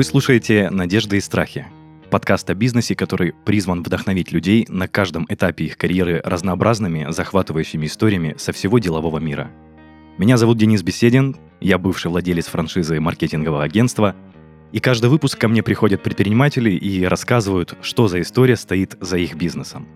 Вы 0.00 0.04
слушаете 0.04 0.70
«Надежды 0.70 1.18
и 1.18 1.20
страхи»— 1.20 1.66
подкаст 2.10 2.48
о 2.48 2.54
бизнесе, 2.54 2.96
который 2.96 3.34
призван 3.44 3.82
вдохновить 3.82 4.32
людей 4.32 4.64
на 4.70 4.88
каждом 4.88 5.26
этапе 5.28 5.66
их 5.66 5.76
карьеры 5.76 6.22
разнообразными, 6.24 7.08
захватывающими 7.10 7.84
историями 7.84 8.34
со 8.38 8.52
всего 8.52 8.78
делового 8.78 9.18
мира. 9.18 9.50
Меня 10.16 10.38
зовут 10.38 10.56
Денис 10.56 10.82
Беседин, 10.82 11.36
я 11.60 11.76
бывший 11.76 12.10
владелец 12.10 12.46
франшизы 12.46 12.98
маркетингового 12.98 13.62
агентства, 13.62 14.16
и 14.72 14.80
каждый 14.80 15.10
выпуск 15.10 15.38
ко 15.38 15.48
мне 15.48 15.62
приходят 15.62 16.02
предприниматели 16.02 16.70
и 16.70 17.04
рассказывают, 17.04 17.76
что 17.82 18.08
за 18.08 18.22
история 18.22 18.56
стоит 18.56 18.96
за 19.02 19.18
их 19.18 19.34
бизнесом. 19.34 19.86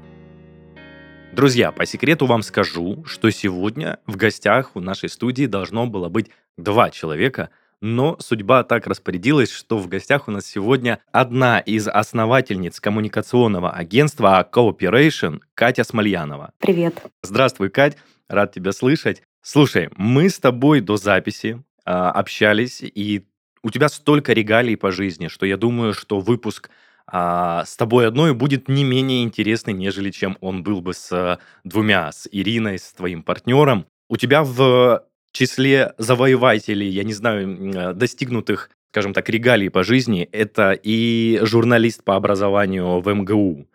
Друзья, 1.33 1.73
по 1.73 1.87
секрету 1.87 2.27
вам 2.27 2.43
скажу, 2.43 3.07
что 3.07 3.31
сегодня 3.31 4.01
в 4.07 4.17
гостях 4.17 4.73
у 4.77 4.81
нашей 4.81 5.09
студии 5.09 5.47
должно 5.47 5.87
было 5.87 6.11
быть 6.11 6.29
два 6.59 6.91
человека— 6.91 7.49
но 7.85 8.17
судьба 8.19 8.65
так 8.65 8.87
распорядилась, 8.87 9.53
что 9.53 9.77
в 9.77 9.89
гостях 9.89 10.27
у 10.27 10.31
нас 10.31 10.47
сегодня 10.47 11.01
одна 11.13 11.59
из 11.59 11.87
основательниц 11.87 12.81
коммуникационного 12.81 13.71
агентства 13.73 14.49
Cooperation 14.51 15.41
Катя 15.53 15.85
Смольянова. 15.85 16.53
Привет. 16.61 17.03
Здравствуй, 17.23 17.69
Кать, 17.69 17.99
рад 18.27 18.53
тебя 18.53 18.73
слышать. 18.73 19.23
Слушай, 19.43 19.91
мы 19.99 20.31
с 20.31 20.39
тобой 20.39 20.81
до 20.81 20.97
записи 20.97 21.63
э, 21.85 21.91
общались, 21.91 22.81
и 22.83 23.27
у 23.63 23.71
тебя 23.71 23.91
столько 23.91 24.33
регалий 24.33 24.79
по 24.79 24.91
жизни, 24.91 25.29
что 25.29 25.45
я 25.45 25.59
думаю, 25.59 25.93
что 25.93 26.21
выпуск 26.21 26.71
а, 27.07 27.67
с 27.67 27.77
тобой 27.77 28.09
одной 28.09 28.33
будет 28.33 28.67
не 28.67 28.83
менее 28.83 29.25
интересный, 29.25 29.75
нежели 29.75 30.11
чем 30.11 30.39
он 30.41 30.63
был 30.63 30.81
бы 30.81 30.95
с 30.95 31.13
а, 31.13 31.39
двумя, 31.65 32.13
с 32.13 32.27
Ириной, 32.33 32.79
с 32.79 32.95
твоим 32.95 33.23
партнером. 33.23 33.85
У 34.09 34.17
тебя 34.17 34.43
в 34.43 35.05
числе 35.35 35.93
завоевателей, 35.99 36.89
я 36.89 37.05
не 37.05 37.13
знаю, 37.13 37.95
достигнутых, 37.95 38.71
скажем 38.91 39.13
так, 39.13 39.29
регалий 39.29 39.69
по 39.69 39.83
жизни, 39.83 40.29
это 40.33 40.73
и 40.73 41.41
журналист 41.43 42.05
по 42.05 42.17
образованию 42.17 43.01
в 43.01 43.13
МГУ, 43.13 43.67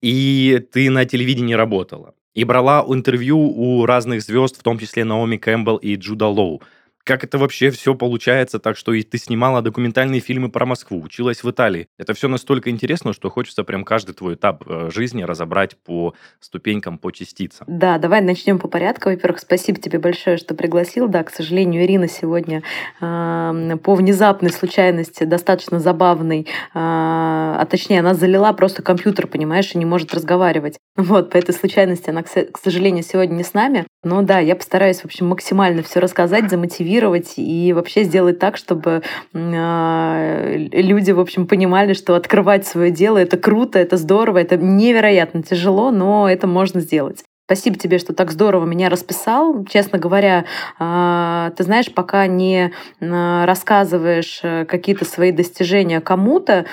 и 0.00 0.66
ты 0.72 0.90
на 0.90 1.04
телевидении 1.04 1.54
работала, 1.54 2.14
и 2.34 2.44
брала 2.44 2.84
интервью 2.88 3.38
у 3.38 3.86
разных 3.86 4.22
звезд, 4.22 4.58
в 4.58 4.62
том 4.62 4.78
числе 4.78 5.04
Наоми 5.04 5.36
Кэмпбелл 5.36 5.76
и 5.76 5.96
Джуда 5.96 6.26
Лоу 6.26 6.62
как 7.04 7.24
это 7.24 7.38
вообще 7.38 7.70
все 7.70 7.94
получается 7.94 8.58
так, 8.58 8.76
что 8.76 8.92
и 8.92 9.02
ты 9.02 9.18
снимала 9.18 9.60
документальные 9.60 10.20
фильмы 10.20 10.50
про 10.50 10.66
Москву, 10.66 11.00
училась 11.02 11.42
в 11.42 11.50
Италии. 11.50 11.88
Это 11.98 12.14
все 12.14 12.28
настолько 12.28 12.70
интересно, 12.70 13.12
что 13.12 13.28
хочется 13.28 13.64
прям 13.64 13.84
каждый 13.84 14.14
твой 14.14 14.34
этап 14.34 14.62
э, 14.66 14.90
жизни 14.92 15.22
разобрать 15.22 15.76
по 15.76 16.14
ступенькам, 16.40 16.98
по 16.98 17.10
частицам. 17.10 17.66
Да, 17.68 17.98
давай 17.98 18.20
начнем 18.20 18.58
по 18.58 18.68
порядку. 18.68 19.10
Во-первых, 19.10 19.40
спасибо 19.40 19.80
тебе 19.80 19.98
большое, 19.98 20.36
что 20.36 20.54
пригласил. 20.54 21.08
Да, 21.08 21.24
к 21.24 21.30
сожалению, 21.30 21.82
Ирина 21.84 22.06
сегодня 22.06 22.62
э, 23.00 23.76
по 23.82 23.94
внезапной 23.94 24.50
случайности 24.50 25.24
достаточно 25.24 25.80
забавной, 25.80 26.42
э, 26.42 26.44
а 26.74 27.66
точнее, 27.68 28.00
она 28.00 28.14
залила 28.14 28.52
просто 28.52 28.82
компьютер, 28.82 29.26
понимаешь, 29.26 29.74
и 29.74 29.78
не 29.78 29.84
может 29.84 30.14
разговаривать. 30.14 30.78
Вот, 30.96 31.30
по 31.30 31.36
этой 31.36 31.54
случайности 31.54 32.10
она, 32.10 32.22
к 32.22 32.58
сожалению, 32.62 33.02
сегодня 33.02 33.34
не 33.34 33.44
с 33.44 33.54
нами. 33.54 33.86
Но 34.04 34.22
да, 34.22 34.38
я 34.38 34.54
постараюсь, 34.56 35.00
в 35.00 35.04
общем, 35.04 35.28
максимально 35.28 35.82
все 35.82 36.00
рассказать, 36.00 36.50
замотивировать 36.50 36.91
мотивировать 36.92 37.34
и 37.36 37.72
вообще 37.72 38.04
сделать 38.04 38.38
так, 38.38 38.56
чтобы 38.56 39.02
а, 39.34 40.54
люди, 40.56 41.10
в 41.12 41.20
общем, 41.20 41.46
понимали, 41.46 41.92
что 41.94 42.14
открывать 42.14 42.66
свое 42.66 42.90
дело 42.90 43.18
это 43.18 43.36
круто, 43.36 43.78
это 43.78 43.96
здорово, 43.96 44.38
это 44.38 44.56
невероятно 44.56 45.42
тяжело, 45.42 45.90
но 45.90 46.28
это 46.28 46.46
можно 46.46 46.80
сделать. 46.80 47.24
Спасибо 47.52 47.76
тебе, 47.76 47.98
что 47.98 48.14
так 48.14 48.30
здорово 48.30 48.64
меня 48.64 48.88
расписал. 48.88 49.66
Честно 49.66 49.98
говоря, 49.98 50.46
а, 50.78 51.50
ты 51.56 51.64
знаешь, 51.64 51.92
пока 51.92 52.26
не 52.26 52.72
а, 53.00 53.44
рассказываешь 53.44 54.40
э, 54.42 54.64
какие-то 54.64 55.04
свои 55.04 55.32
достижения 55.32 56.00
кому-то, 56.00 56.64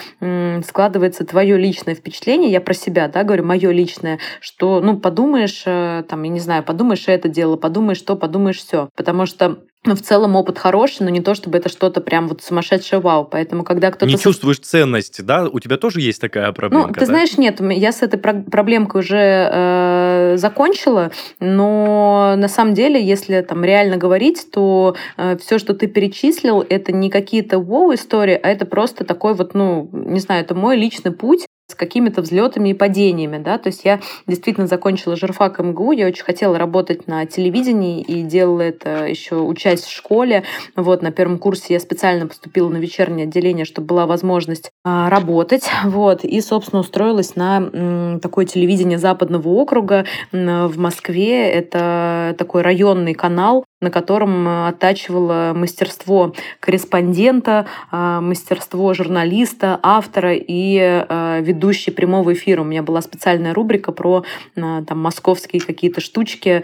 складывается 0.65 1.25
твое 1.25 1.57
личное 1.57 1.95
впечатление, 1.95 2.51
я 2.51 2.61
про 2.61 2.73
себя, 2.73 3.07
да, 3.07 3.23
говорю, 3.23 3.43
мое 3.43 3.71
личное, 3.71 4.19
что, 4.39 4.79
ну, 4.79 4.97
подумаешь, 4.97 5.63
э, 5.65 6.03
там, 6.07 6.23
я 6.23 6.29
не 6.29 6.39
знаю, 6.39 6.63
подумаешь 6.63 7.07
это 7.07 7.27
дело, 7.27 7.57
подумаешь 7.57 8.01
то, 8.01 8.15
подумаешь 8.15 8.59
все. 8.59 8.89
Потому 8.95 9.25
что 9.25 9.59
ну, 9.85 9.95
в 9.95 10.01
целом 10.01 10.35
опыт 10.35 10.59
хороший, 10.59 11.03
но 11.03 11.09
не 11.09 11.21
то, 11.21 11.35
чтобы 11.35 11.57
это 11.57 11.69
что-то 11.69 12.01
прям 12.01 12.27
вот 12.27 12.41
сумасшедшее 12.41 12.99
вау. 12.99 13.23
Поэтому, 13.23 13.63
когда 13.63 13.91
кто-то... 13.91 14.07
Не 14.11 14.17
чувствуешь 14.17 14.59
ценности, 14.59 15.21
да? 15.21 15.47
У 15.47 15.59
тебя 15.59 15.77
тоже 15.77 16.01
есть 16.01 16.19
такая 16.19 16.51
проблема? 16.51 16.87
Ну, 16.87 16.93
ты 16.93 16.99
да? 17.01 17.05
знаешь, 17.05 17.37
нет, 17.37 17.61
я 17.61 17.93
с 17.93 18.01
этой 18.01 18.17
проблемкой 18.17 18.99
уже 18.99 19.17
э, 19.51 20.33
закончила, 20.37 21.11
но 21.39 22.35
на 22.35 22.49
самом 22.49 22.73
деле, 22.73 23.01
если 23.01 23.39
там 23.41 23.63
реально 23.63 23.95
говорить, 23.95 24.51
то 24.51 24.97
э, 25.15 25.37
все, 25.37 25.57
что 25.57 25.73
ты 25.73 25.87
перечислил, 25.87 26.65
это 26.67 26.91
не 26.91 27.09
какие-то 27.09 27.59
вау-истории, 27.59 28.37
а 28.41 28.49
это 28.49 28.65
просто 28.65 29.05
такой 29.05 29.33
вот, 29.33 29.53
ну, 29.53 29.89
не 29.93 30.19
знаю, 30.19 30.43
это 30.43 30.55
мой 30.55 30.75
личный 30.75 31.11
путь, 31.11 31.45
с 31.69 31.75
какими-то 31.75 32.21
взлетами 32.21 32.69
и 32.69 32.73
падениями, 32.73 33.37
да, 33.37 33.57
то 33.57 33.67
есть 33.67 33.85
я 33.85 33.99
действительно 34.27 34.67
закончила 34.67 35.15
журфак 35.15 35.59
МГУ, 35.59 35.91
я 35.91 36.07
очень 36.07 36.23
хотела 36.23 36.57
работать 36.57 37.07
на 37.07 37.25
телевидении 37.25 38.01
и 38.01 38.23
делала 38.23 38.61
это 38.61 39.05
еще 39.05 39.35
учась 39.35 39.83
в 39.83 39.91
школе, 39.91 40.43
вот, 40.75 41.01
на 41.01 41.11
первом 41.11 41.37
курсе 41.37 41.75
я 41.75 41.79
специально 41.79 42.27
поступила 42.27 42.69
на 42.69 42.77
вечернее 42.77 43.27
отделение, 43.27 43.65
чтобы 43.65 43.87
была 43.87 44.07
возможность 44.07 44.71
а, 44.83 45.09
работать, 45.09 45.69
вот, 45.85 46.23
и, 46.23 46.41
собственно, 46.41 46.81
устроилась 46.81 47.35
на 47.35 47.57
м, 47.57 48.19
такое 48.19 48.45
телевидение 48.45 48.97
Западного 48.97 49.47
округа 49.49 50.05
м, 50.31 50.67
в 50.67 50.77
Москве, 50.79 51.49
это 51.49 52.35
такой 52.37 52.63
районный 52.63 53.13
канал, 53.13 53.65
на 53.81 53.91
котором 53.91 54.47
э, 54.47 54.67
оттачивала 54.69 55.53
мастерство 55.55 56.33
корреспондента, 56.59 57.65
а, 57.91 58.21
мастерство 58.21 58.93
журналиста, 58.93 59.79
автора 59.81 60.33
и 60.35 60.77
э, 60.79 61.41
ведущей 61.59 61.91
прямого 61.91 62.33
эфира. 62.33 62.61
У 62.61 62.65
меня 62.65 62.81
была 62.81 63.01
специальная 63.01 63.53
рубрика 63.53 63.91
про 63.91 64.23
э, 64.55 64.83
там, 64.87 64.99
московские 64.99 65.61
какие-то 65.61 65.99
штучки, 65.99 66.63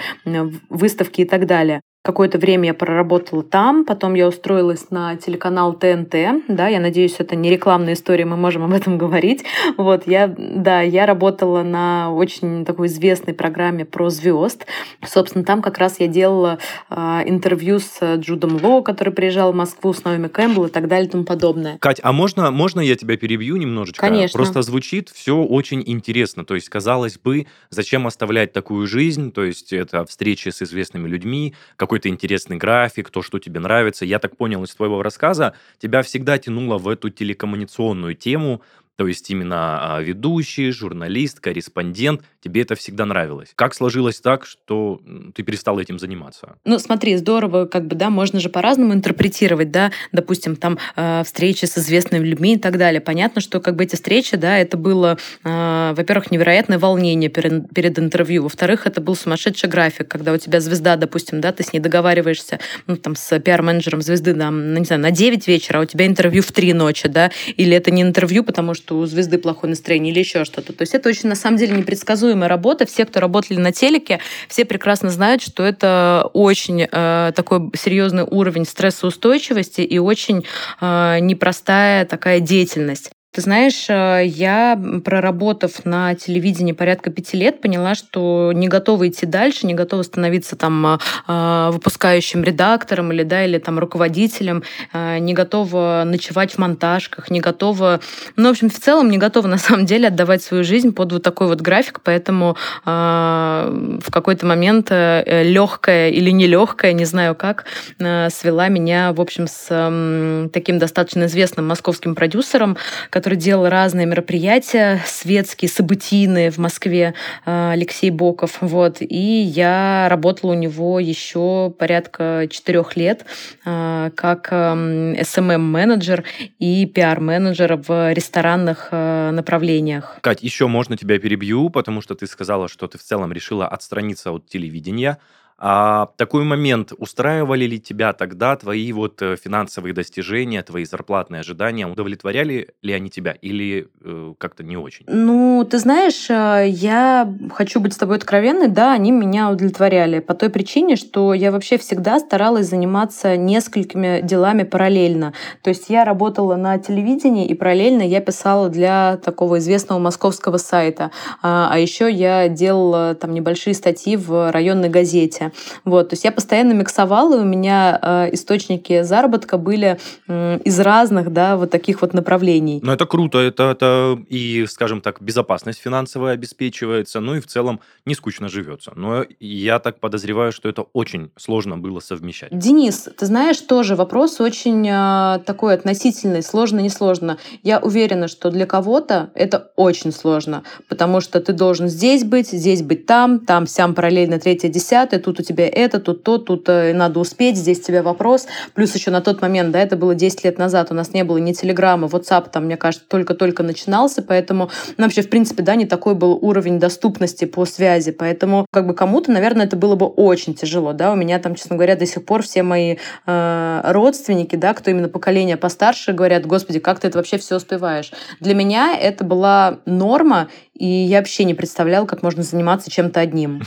выставки 0.70 1.22
и 1.22 1.26
так 1.26 1.46
далее. 1.46 1.82
Какое-то 2.06 2.38
время 2.38 2.68
я 2.68 2.74
проработала 2.76 3.42
там, 3.42 3.84
потом 3.84 4.14
я 4.14 4.28
устроилась 4.28 4.92
на 4.92 5.16
телеканал 5.16 5.74
ТНТ, 5.74 6.16
да, 6.48 6.68
я 6.68 6.80
надеюсь, 6.80 7.16
это 7.18 7.36
не 7.36 7.50
рекламная 7.50 7.94
история, 7.94 8.26
мы 8.26 8.38
можем 8.38 8.64
об 8.64 8.74
этом 8.74 8.98
говорить. 9.00 9.44
Вот, 9.76 10.06
я, 10.06 10.28
да, 10.28 10.82
я 10.82 11.08
работала 11.08 11.64
на 11.64 12.14
очень 12.14 12.64
такой 12.64 12.88
известной 12.88 13.34
программе 13.34 13.86
про 13.86 14.12
звезд. 14.12 14.68
Собственно, 15.04 15.44
там 15.44 15.64
как 15.64 15.80
раз 15.80 16.00
я 16.00 16.08
делала 16.08 16.60
э, 16.92 16.96
интервью 17.26 17.80
с 17.80 18.18
Джудом 18.18 18.64
Ло, 18.64 18.84
который 18.84 19.12
приезжал 19.12 19.52
в 19.52 19.56
Москву, 19.56 19.92
с 19.92 20.04
Наоми 20.04 20.28
Кэмпбелл 20.28 20.66
и 20.66 20.70
так 20.70 20.88
далее 20.88 21.08
и 21.08 21.10
тому 21.10 21.24
подобное. 21.24 21.80
Кать, 21.80 22.00
а 22.04 22.12
можно, 22.12 22.52
можно 22.52 22.82
я 22.82 22.96
тебя 22.96 23.18
перебью 23.18 23.58
немножечко? 23.58 24.06
Конечно. 24.06 24.38
Просто 24.38 24.62
звучит 24.62 25.10
все 25.10 25.36
очень 25.36 25.82
интересно. 25.84 26.46
То 26.46 26.54
есть, 26.54 26.70
казалось 26.70 27.18
бы, 27.18 27.48
зачем 27.72 28.06
оставлять 28.06 28.54
такую 28.54 28.86
жизнь? 28.86 29.32
То 29.32 29.44
есть, 29.44 29.74
это 29.74 30.06
встречи 30.06 30.50
с 30.50 30.62
известными 30.62 31.08
людьми, 31.08 31.56
какой 31.78 31.95
какой-то 31.96 32.10
интересный 32.10 32.58
график, 32.58 33.10
то, 33.10 33.22
что 33.22 33.40
тебе 33.40 33.62
нравится. 33.62 34.04
Я 34.04 34.20
так 34.20 34.36
понял 34.36 34.62
из 34.66 34.76
твоего 34.76 35.02
рассказа, 35.02 35.54
тебя 35.80 36.02
всегда 36.02 36.38
тянуло 36.38 36.78
в 36.78 36.90
эту 36.90 37.10
телекоммуникационную 37.10 38.16
тему, 38.16 38.62
то 38.96 39.08
есть 39.08 39.30
именно 39.30 39.96
а, 39.98 40.02
ведущий, 40.02 40.72
журналист, 40.72 41.40
корреспондент, 41.40 42.22
тебе 42.42 42.62
это 42.62 42.76
всегда 42.76 43.06
нравилось. 43.06 43.50
Как 43.56 43.74
сложилось 43.74 44.22
так, 44.22 44.46
что 44.46 45.02
ты 45.34 45.44
перестал 45.44 45.80
этим 45.80 46.00
заниматься? 46.00 46.56
Ну, 46.64 46.80
смотри, 46.80 47.18
здорово, 47.18 47.66
как 47.66 47.88
бы, 47.88 47.96
да, 47.96 48.10
можно 48.10 48.40
же 48.40 48.50
по-разному 48.50 48.94
интерпретировать, 48.94 49.72
да, 49.72 49.92
допустим, 50.12 50.56
там 50.56 50.78
э, 50.96 51.24
встречи 51.26 51.66
с 51.66 51.78
известными 51.78 52.26
людьми 52.26 52.56
и 52.56 52.58
так 52.58 52.78
далее. 52.78 53.02
Понятно, 53.02 53.42
что 53.42 53.60
как 53.60 53.76
бы 53.76 53.84
эти 53.84 53.96
встречи, 53.96 54.38
да, 54.38 54.58
это 54.58 54.78
было, 54.78 55.18
э, 55.44 55.94
во-первых, 55.96 56.32
невероятное 56.32 56.80
волнение 56.80 57.30
перед, 57.30 57.74
перед 57.74 58.00
интервью, 58.00 58.44
во-вторых, 58.44 58.88
это 58.88 59.02
был 59.02 59.16
сумасшедший 59.16 59.70
график, 59.70 60.08
когда 60.08 60.32
у 60.32 60.38
тебя 60.38 60.62
звезда, 60.62 60.96
допустим, 60.96 61.42
да, 61.42 61.52
ты 61.52 61.64
с 61.64 61.74
ней 61.74 61.80
договариваешься, 61.80 62.60
ну, 62.88 62.96
там, 62.96 63.16
с 63.16 63.40
пиар-менеджером 63.40 64.02
звезды, 64.02 64.34
да, 64.34 64.52
ну, 64.52 64.80
не 64.80 64.86
знаю, 64.86 65.02
на 65.02 65.12
9 65.12 65.48
вечера, 65.48 65.80
а 65.80 65.82
у 65.82 65.86
тебя 65.86 66.06
интервью 66.06 66.42
в 66.42 66.52
3 66.52 66.74
ночи, 66.74 67.10
да, 67.10 67.32
или 67.58 67.76
это 67.76 67.92
не 67.92 68.02
интервью, 68.02 68.44
потому 68.44 68.74
что 68.74 68.85
у 68.94 69.06
звезды 69.06 69.38
плохое 69.38 69.72
настроение 69.72 70.12
или 70.12 70.20
еще 70.20 70.46
что-то. 70.46 70.74
То 70.74 70.84
есть 70.84 70.94
это 70.94 71.10
очень, 71.10 71.30
на 71.30 71.36
самом 71.36 71.58
деле, 71.58 71.76
непредсказуемо 71.76 72.06
предсказуемая 72.06 72.50
работа. 72.50 72.86
Все, 72.86 73.06
кто 73.06 73.20
работали 73.20 73.60
на 73.60 73.72
телеке, 73.72 74.20
все 74.48 74.66
прекрасно 74.66 75.10
знают, 75.10 75.42
что 75.42 75.64
это 75.64 76.30
очень 76.34 76.88
э, 76.90 77.32
такой 77.36 77.72
серьезный 77.76 78.24
уровень 78.24 78.66
стрессоустойчивости 78.66 79.82
и 79.82 79.98
очень 79.98 80.46
э, 80.82 81.20
непростая 81.20 82.06
такая 82.06 82.40
деятельность. 82.40 83.15
Ты 83.36 83.42
знаешь, 83.42 83.88
э, 83.90 84.22
я, 84.26 84.80
проработав 85.04 85.84
на 85.84 86.16
телевидении 86.16 86.72
порядка 86.72 87.10
пяти 87.10 87.36
лет, 87.36 87.60
поняла, 87.60 87.94
что 87.94 88.54
не 88.56 88.70
готова 88.70 89.10
идти 89.10 89.26
дальше, 89.26 89.68
не 89.68 89.74
готова 89.74 90.04
становиться 90.04 90.56
там 90.56 90.86
а, 90.86 91.00
а, 91.28 91.72
выпускающим 91.72 92.44
редактором 92.44 93.12
или, 93.12 93.24
да, 93.24 93.44
или 93.44 93.58
там 93.58 93.78
руководителем, 93.78 94.64
э, 94.94 95.18
не 95.18 95.34
готова 95.34 96.04
ночевать 96.06 96.54
в 96.54 96.60
монтажках, 96.60 97.30
не 97.30 97.42
готова... 97.42 98.00
Ну, 98.38 98.48
в 98.48 98.52
общем, 98.52 98.70
в 98.70 98.80
целом 98.80 99.10
не 99.10 99.18
готова 99.18 99.48
на 99.56 99.58
самом 99.58 99.86
деле 99.86 100.08
отдавать 100.08 100.42
свою 100.42 100.64
жизнь 100.64 100.94
под 100.94 101.12
вот 101.12 101.24
такой 101.24 101.48
вот 101.48 101.60
график, 101.60 102.00
поэтому 102.06 102.56
а, 102.86 103.70
в 104.00 104.12
какой-то 104.12 104.46
момент 104.46 104.88
э, 104.92 105.44
легкая 105.44 106.10
или 106.10 106.30
нелегкая, 106.30 106.94
не 106.94 107.04
знаю 107.04 107.36
как, 107.36 107.66
свела 107.98 108.70
меня, 108.70 109.12
в 109.12 109.20
общем, 109.20 109.48
с 109.48 110.50
таким 110.54 110.80
достаточно 110.80 111.26
известным 111.26 111.68
московским 111.68 112.16
продюсером, 112.16 112.78
который 113.10 113.25
который 113.26 113.40
делал 113.40 113.68
разные 113.70 114.06
мероприятия 114.06 115.02
светские, 115.04 115.68
событийные 115.68 116.52
в 116.52 116.60
Москве, 116.60 117.16
э, 117.48 117.72
Алексей 117.72 118.12
Боков. 118.12 118.60
Вот. 118.62 118.98
И 119.00 119.42
я 119.42 120.06
работала 120.12 120.52
у 120.52 120.54
него 120.54 121.00
еще 121.00 121.74
порядка 121.80 122.46
четырех 122.52 122.96
лет 122.96 123.26
э, 123.66 124.12
как 124.14 124.52
SMM-менеджер 124.52 126.20
эм 126.20 126.50
и 126.60 126.86
пиар-менеджер 126.86 127.78
в 127.88 128.14
ресторанных 128.14 128.90
э, 128.92 129.32
направлениях. 129.32 130.20
Кать, 130.22 130.44
еще 130.44 130.68
можно 130.68 130.96
тебя 130.96 131.18
перебью, 131.18 131.72
потому 131.72 132.02
что 132.02 132.14
ты 132.14 132.28
сказала, 132.28 132.68
что 132.68 132.88
ты 132.88 133.00
в 133.00 133.02
целом 133.02 133.34
решила 133.34 133.68
отстраниться 133.68 134.34
от 134.34 134.46
телевидения. 134.48 135.18
А 135.58 136.10
такой 136.18 136.44
момент, 136.44 136.92
устраивали 136.98 137.66
ли 137.66 137.80
тебя 137.80 138.12
тогда 138.12 138.58
твои 138.58 138.92
вот 138.92 139.22
э, 139.22 139.38
финансовые 139.42 139.94
достижения, 139.94 140.62
твои 140.64 140.84
зарплатные 140.84 141.40
ожидания, 141.40 141.88
удовлетворяли 141.88 142.74
ли 142.82 142.94
они 142.94 143.10
тебя 143.10 143.32
или 143.42 143.88
э, 144.04 144.34
как-то 144.38 144.64
не 144.64 144.76
очень? 144.76 145.06
Ну, 145.08 145.66
ты 145.70 145.80
знаешь, 145.80 146.30
э, 146.30 146.68
я 146.68 147.34
хочу 147.54 147.80
быть 147.80 147.94
с 147.94 147.98
тобой 147.98 148.18
откровенной, 148.18 148.68
да, 148.68 148.92
они 148.92 149.12
меня 149.12 149.50
удовлетворяли 149.50 150.20
по 150.20 150.34
той 150.34 150.50
причине, 150.50 150.98
что 150.98 151.34
я 151.34 151.54
вообще 151.54 151.78
всегда 151.78 152.20
старалась 152.20 152.68
заниматься 152.68 153.38
несколькими 153.38 154.20
делами 154.22 154.64
параллельно. 154.64 155.34
То 155.62 155.70
есть 155.70 155.90
я 155.90 156.04
работала 156.04 156.58
на 156.58 156.78
телевидении 156.80 157.48
и 157.48 157.54
параллельно 157.54 158.02
я 158.02 158.20
писала 158.20 158.68
для 158.68 159.18
такого 159.24 159.60
известного 159.60 160.00
московского 160.00 160.58
сайта. 160.58 161.12
А, 161.42 161.70
а 161.72 161.80
еще 161.80 162.12
я 162.12 162.50
делала 162.50 163.16
там 163.16 163.34
небольшие 163.34 163.74
статьи 163.74 164.18
в 164.18 164.52
районной 164.52 164.90
газете. 164.90 165.54
Вот, 165.84 166.10
то 166.10 166.14
есть 166.14 166.24
я 166.24 166.32
постоянно 166.32 166.74
миксовала, 166.74 167.38
и 167.38 167.42
у 167.42 167.46
меня 167.46 168.00
э, 168.02 168.30
источники 168.34 169.04
заработка 169.04 169.58
были 169.58 170.00
э, 170.28 170.60
из 170.64 170.80
разных, 170.80 171.32
да, 171.32 171.58
вот 171.58 171.72
таких 171.72 172.02
вот 172.02 172.14
направлений. 172.14 172.80
Ну, 172.82 172.92
это 172.92 173.06
круто, 173.06 173.40
это, 173.40 173.72
это 173.72 174.20
и, 174.30 174.66
скажем 174.68 175.02
так, 175.02 175.22
безопасность 175.22 175.80
финансовая 175.80 176.34
обеспечивается, 176.34 177.20
ну 177.20 177.36
и 177.36 177.40
в 177.40 177.48
целом 177.48 177.80
не 178.06 178.16
скучно 178.16 178.48
живется. 178.48 178.94
Но 178.96 179.26
я 179.40 179.80
так 179.80 180.00
подозреваю, 180.00 180.52
что 180.52 180.70
это 180.70 180.84
очень 180.94 181.32
сложно 181.38 181.78
было 181.78 182.00
совмещать. 182.00 182.58
Денис, 182.58 183.08
ты 183.18 183.26
знаешь, 183.26 183.60
тоже 183.60 183.96
вопрос 183.96 184.40
очень 184.40 184.88
э, 184.88 185.40
такой 185.46 185.74
относительный, 185.74 186.44
сложно, 186.44 186.80
не 186.80 186.90
сложно. 186.90 187.38
Я 187.64 187.80
уверена, 187.80 188.28
что 188.28 188.50
для 188.50 188.66
кого-то 188.66 189.30
это 189.36 189.72
очень 189.76 190.12
сложно, 190.12 190.64
потому 190.90 191.22
что 191.22 191.40
ты 191.40 191.54
должен 191.54 191.88
здесь 191.88 192.24
быть, 192.24 192.50
здесь 192.50 192.82
быть 192.82 193.06
там, 193.06 193.40
там, 193.40 193.68
сям 193.68 193.94
параллельно 193.94 194.40
третье, 194.40 194.70
десятое, 194.70 195.20
тут 195.20 195.35
тут 195.36 195.46
у 195.46 195.48
тебя 195.48 195.68
это, 195.68 196.00
тут 196.00 196.24
то, 196.24 196.38
тут 196.38 196.68
э, 196.70 196.94
надо 196.94 197.20
успеть, 197.20 197.58
здесь 197.58 197.82
тебе 197.82 198.02
вопрос. 198.02 198.48
Плюс 198.74 198.96
еще 198.96 199.12
на 199.12 199.22
тот 199.22 199.42
момент, 199.42 199.72
да, 199.72 199.80
это 199.80 199.96
было 199.96 200.16
10 200.16 200.44
лет 200.44 200.58
назад, 200.58 200.92
у 200.92 200.94
нас 200.94 201.14
не 201.14 201.24
было 201.24 201.38
ни 201.38 201.54
Телеграма, 201.54 202.08
WhatsApp 202.08 202.50
там, 202.52 202.66
мне 202.66 202.78
кажется, 202.78 203.06
только-только 203.08 203.64
начинался, 203.64 204.22
поэтому 204.22 204.70
ну, 204.98 205.04
вообще, 205.04 205.22
в 205.22 205.30
принципе, 205.30 205.64
да, 205.64 205.76
не 205.76 205.86
такой 205.86 206.16
был 206.16 206.34
уровень 206.42 206.80
доступности 206.80 207.46
по 207.46 207.66
связи, 207.66 208.12
поэтому 208.12 208.66
как 208.72 208.88
бы 208.88 208.94
кому-то, 208.94 209.32
наверное, 209.32 209.66
это 209.66 209.76
было 209.76 209.96
бы 209.96 210.06
очень 210.06 210.54
тяжело, 210.54 210.94
да, 210.94 211.12
у 211.12 211.16
меня 211.16 211.40
там, 211.40 211.56
честно 211.56 211.76
говоря, 211.76 211.96
до 211.96 212.06
сих 212.06 212.26
пор 212.26 212.44
все 212.44 212.64
мои 212.64 212.98
э, 213.26 213.82
родственники, 213.86 214.56
да, 214.56 214.74
кто 214.74 214.92
именно 214.92 215.10
поколение 215.10 215.58
постарше, 215.58 216.14
говорят, 216.14 216.46
господи, 216.46 216.80
как 216.80 217.00
ты 217.00 217.08
это 217.08 217.18
вообще 217.18 217.38
все 217.38 217.56
успеваешь? 217.56 218.12
Для 218.40 218.54
меня 218.54 218.98
это 218.98 219.24
была 219.24 219.80
норма, 219.86 220.50
и 220.74 220.86
я 220.86 221.20
вообще 221.20 221.46
не 221.46 221.54
представляла, 221.54 222.06
как 222.06 222.22
можно 222.22 222.44
заниматься 222.44 222.92
чем-то 222.92 223.20
одним. 223.20 223.62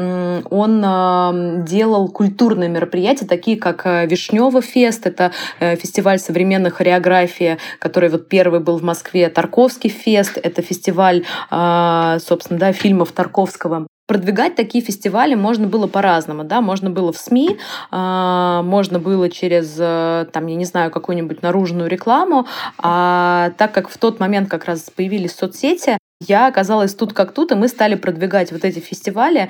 он 0.50 1.64
делал 1.64 2.08
культурные 2.08 2.70
мероприятия, 2.70 3.26
такие 3.26 3.56
как 3.58 3.87
э, 3.87 4.06
Вишнева 4.06 4.62
фест, 4.62 5.06
это 5.06 5.32
э, 5.61 5.76
фестиваль 5.76 6.19
современной 6.19 6.70
хореографии, 6.70 7.58
который 7.78 8.08
вот 8.08 8.28
первый 8.28 8.61
был 8.61 8.78
в 8.78 8.82
Москве, 8.82 9.28
Тарковский 9.28 9.90
фест, 9.90 10.38
это 10.43 10.62
фестиваль, 10.62 11.25
собственно, 11.50 12.58
да, 12.58 12.72
фильмов 12.72 13.12
Тарковского. 13.12 13.87
Продвигать 14.06 14.55
такие 14.55 14.84
фестивали 14.84 15.34
можно 15.34 15.67
было 15.67 15.87
по-разному, 15.87 16.44
да, 16.44 16.60
можно 16.60 16.90
было 16.90 17.10
в 17.10 17.17
СМИ, 17.17 17.56
можно 17.90 18.99
было 18.99 19.31
через, 19.31 19.76
э, 19.78 20.26
там, 20.31 20.46
я 20.46 20.56
не 20.56 20.67
знаю, 20.67 20.90
какую-нибудь 20.90 21.40
наружную 21.40 21.88
рекламу, 21.88 22.46
а 22.78 23.52
так 23.56 23.72
как 23.72 23.88
в 23.88 23.96
тот 23.96 24.20
момент 24.20 24.50
как 24.50 24.67
раз 24.67 24.90
появились 24.94 25.34
соцсети, 25.34 25.96
я 26.20 26.46
оказалась 26.46 26.94
тут 26.94 27.12
как 27.12 27.32
тут, 27.32 27.52
и 27.52 27.55
мы 27.55 27.69
стали 27.69 27.94
продвигать 27.96 28.52
вот 28.52 28.64
эти 28.64 28.78
фестивали 28.78 29.49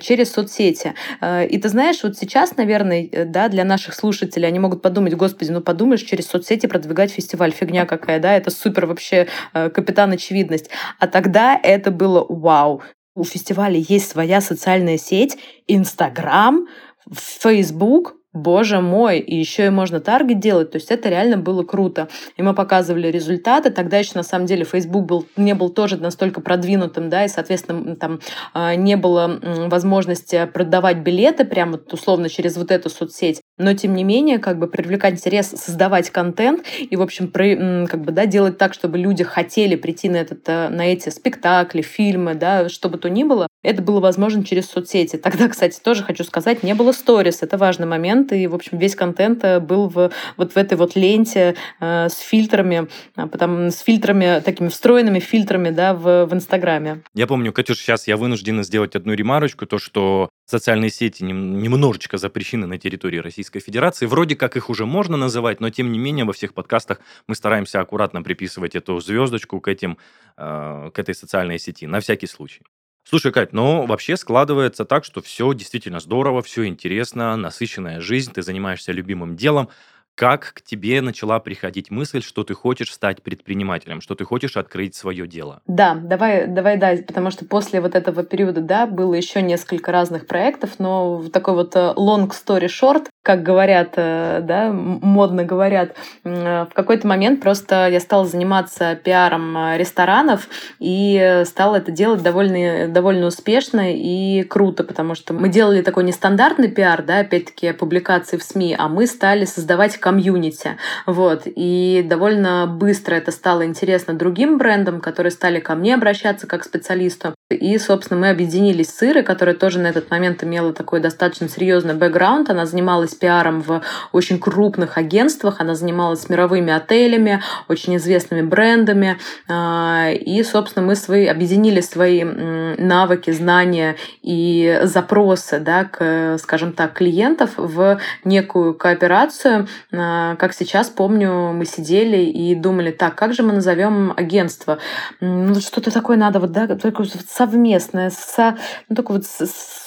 через 0.00 0.32
соцсети. 0.32 0.94
Э, 1.20 1.46
и 1.46 1.58
ты 1.58 1.68
знаешь, 1.68 2.02
вот 2.02 2.16
сейчас, 2.16 2.56
наверное, 2.56 3.08
э, 3.10 3.24
да, 3.24 3.48
для 3.48 3.64
наших 3.64 3.94
слушателей 3.94 4.46
они 4.46 4.58
могут 4.58 4.82
подумать, 4.82 5.14
господи, 5.14 5.50
ну 5.50 5.60
подумаешь, 5.60 6.02
через 6.02 6.26
соцсети 6.26 6.66
продвигать 6.66 7.10
фестиваль, 7.10 7.52
фигня 7.52 7.86
какая, 7.86 8.20
да, 8.20 8.36
это 8.36 8.50
супер 8.50 8.86
вообще 8.86 9.28
капитан 9.52 10.12
очевидность. 10.12 10.70
А 10.98 11.06
тогда 11.06 11.58
это 11.62 11.90
было 11.90 12.24
вау. 12.28 12.82
У 13.14 13.24
фестиваля 13.24 13.76
есть 13.76 14.10
своя 14.10 14.40
социальная 14.40 14.96
сеть, 14.96 15.36
Инстаграм, 15.66 16.66
Фейсбук, 17.10 18.14
боже 18.32 18.80
мой, 18.80 19.18
и 19.18 19.36
еще 19.36 19.66
и 19.66 19.70
можно 19.70 20.00
таргет 20.00 20.40
делать, 20.40 20.70
то 20.70 20.76
есть 20.76 20.90
это 20.90 21.08
реально 21.08 21.36
было 21.36 21.62
круто. 21.62 22.08
И 22.36 22.42
мы 22.42 22.54
показывали 22.54 23.08
результаты, 23.08 23.70
тогда 23.70 23.98
еще 23.98 24.12
на 24.14 24.22
самом 24.22 24.46
деле 24.46 24.64
Facebook 24.64 25.04
был, 25.04 25.26
не 25.36 25.54
был 25.54 25.68
тоже 25.68 25.96
настолько 25.96 26.40
продвинутым, 26.40 27.10
да, 27.10 27.24
и, 27.24 27.28
соответственно, 27.28 27.96
там 27.96 28.20
а, 28.54 28.74
не 28.74 28.96
было 28.96 29.38
возможности 29.68 30.46
продавать 30.52 30.98
билеты 30.98 31.44
прямо 31.44 31.78
условно 31.90 32.28
через 32.28 32.56
вот 32.56 32.70
эту 32.70 32.88
соцсеть, 32.88 33.40
но 33.58 33.74
тем 33.74 33.94
не 33.94 34.04
менее, 34.04 34.38
как 34.38 34.58
бы 34.58 34.66
привлекать 34.66 35.14
интерес, 35.14 35.50
создавать 35.50 36.10
контент 36.10 36.64
и, 36.78 36.96
в 36.96 37.02
общем, 37.02 37.28
про, 37.28 37.86
как 37.86 38.02
бы, 38.02 38.12
да, 38.12 38.26
делать 38.26 38.58
так, 38.58 38.74
чтобы 38.74 38.98
люди 38.98 39.24
хотели 39.24 39.76
прийти 39.76 40.08
на, 40.08 40.16
этот, 40.16 40.48
э, 40.48 40.68
на 40.68 40.92
эти 40.92 41.08
спектакли, 41.10 41.82
фильмы, 41.82 42.34
да, 42.34 42.68
что 42.68 42.88
бы 42.88 42.98
то 42.98 43.10
ни 43.10 43.24
было, 43.24 43.46
это 43.62 43.82
было 43.82 44.00
возможно 44.00 44.44
через 44.44 44.66
соцсети. 44.66 45.16
Тогда, 45.16 45.48
кстати, 45.48 45.78
тоже 45.80 46.02
хочу 46.02 46.24
сказать, 46.24 46.62
не 46.62 46.74
было 46.74 46.92
сторис, 46.92 47.42
это 47.42 47.58
важный 47.58 47.86
момент, 47.86 48.32
и, 48.32 48.46
в 48.46 48.54
общем, 48.54 48.78
весь 48.78 48.96
контент 48.96 49.44
э, 49.44 49.60
был 49.60 49.88
в, 49.88 50.10
вот 50.36 50.52
в 50.52 50.56
этой 50.56 50.76
вот 50.76 50.96
ленте 50.96 51.54
э, 51.80 52.08
с 52.08 52.18
фильтрами, 52.18 52.88
а 53.14 53.26
потом 53.26 53.68
с 53.68 53.78
фильтрами, 53.80 54.40
такими 54.40 54.68
встроенными 54.68 55.20
фильтрами, 55.20 55.70
да, 55.70 55.94
в, 55.94 56.26
в 56.26 56.34
Инстаграме. 56.34 57.02
Я 57.14 57.26
помню, 57.26 57.52
Катюш, 57.52 57.78
сейчас 57.78 58.08
я 58.08 58.16
вынуждена 58.16 58.62
сделать 58.62 58.96
одну 58.96 59.12
ремарочку, 59.12 59.66
то, 59.66 59.78
что 59.78 60.28
социальные 60.52 60.90
сети 60.90 61.22
немножечко 61.22 62.18
запрещены 62.18 62.66
на 62.66 62.76
территории 62.76 63.16
Российской 63.16 63.60
Федерации. 63.60 64.04
Вроде 64.04 64.36
как 64.36 64.54
их 64.56 64.68
уже 64.68 64.84
можно 64.84 65.16
называть, 65.16 65.60
но 65.60 65.70
тем 65.70 65.90
не 65.90 65.98
менее 65.98 66.26
во 66.26 66.34
всех 66.34 66.52
подкастах 66.52 67.00
мы 67.26 67.34
стараемся 67.34 67.80
аккуратно 67.80 68.22
приписывать 68.22 68.74
эту 68.74 69.00
звездочку 69.00 69.60
к, 69.60 69.68
этим, 69.68 69.96
э, 70.36 70.90
к 70.92 70.98
этой 70.98 71.14
социальной 71.14 71.58
сети, 71.58 71.86
на 71.86 72.00
всякий 72.00 72.26
случай. 72.26 72.60
Слушай, 73.04 73.32
Кать, 73.32 73.52
ну 73.54 73.86
вообще 73.86 74.16
складывается 74.16 74.84
так, 74.84 75.04
что 75.04 75.22
все 75.22 75.52
действительно 75.54 76.00
здорово, 76.00 76.42
все 76.42 76.66
интересно, 76.66 77.34
насыщенная 77.36 78.00
жизнь, 78.00 78.32
ты 78.32 78.42
занимаешься 78.42 78.92
любимым 78.92 79.36
делом. 79.36 79.70
Как 80.14 80.52
к 80.54 80.62
тебе 80.62 81.00
начала 81.00 81.40
приходить 81.40 81.90
мысль, 81.90 82.22
что 82.22 82.44
ты 82.44 82.54
хочешь 82.54 82.92
стать 82.92 83.22
предпринимателем, 83.22 84.00
что 84.00 84.14
ты 84.14 84.24
хочешь 84.24 84.56
открыть 84.56 84.94
свое 84.94 85.26
дело? 85.26 85.62
Да, 85.66 85.94
давай, 85.94 86.46
давай, 86.46 86.76
да, 86.76 86.94
потому 87.06 87.30
что 87.30 87.46
после 87.46 87.80
вот 87.80 87.94
этого 87.94 88.22
периода, 88.22 88.60
да, 88.60 88.86
было 88.86 89.14
еще 89.14 89.40
несколько 89.40 89.90
разных 89.90 90.26
проектов, 90.26 90.78
но 90.78 91.24
такой 91.32 91.54
вот 91.54 91.74
э, 91.76 91.94
long 91.96 92.30
story 92.30 92.66
short, 92.66 93.06
как 93.22 93.42
говорят, 93.42 93.94
э, 93.96 94.40
да, 94.42 94.70
модно 94.72 95.44
говорят, 95.44 95.94
э, 96.24 96.66
в 96.70 96.74
какой-то 96.74 97.06
момент 97.06 97.40
просто 97.40 97.88
я 97.88 98.00
стала 98.00 98.24
заниматься 98.26 98.94
пиаром 98.96 99.76
ресторанов 99.76 100.48
и 100.78 101.42
стала 101.46 101.76
это 101.76 101.92
делать 101.92 102.22
довольно, 102.22 102.88
довольно 102.88 103.26
успешно 103.26 103.92
и 103.94 104.42
круто, 104.42 104.84
потому 104.84 105.14
что 105.14 105.34
мы 105.34 105.48
делали 105.48 105.82
такой 105.82 106.04
нестандартный 106.04 106.68
пиар, 106.68 107.02
да, 107.02 107.20
опять-таки 107.20 107.72
публикации 107.72 108.36
в 108.36 108.42
СМИ, 108.42 108.76
а 108.78 108.88
мы 108.88 109.06
стали 109.06 109.44
создавать 109.44 109.96
комьюнити. 109.98 110.76
Вот. 111.06 111.42
И 111.44 112.04
довольно 112.08 112.66
быстро 112.66 113.14
это 113.14 113.30
стало 113.30 113.64
интересно 113.64 114.14
другим 114.14 114.58
брендам, 114.58 115.00
которые 115.00 115.30
стали 115.30 115.60
ко 115.60 115.74
мне 115.74 115.94
обращаться 115.94 116.46
как 116.46 116.64
специалисту. 116.64 117.34
И, 117.50 117.76
собственно, 117.78 118.20
мы 118.20 118.30
объединились 118.30 118.90
с 118.90 119.02
Ирой, 119.02 119.22
которая 119.22 119.54
тоже 119.54 119.78
на 119.78 119.88
этот 119.88 120.10
момент 120.10 120.42
имела 120.42 120.72
такой 120.72 121.00
достаточно 121.00 121.48
серьезный 121.48 121.94
бэкграунд. 121.94 122.50
Она 122.50 122.66
занималась 122.66 123.11
пиаром 123.14 123.60
в 123.62 123.82
очень 124.12 124.38
крупных 124.38 124.98
агентствах, 124.98 125.60
она 125.60 125.74
занималась 125.74 126.28
мировыми 126.28 126.72
отелями, 126.72 127.42
очень 127.68 127.96
известными 127.96 128.42
брендами. 128.42 129.18
А, 129.48 130.10
и, 130.10 130.42
собственно, 130.42 130.86
мы 130.86 130.96
свои, 130.96 131.26
объединили 131.26 131.80
свои 131.80 132.24
навыки, 132.24 133.30
знания 133.30 133.96
и 134.22 134.80
запросы 134.84 135.60
да, 135.60 135.84
к, 135.84 136.38
скажем 136.38 136.72
так, 136.72 136.94
клиентов 136.94 137.52
в 137.56 137.98
некую 138.24 138.74
кооперацию. 138.74 139.68
А, 139.92 140.36
как 140.36 140.54
сейчас 140.54 140.88
помню, 140.88 141.52
мы 141.52 141.64
сидели 141.64 142.18
и 142.18 142.54
думали, 142.54 142.90
так, 142.90 143.14
как 143.14 143.34
же 143.34 143.42
мы 143.42 143.52
назовем 143.52 144.12
агентство? 144.16 144.78
Ну, 145.20 145.54
что-то 145.60 145.90
такое 145.90 146.16
надо, 146.16 146.40
вот, 146.40 146.52
да, 146.52 146.66
такое 146.66 147.06
совместное, 147.28 148.10
со, 148.10 148.56
ну, 148.88 148.96
такой 148.96 149.16
вот 149.16 149.26
со-со-со, 149.26 149.81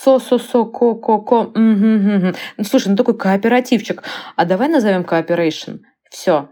ко-ко-ко. 0.65 1.51
Ну, 1.55 2.63
слушай, 2.63 2.87
ну 2.89 2.95
такой 2.95 3.17
кооперативчик. 3.17 4.03
А 4.35 4.45
давай 4.45 4.67
назовем 4.69 5.01
cooperation. 5.01 5.79
Все, 6.09 6.49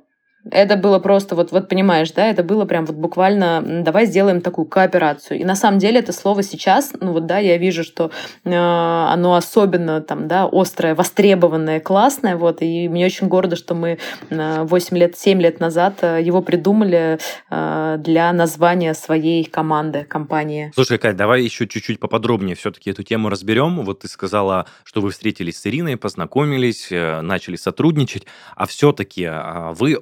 это 0.52 0.76
было 0.76 1.00
просто, 1.00 1.36
вот, 1.36 1.52
вот 1.52 1.70
понимаешь, 1.70 2.12
да, 2.12 2.28
это 2.28 2.44
было 2.44 2.66
прям 2.66 2.86
вот 2.86 2.96
буквально, 2.96 3.62
давай 3.84 4.06
сделаем 4.06 4.42
такую 4.42 4.66
кооперацию. 4.66 5.40
И 5.40 5.44
на 5.44 5.56
самом 5.56 5.80
деле 5.80 6.00
это 6.00 6.12
слово 6.14 6.44
сейчас, 6.44 6.94
ну 7.00 7.14
вот, 7.14 7.26
да, 7.26 7.40
я 7.40 7.58
вижу, 7.58 7.84
что 7.84 8.12
э, 8.44 8.54
оно 8.54 9.36
особенно 9.36 10.02
там, 10.02 10.28
да, 10.28 10.50
острое, 10.52 10.96
востребованное, 10.96 11.80
классное, 11.80 12.36
вот, 12.36 12.62
и 12.62 12.90
мне 12.90 13.06
очень 13.06 13.28
гордо, 13.28 13.56
что 13.56 13.74
мы 13.74 14.00
э, 14.30 14.64
8 14.64 14.98
лет, 14.98 15.18
7 15.18 15.42
лет 15.42 15.60
назад 15.60 16.00
э, 16.02 16.22
его 16.22 16.42
придумали 16.42 17.20
э, 17.50 17.96
для 18.00 18.32
названия 18.34 18.94
своей 18.94 19.46
команды, 19.46 20.04
компании. 20.04 20.72
Слушай, 20.76 20.98
Кать, 20.98 21.16
давай 21.16 21.44
еще 21.44 21.68
чуть-чуть 21.68 22.00
поподробнее 22.00 22.56
все-таки 22.56 22.92
эту 22.92 23.04
тему 23.04 23.30
разберем. 23.30 23.84
Вот 23.84 24.02
ты 24.02 24.08
сказала, 24.08 24.66
что 24.84 25.02
вы 25.02 25.12
встретились 25.12 25.60
с 25.60 25.68
Ириной, 25.68 25.98
познакомились, 25.98 26.88
э, 26.92 27.22
начали 27.22 27.56
сотрудничать, 27.56 28.26
а 28.56 28.66
все-таки 28.66 29.26
а, 29.26 29.74
вы 29.74 30.00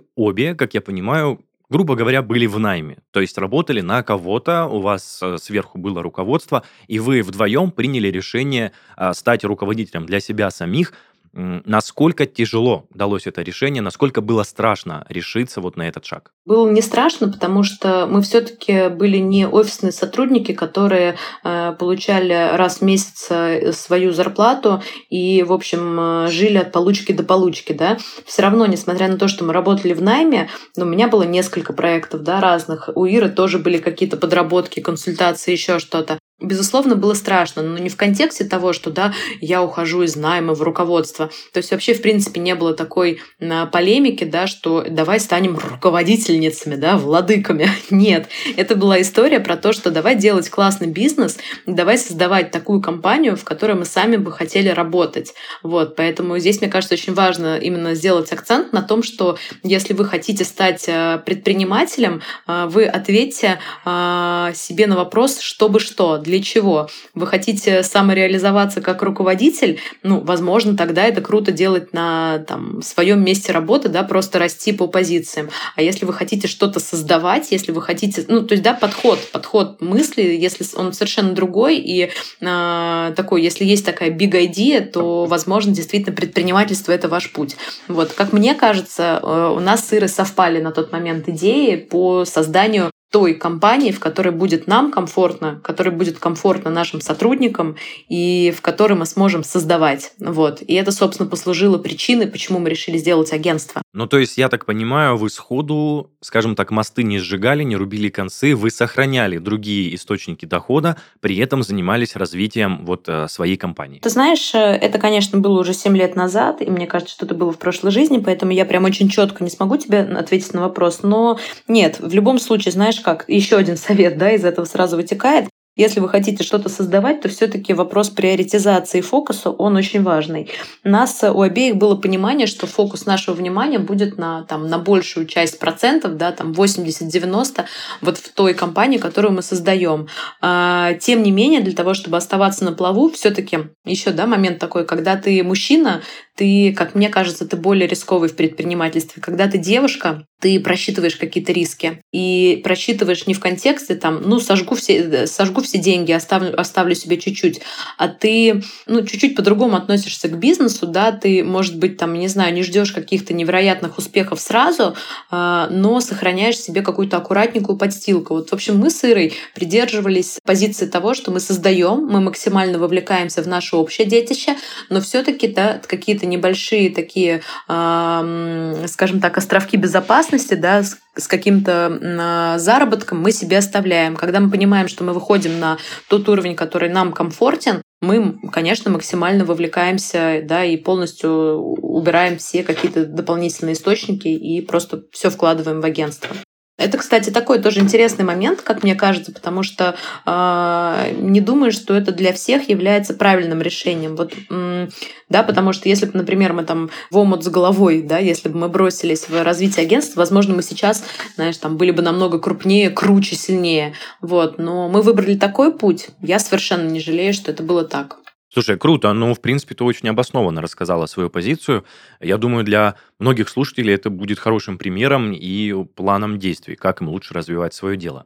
как 0.55 0.73
я 0.73 0.81
понимаю, 0.81 1.39
грубо 1.69 1.95
говоря, 1.95 2.21
были 2.21 2.45
в 2.45 2.59
найме. 2.59 2.97
То 3.11 3.21
есть 3.21 3.37
работали 3.37 3.81
на 3.81 4.03
кого-то, 4.03 4.65
у 4.65 4.81
вас 4.81 5.19
э, 5.23 5.37
сверху 5.37 5.77
было 5.77 6.03
руководство, 6.03 6.63
и 6.87 6.99
вы 6.99 7.21
вдвоем 7.21 7.71
приняли 7.71 8.09
решение 8.09 8.71
а, 8.95 9.13
стать 9.13 9.43
руководителем 9.43 10.05
для 10.05 10.19
себя 10.19 10.51
самих– 10.51 10.93
Насколько 11.33 12.25
тяжело 12.25 12.87
далось 12.93 13.25
это 13.25 13.41
решение, 13.41 13.81
насколько 13.81 14.21
было 14.21 14.43
страшно 14.43 15.05
решиться 15.07 15.61
вот 15.61 15.77
на 15.77 15.87
этот 15.87 16.05
шаг? 16.05 16.33
Было 16.45 16.69
не 16.69 16.81
страшно, 16.81 17.31
потому 17.31 17.63
что 17.63 18.05
мы 18.05 18.21
все-таки 18.21 18.89
были 18.89 19.17
не 19.17 19.47
офисные 19.47 19.93
сотрудники, 19.93 20.51
которые 20.53 21.15
э, 21.43 21.73
получали 21.79 22.55
раз 22.57 22.79
в 22.79 22.81
месяц 22.81 23.27
э, 23.29 23.71
свою 23.71 24.11
зарплату 24.11 24.81
и, 25.09 25.43
в 25.43 25.53
общем, 25.53 25.99
э, 25.99 26.27
жили 26.31 26.57
от 26.57 26.73
получки 26.73 27.13
до 27.13 27.23
получки, 27.23 27.71
да. 27.71 27.97
Все 28.25 28.41
равно, 28.41 28.65
несмотря 28.65 29.07
на 29.07 29.17
то, 29.17 29.29
что 29.29 29.45
мы 29.45 29.53
работали 29.53 29.93
в 29.93 30.01
найме, 30.01 30.49
но 30.75 30.85
у 30.85 30.89
меня 30.89 31.07
было 31.07 31.23
несколько 31.23 31.71
проектов, 31.71 32.23
да, 32.23 32.41
разных. 32.41 32.89
У 32.93 33.05
Иры 33.05 33.29
тоже 33.29 33.57
были 33.57 33.77
какие-то 33.77 34.17
подработки, 34.17 34.81
консультации, 34.81 35.53
еще 35.53 35.79
что-то. 35.79 36.19
Безусловно, 36.41 36.95
было 36.95 37.13
страшно, 37.13 37.61
но 37.61 37.77
не 37.77 37.89
в 37.89 37.95
контексте 37.95 38.43
того, 38.43 38.73
что 38.73 38.89
да, 38.89 39.13
я 39.41 39.61
ухожу 39.61 40.01
из 40.01 40.15
найма 40.15 40.55
в 40.55 40.63
руководство. 40.63 41.27
То 41.53 41.57
есть 41.57 41.69
вообще, 41.69 41.93
в 41.93 42.01
принципе, 42.01 42.39
не 42.39 42.55
было 42.55 42.73
такой 42.73 43.21
а, 43.39 43.67
полемики, 43.67 44.23
да, 44.23 44.47
что 44.47 44.83
давай 44.89 45.19
станем 45.19 45.55
руководительницами, 45.55 46.75
да, 46.75 46.97
владыками. 46.97 47.69
Нет, 47.91 48.27
это 48.57 48.75
была 48.75 48.99
история 49.01 49.39
про 49.39 49.55
то, 49.55 49.71
что 49.71 49.91
давай 49.91 50.15
делать 50.15 50.49
классный 50.49 50.87
бизнес, 50.87 51.37
давай 51.67 51.99
создавать 51.99 52.49
такую 52.49 52.81
компанию, 52.81 53.37
в 53.37 53.43
которой 53.43 53.73
мы 53.73 53.85
сами 53.85 54.15
бы 54.17 54.31
хотели 54.31 54.69
работать. 54.69 55.35
Вот, 55.61 55.95
поэтому 55.95 56.39
здесь, 56.39 56.59
мне 56.59 56.71
кажется, 56.71 56.95
очень 56.95 57.13
важно 57.13 57.57
именно 57.59 57.93
сделать 57.93 58.31
акцент 58.31 58.73
на 58.73 58.81
том, 58.81 59.03
что 59.03 59.37
если 59.61 59.93
вы 59.93 60.05
хотите 60.05 60.43
стать 60.43 60.85
а, 60.89 61.19
предпринимателем, 61.19 62.23
а, 62.47 62.65
вы 62.65 62.85
ответьте 62.85 63.59
себе 63.83 64.87
на 64.87 64.95
вопрос, 64.95 65.39
чтобы 65.39 65.79
что, 65.79 66.17
для 66.17 66.30
чего? 66.39 66.89
Вы 67.15 67.27
хотите 67.27 67.83
самореализоваться 67.83 68.81
как 68.81 69.01
руководитель? 69.01 69.79
Ну, 70.03 70.19
возможно, 70.21 70.77
тогда 70.77 71.03
это 71.03 71.21
круто 71.21 71.51
делать 71.51 71.93
на 71.93 72.39
там, 72.47 72.81
своем 72.81 73.23
месте 73.23 73.51
работы, 73.51 73.89
да, 73.89 74.03
просто 74.03 74.39
расти 74.39 74.71
по 74.71 74.87
позициям. 74.87 75.49
А 75.75 75.81
если 75.81 76.05
вы 76.05 76.13
хотите 76.13 76.47
что-то 76.47 76.79
создавать, 76.79 77.51
если 77.51 77.71
вы 77.71 77.81
хотите, 77.81 78.25
ну, 78.27 78.41
то 78.41 78.53
есть, 78.53 78.63
да, 78.63 78.73
подход, 78.73 79.19
подход 79.31 79.81
мысли, 79.81 80.21
если 80.21 80.65
он 80.75 80.93
совершенно 80.93 81.33
другой 81.33 81.77
и 81.77 82.09
э, 82.41 83.13
такой, 83.15 83.41
если 83.41 83.65
есть 83.65 83.85
такая 83.85 84.11
big 84.11 84.31
idea, 84.31 84.81
то, 84.81 85.25
возможно, 85.25 85.73
действительно 85.73 86.15
предпринимательство 86.15 86.91
это 86.91 87.07
ваш 87.07 87.31
путь. 87.31 87.55
Вот, 87.87 88.13
как 88.13 88.33
мне 88.33 88.53
кажется, 88.55 89.19
э, 89.21 89.53
у 89.55 89.59
нас 89.59 89.87
с 89.87 89.93
Ирой 89.93 90.09
совпали 90.09 90.61
на 90.61 90.71
тот 90.71 90.91
момент 90.91 91.27
идеи 91.29 91.75
по 91.75 92.25
созданию 92.25 92.90
той 93.11 93.33
компании, 93.33 93.91
в 93.91 93.99
которой 93.99 94.31
будет 94.31 94.67
нам 94.67 94.89
комфортно, 94.89 95.59
которой 95.63 95.89
будет 95.89 96.17
комфортно 96.17 96.71
нашим 96.71 97.01
сотрудникам 97.01 97.75
и 98.07 98.53
в 98.57 98.61
которой 98.61 98.93
мы 98.93 99.05
сможем 99.05 99.43
создавать. 99.43 100.13
Вот. 100.17 100.61
И 100.61 100.73
это, 100.75 100.93
собственно, 100.93 101.29
послужило 101.29 101.77
причиной, 101.77 102.27
почему 102.27 102.59
мы 102.59 102.69
решили 102.69 102.97
сделать 102.97 103.33
агентство. 103.33 103.81
Ну, 103.93 104.07
то 104.07 104.17
есть, 104.17 104.37
я 104.37 104.47
так 104.47 104.65
понимаю, 104.65 105.17
вы 105.17 105.29
сходу, 105.29 106.11
скажем 106.21 106.55
так, 106.55 106.71
мосты 106.71 107.03
не 107.03 107.19
сжигали, 107.19 107.63
не 107.63 107.75
рубили 107.75 108.07
концы, 108.07 108.55
вы 108.55 108.71
сохраняли 108.71 109.37
другие 109.39 109.93
источники 109.93 110.45
дохода, 110.45 110.95
при 111.19 111.37
этом 111.37 111.63
занимались 111.63 112.15
развитием 112.15 112.85
вот 112.85 113.09
э, 113.09 113.27
своей 113.27 113.57
компании. 113.57 113.99
Ты 113.99 114.09
знаешь, 114.09 114.55
э, 114.55 114.57
это, 114.57 114.99
конечно, 114.99 115.37
было 115.37 115.59
уже 115.59 115.73
7 115.73 115.97
лет 115.97 116.15
назад, 116.15 116.61
и 116.61 116.69
мне 116.69 116.87
кажется, 116.87 117.13
что 117.13 117.25
это 117.25 117.35
было 117.35 117.51
в 117.51 117.57
прошлой 117.57 117.91
жизни, 117.91 118.19
поэтому 118.23 118.53
я 118.53 118.63
прям 118.63 118.85
очень 118.85 119.09
четко 119.09 119.43
не 119.43 119.49
смогу 119.49 119.75
тебе 119.75 119.99
ответить 119.99 120.53
на 120.53 120.61
вопрос. 120.61 121.03
Но 121.03 121.37
нет, 121.67 121.99
в 121.99 122.13
любом 122.13 122.39
случае, 122.39 122.71
знаешь, 122.71 123.00
как 123.01 123.25
еще 123.27 123.57
один 123.57 123.77
совет, 123.77 124.17
да, 124.17 124.31
из 124.31 124.45
этого 124.45 124.65
сразу 124.65 124.95
вытекает. 124.95 125.49
Если 125.77 126.01
вы 126.01 126.09
хотите 126.09 126.43
что-то 126.43 126.67
создавать, 126.67 127.21
то 127.21 127.29
все-таки 127.29 127.73
вопрос 127.73 128.09
приоритизации 128.09 128.99
фокуса, 128.99 129.51
он 129.51 129.77
очень 129.77 130.03
важный. 130.03 130.49
У 130.83 130.89
нас 130.89 131.23
у 131.23 131.41
обеих 131.41 131.77
было 131.77 131.95
понимание, 131.95 132.45
что 132.45 132.67
фокус 132.67 133.05
нашего 133.05 133.35
внимания 133.35 133.79
будет 133.79 134.17
на, 134.17 134.43
там, 134.43 134.67
на 134.67 134.79
большую 134.79 135.27
часть 135.27 135.59
процентов, 135.59 136.17
да, 136.17 136.33
там 136.33 136.51
80-90, 136.51 137.65
вот 138.01 138.17
в 138.17 138.33
той 138.33 138.53
компании, 138.53 138.97
которую 138.97 139.31
мы 139.31 139.41
создаем. 139.41 140.07
А, 140.41 140.93
тем 140.95 141.23
не 141.23 141.31
менее, 141.31 141.61
для 141.61 141.73
того, 141.73 141.93
чтобы 141.93 142.17
оставаться 142.17 142.65
на 142.65 142.73
плаву, 142.73 143.09
все-таки 143.09 143.59
еще 143.85 144.11
да, 144.11 144.27
момент 144.27 144.59
такой, 144.59 144.85
когда 144.85 145.15
ты 145.15 145.41
мужчина, 145.41 146.01
ты, 146.35 146.73
как 146.73 146.95
мне 146.95 147.07
кажется, 147.07 147.47
ты 147.47 147.55
более 147.55 147.87
рисковый 147.87 148.27
в 148.27 148.35
предпринимательстве. 148.35 149.21
Когда 149.21 149.47
ты 149.47 149.57
девушка, 149.57 150.25
ты 150.41 150.59
просчитываешь 150.59 151.15
какие-то 151.15 151.53
риски. 151.53 152.01
И 152.11 152.61
просчитываешь 152.63 153.27
не 153.27 153.33
в 153.33 153.39
контексте, 153.39 153.95
там, 153.95 154.21
ну, 154.23 154.39
сожгу 154.39 154.75
все, 154.75 155.27
сожгу 155.27 155.60
все 155.61 155.77
деньги, 155.77 156.11
оставлю, 156.11 156.59
оставлю 156.59 156.95
себе 156.95 157.17
чуть-чуть, 157.17 157.61
а 157.97 158.07
ты, 158.07 158.63
ну, 158.87 159.05
чуть-чуть 159.05 159.35
по-другому 159.35 159.77
относишься 159.77 160.27
к 160.27 160.37
бизнесу, 160.37 160.87
да, 160.87 161.11
ты, 161.11 161.43
может 161.43 161.77
быть, 161.77 161.97
там, 161.97 162.13
не 162.13 162.27
знаю, 162.27 162.53
не 162.53 162.63
ждешь 162.63 162.91
каких-то 162.91 163.33
невероятных 163.33 163.97
успехов 163.97 164.39
сразу, 164.39 164.95
а, 165.29 165.67
но 165.69 165.99
сохраняешь 165.99 166.59
себе 166.59 166.81
какую-то 166.81 167.17
аккуратненькую 167.17 167.77
подстилку. 167.77 168.35
Вот, 168.35 168.49
в 168.49 168.53
общем, 168.53 168.77
мы 168.77 168.89
с 168.89 169.03
Ирой 169.03 169.33
придерживались 169.53 170.39
позиции 170.43 170.85
того, 170.85 171.13
что 171.13 171.31
мы 171.31 171.39
создаем, 171.39 172.05
мы 172.05 172.21
максимально 172.21 172.79
вовлекаемся 172.79 173.41
в 173.41 173.47
наше 173.47 173.75
общее 173.75 174.07
детище, 174.07 174.55
но 174.89 175.01
все-таки 175.01 175.47
да, 175.47 175.81
какие-то 175.85 176.25
небольшие 176.25 176.89
такие, 176.89 177.41
скажем 177.65 179.19
так, 179.21 179.37
островки 179.37 179.77
безопасности, 179.77 180.53
да, 180.53 180.83
с 181.15 181.27
каким-то 181.27 182.57
заработком 182.57 183.21
мы 183.21 183.31
себе 183.31 183.57
оставляем. 183.57 184.15
Когда 184.15 184.39
мы 184.39 184.49
понимаем, 184.49 184.87
что 184.87 185.03
мы 185.03 185.13
выходим 185.13 185.59
на 185.59 185.77
тот 186.07 186.29
уровень, 186.29 186.55
который 186.55 186.89
нам 186.89 187.11
комфортен, 187.11 187.81
мы, 188.01 188.39
конечно, 188.51 188.89
максимально 188.89 189.45
вовлекаемся, 189.45 190.41
да, 190.43 190.63
и 190.65 190.77
полностью 190.77 191.31
убираем 191.57 192.37
все 192.37 192.63
какие-то 192.63 193.05
дополнительные 193.05 193.73
источники 193.73 194.27
и 194.27 194.61
просто 194.61 195.03
все 195.11 195.29
вкладываем 195.29 195.81
в 195.81 195.85
агентство. 195.85 196.35
Это, 196.81 196.97
кстати, 196.97 197.29
такой 197.29 197.59
тоже 197.59 197.79
интересный 197.79 198.25
момент, 198.25 198.61
как 198.61 198.83
мне 198.83 198.95
кажется, 198.95 199.31
потому 199.31 199.61
что 199.63 199.95
э, 200.25 201.13
не 201.19 201.39
думаю, 201.39 201.71
что 201.71 201.93
это 201.93 202.11
для 202.11 202.33
всех 202.33 202.69
является 202.69 203.13
правильным 203.13 203.61
решением. 203.61 204.15
Вот, 204.15 204.33
э, 204.49 204.87
да, 205.29 205.43
потому 205.43 205.73
что 205.73 205.87
если 205.89 206.07
бы, 206.07 206.17
например, 206.17 206.53
мы 206.53 206.63
там 206.63 206.89
в 207.11 207.17
омут 207.17 207.43
с 207.43 207.49
головой, 207.49 208.01
да, 208.01 208.17
если 208.17 208.49
бы 208.49 208.57
мы 208.57 208.69
бросились 208.69 209.29
в 209.29 209.43
развитие 209.43 209.85
агентства, 209.85 210.21
возможно, 210.21 210.55
мы 210.55 210.63
сейчас, 210.63 211.03
знаешь, 211.35 211.57
там 211.57 211.77
были 211.77 211.91
бы 211.91 212.01
намного 212.01 212.39
крупнее, 212.39 212.89
круче, 212.89 213.35
сильнее. 213.35 213.93
Вот, 214.21 214.57
но 214.57 214.89
мы 214.89 215.01
выбрали 215.01 215.35
такой 215.35 215.71
путь. 215.71 216.09
Я 216.21 216.39
совершенно 216.39 216.89
не 216.89 216.99
жалею, 216.99 217.33
что 217.33 217.51
это 217.51 217.61
было 217.61 217.83
так. 217.83 218.20
Слушай, 218.53 218.77
круто. 218.77 219.13
Ну, 219.13 219.33
в 219.33 219.39
принципе, 219.39 219.75
ты 219.75 219.85
очень 219.85 220.09
обоснованно 220.09 220.61
рассказала 220.61 221.05
свою 221.05 221.29
позицию. 221.29 221.85
Я 222.19 222.37
думаю, 222.37 222.65
для 222.65 222.95
многих 223.17 223.47
слушателей 223.47 223.93
это 223.93 224.09
будет 224.09 224.39
хорошим 224.39 224.77
примером 224.77 225.31
и 225.31 225.85
планом 225.95 226.37
действий, 226.37 226.75
как 226.75 227.01
им 227.01 227.07
лучше 227.07 227.33
развивать 227.33 227.73
свое 227.73 227.95
дело. 227.95 228.25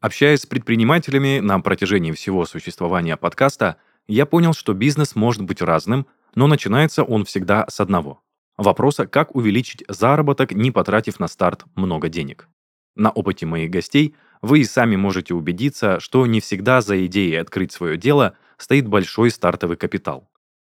Общаясь 0.00 0.42
с 0.42 0.46
предпринимателями 0.46 1.40
на 1.40 1.58
протяжении 1.60 2.12
всего 2.12 2.44
существования 2.44 3.16
подкаста, 3.16 3.78
я 4.06 4.26
понял, 4.26 4.52
что 4.52 4.74
бизнес 4.74 5.16
может 5.16 5.42
быть 5.42 5.60
разным, 5.60 6.06
но 6.36 6.46
начинается 6.46 7.02
он 7.02 7.24
всегда 7.24 7.66
с 7.68 7.80
одного. 7.80 8.22
Вопроса, 8.56 9.06
как 9.08 9.34
увеличить 9.34 9.82
заработок, 9.88 10.52
не 10.52 10.70
потратив 10.70 11.18
на 11.18 11.26
старт 11.26 11.64
много 11.74 12.08
денег. 12.08 12.48
На 12.94 13.10
опыте 13.10 13.46
моих 13.46 13.70
гостей 13.70 14.14
вы 14.42 14.60
и 14.60 14.64
сами 14.64 14.96
можете 14.96 15.34
убедиться, 15.34 16.00
что 16.00 16.26
не 16.26 16.40
всегда 16.40 16.80
за 16.80 17.06
идеей 17.06 17.36
открыть 17.36 17.72
свое 17.72 17.96
дело 17.96 18.36
стоит 18.58 18.88
большой 18.88 19.30
стартовый 19.30 19.76
капитал. 19.76 20.28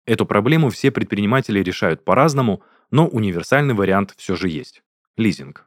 Эту 0.06 0.26
проблему 0.26 0.68
все 0.68 0.90
предприниматели 0.90 1.60
решают 1.60 2.04
по-разному, 2.04 2.62
но 2.90 3.08
универсальный 3.08 3.74
вариант 3.74 4.14
все 4.18 4.36
же 4.36 4.50
есть– 4.50 4.82
лизинг. 5.16 5.66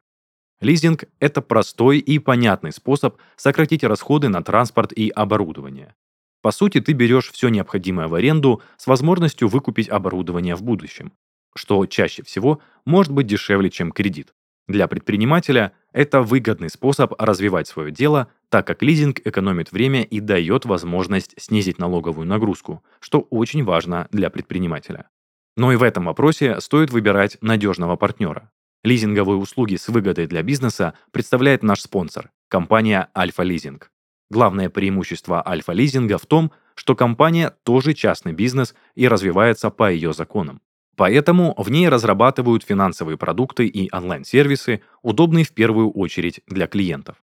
Лизинг– 0.61 1.05
это 1.19 1.41
простой 1.41 1.97
и 1.97 2.19
понятный 2.19 2.71
способ 2.71 3.17
сократить 3.35 3.83
расходы 3.83 4.29
на 4.29 4.43
транспорт 4.43 4.93
и 4.93 5.09
оборудование. 5.09 5.95
По 6.41 6.51
сути, 6.51 6.81
ты 6.81 6.93
берешь 6.93 7.31
все 7.31 7.49
необходимое 7.49 8.07
в 8.07 8.13
аренду 8.13 8.61
с 8.77 8.85
возможностью 8.87 9.47
выкупить 9.47 9.89
оборудование 9.89 10.55
в 10.55 10.63
будущем, 10.63 11.13
что 11.55 11.85
чаще 11.87 12.23
всего 12.23 12.61
может 12.85 13.11
быть 13.11 13.27
дешевле, 13.27 13.69
чем 13.69 13.91
кредит. 13.91 14.33
Для 14.67 14.87
предпринимателя 14.87 15.71
это 15.93 16.21
выгодный 16.21 16.69
способ 16.69 17.13
развивать 17.17 17.67
свое 17.67 17.91
дело, 17.91 18.27
так 18.49 18.67
как 18.67 18.83
лизинг 18.83 19.21
экономит 19.25 19.71
время 19.71 20.03
и 20.03 20.19
дает 20.19 20.65
возможность 20.65 21.33
снизить 21.37 21.79
налоговую 21.79 22.27
нагрузку, 22.27 22.83
что 22.99 23.21
очень 23.21 23.63
важно 23.63 24.07
для 24.11 24.29
предпринимателя. 24.29 25.09
Но 25.55 25.71
и 25.71 25.77
в 25.77 25.83
этом 25.83 26.05
вопросе 26.05 26.59
стоит 26.59 26.91
выбирать 26.91 27.37
надежного 27.41 27.95
партнера. 27.95 28.51
Лизинговые 28.83 29.37
услуги 29.37 29.75
с 29.75 29.87
выгодой 29.87 30.27
для 30.27 30.43
бизнеса 30.43 30.93
представляет 31.11 31.63
наш 31.63 31.81
спонсор– 31.81 32.29
компания 32.49 33.09
Альфа 33.17 33.43
Лизинг. 33.43 33.91
Главное 34.29 34.69
преимущество 34.69 35.47
Альфа 35.47 35.71
Лизинга 35.71 36.17
в 36.17 36.25
том, 36.25 36.51
что 36.75 36.95
компания 36.95 37.55
тоже 37.63 37.93
частный 37.93 38.33
бизнес 38.33 38.75
и 38.95 39.07
развивается 39.07 39.69
по 39.69 39.89
ее 39.91 40.13
законам. 40.13 40.61
Поэтому 40.97 41.53
в 41.57 41.69
ней 41.69 41.87
разрабатывают 41.87 42.63
финансовые 42.63 43.17
продукты 43.17 43.67
и 43.67 43.87
онлайн-сервисы, 43.95 44.81
удобные 45.03 45.45
в 45.45 45.51
первую 45.51 45.91
очередь 45.91 46.41
для 46.47 46.65
клиентов. 46.65 47.17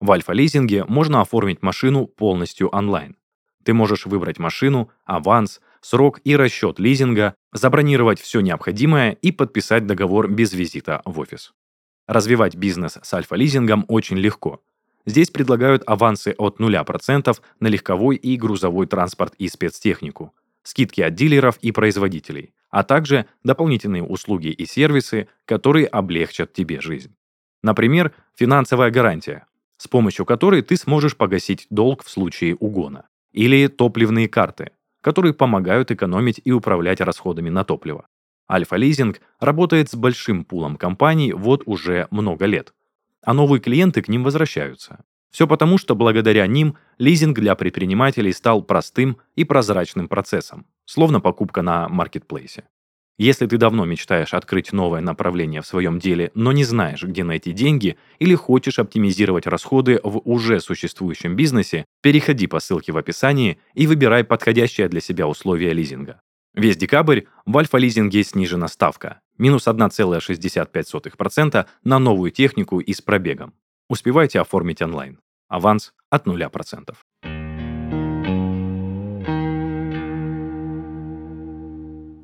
В 0.00 0.12
альфа-лизинге 0.12 0.84
можно 0.84 1.20
оформить 1.20 1.60
машину 1.60 2.06
полностью 2.06 2.68
онлайн. 2.68 3.16
Ты 3.64 3.74
можешь 3.74 4.06
выбрать 4.06 4.38
машину, 4.38 4.90
аванс, 5.04 5.60
срок 5.80 6.20
и 6.22 6.36
расчет 6.36 6.78
лизинга, 6.78 7.34
забронировать 7.52 8.20
все 8.20 8.40
необходимое 8.40 9.10
и 9.10 9.32
подписать 9.32 9.84
договор 9.84 10.30
без 10.30 10.52
визита 10.52 11.02
в 11.04 11.18
офис. 11.18 11.52
Развивать 12.06 12.54
бизнес 12.54 12.98
с 13.02 13.14
альфа-лизингом 13.14 13.84
очень 13.88 14.16
легко. 14.16 14.62
Здесь 15.06 15.30
предлагают 15.30 15.82
авансы 15.86 16.36
от 16.38 16.60
0% 16.60 17.36
на 17.58 17.66
легковой 17.66 18.14
и 18.14 18.36
грузовой 18.36 18.86
транспорт 18.86 19.34
и 19.38 19.48
спецтехнику, 19.48 20.32
скидки 20.62 21.00
от 21.00 21.14
дилеров 21.14 21.58
и 21.62 21.72
производителей, 21.72 22.52
а 22.70 22.84
также 22.84 23.26
дополнительные 23.44 24.02
услуги 24.02 24.48
и 24.48 24.66
сервисы, 24.66 25.28
которые 25.44 25.86
облегчат 25.86 26.52
тебе 26.52 26.80
жизнь. 26.80 27.14
Например, 27.62 28.12
финансовая 28.34 28.90
гарантия, 28.90 29.46
с 29.76 29.88
помощью 29.88 30.26
которой 30.26 30.62
ты 30.62 30.76
сможешь 30.76 31.16
погасить 31.16 31.66
долг 31.70 32.04
в 32.04 32.10
случае 32.10 32.56
угона. 32.56 33.08
Или 33.32 33.68
топливные 33.68 34.28
карты, 34.28 34.72
которые 35.00 35.34
помогают 35.34 35.90
экономить 35.90 36.40
и 36.44 36.52
управлять 36.52 37.00
расходами 37.00 37.50
на 37.50 37.64
топливо. 37.64 38.06
Альфа-лизинг 38.50 39.20
работает 39.40 39.90
с 39.90 39.94
большим 39.94 40.44
пулом 40.44 40.76
компаний 40.76 41.32
вот 41.32 41.62
уже 41.66 42.08
много 42.10 42.46
лет, 42.46 42.72
а 43.22 43.34
новые 43.34 43.60
клиенты 43.60 44.00
к 44.02 44.08
ним 44.08 44.24
возвращаются. 44.24 45.04
Все 45.30 45.46
потому, 45.46 45.76
что 45.76 45.94
благодаря 45.94 46.46
ним 46.46 46.76
лизинг 46.96 47.38
для 47.38 47.54
предпринимателей 47.54 48.32
стал 48.32 48.62
простым 48.62 49.18
и 49.36 49.44
прозрачным 49.44 50.08
процессом, 50.08 50.66
словно 50.88 51.20
покупка 51.20 51.62
на 51.62 51.88
маркетплейсе. 51.88 52.64
Если 53.18 53.46
ты 53.46 53.58
давно 53.58 53.84
мечтаешь 53.84 54.32
открыть 54.32 54.72
новое 54.72 55.00
направление 55.00 55.60
в 55.60 55.66
своем 55.66 55.98
деле, 55.98 56.30
но 56.34 56.52
не 56.52 56.64
знаешь, 56.64 57.02
где 57.02 57.24
найти 57.24 57.52
деньги, 57.52 57.98
или 58.20 58.34
хочешь 58.34 58.78
оптимизировать 58.78 59.46
расходы 59.46 60.00
в 60.02 60.22
уже 60.24 60.60
существующем 60.60 61.36
бизнесе, 61.36 61.84
переходи 62.00 62.46
по 62.46 62.60
ссылке 62.60 62.92
в 62.92 62.96
описании 62.96 63.58
и 63.74 63.86
выбирай 63.86 64.24
подходящее 64.24 64.88
для 64.88 65.00
себя 65.00 65.26
условие 65.26 65.72
лизинга. 65.72 66.20
Весь 66.54 66.76
декабрь 66.76 67.22
в 67.44 67.58
альфа-лизинге 67.58 68.22
снижена 68.22 68.68
ставка– 68.68 69.20
минус 69.36 69.66
1,65% 69.66 71.66
на 71.84 71.98
новую 71.98 72.30
технику 72.30 72.80
и 72.80 72.92
с 72.92 73.02
пробегом. 73.02 73.52
Успевайте 73.88 74.40
оформить 74.40 74.80
онлайн. 74.80 75.18
Аванс 75.48 75.92
от 76.08 76.26
0%. 76.26 76.94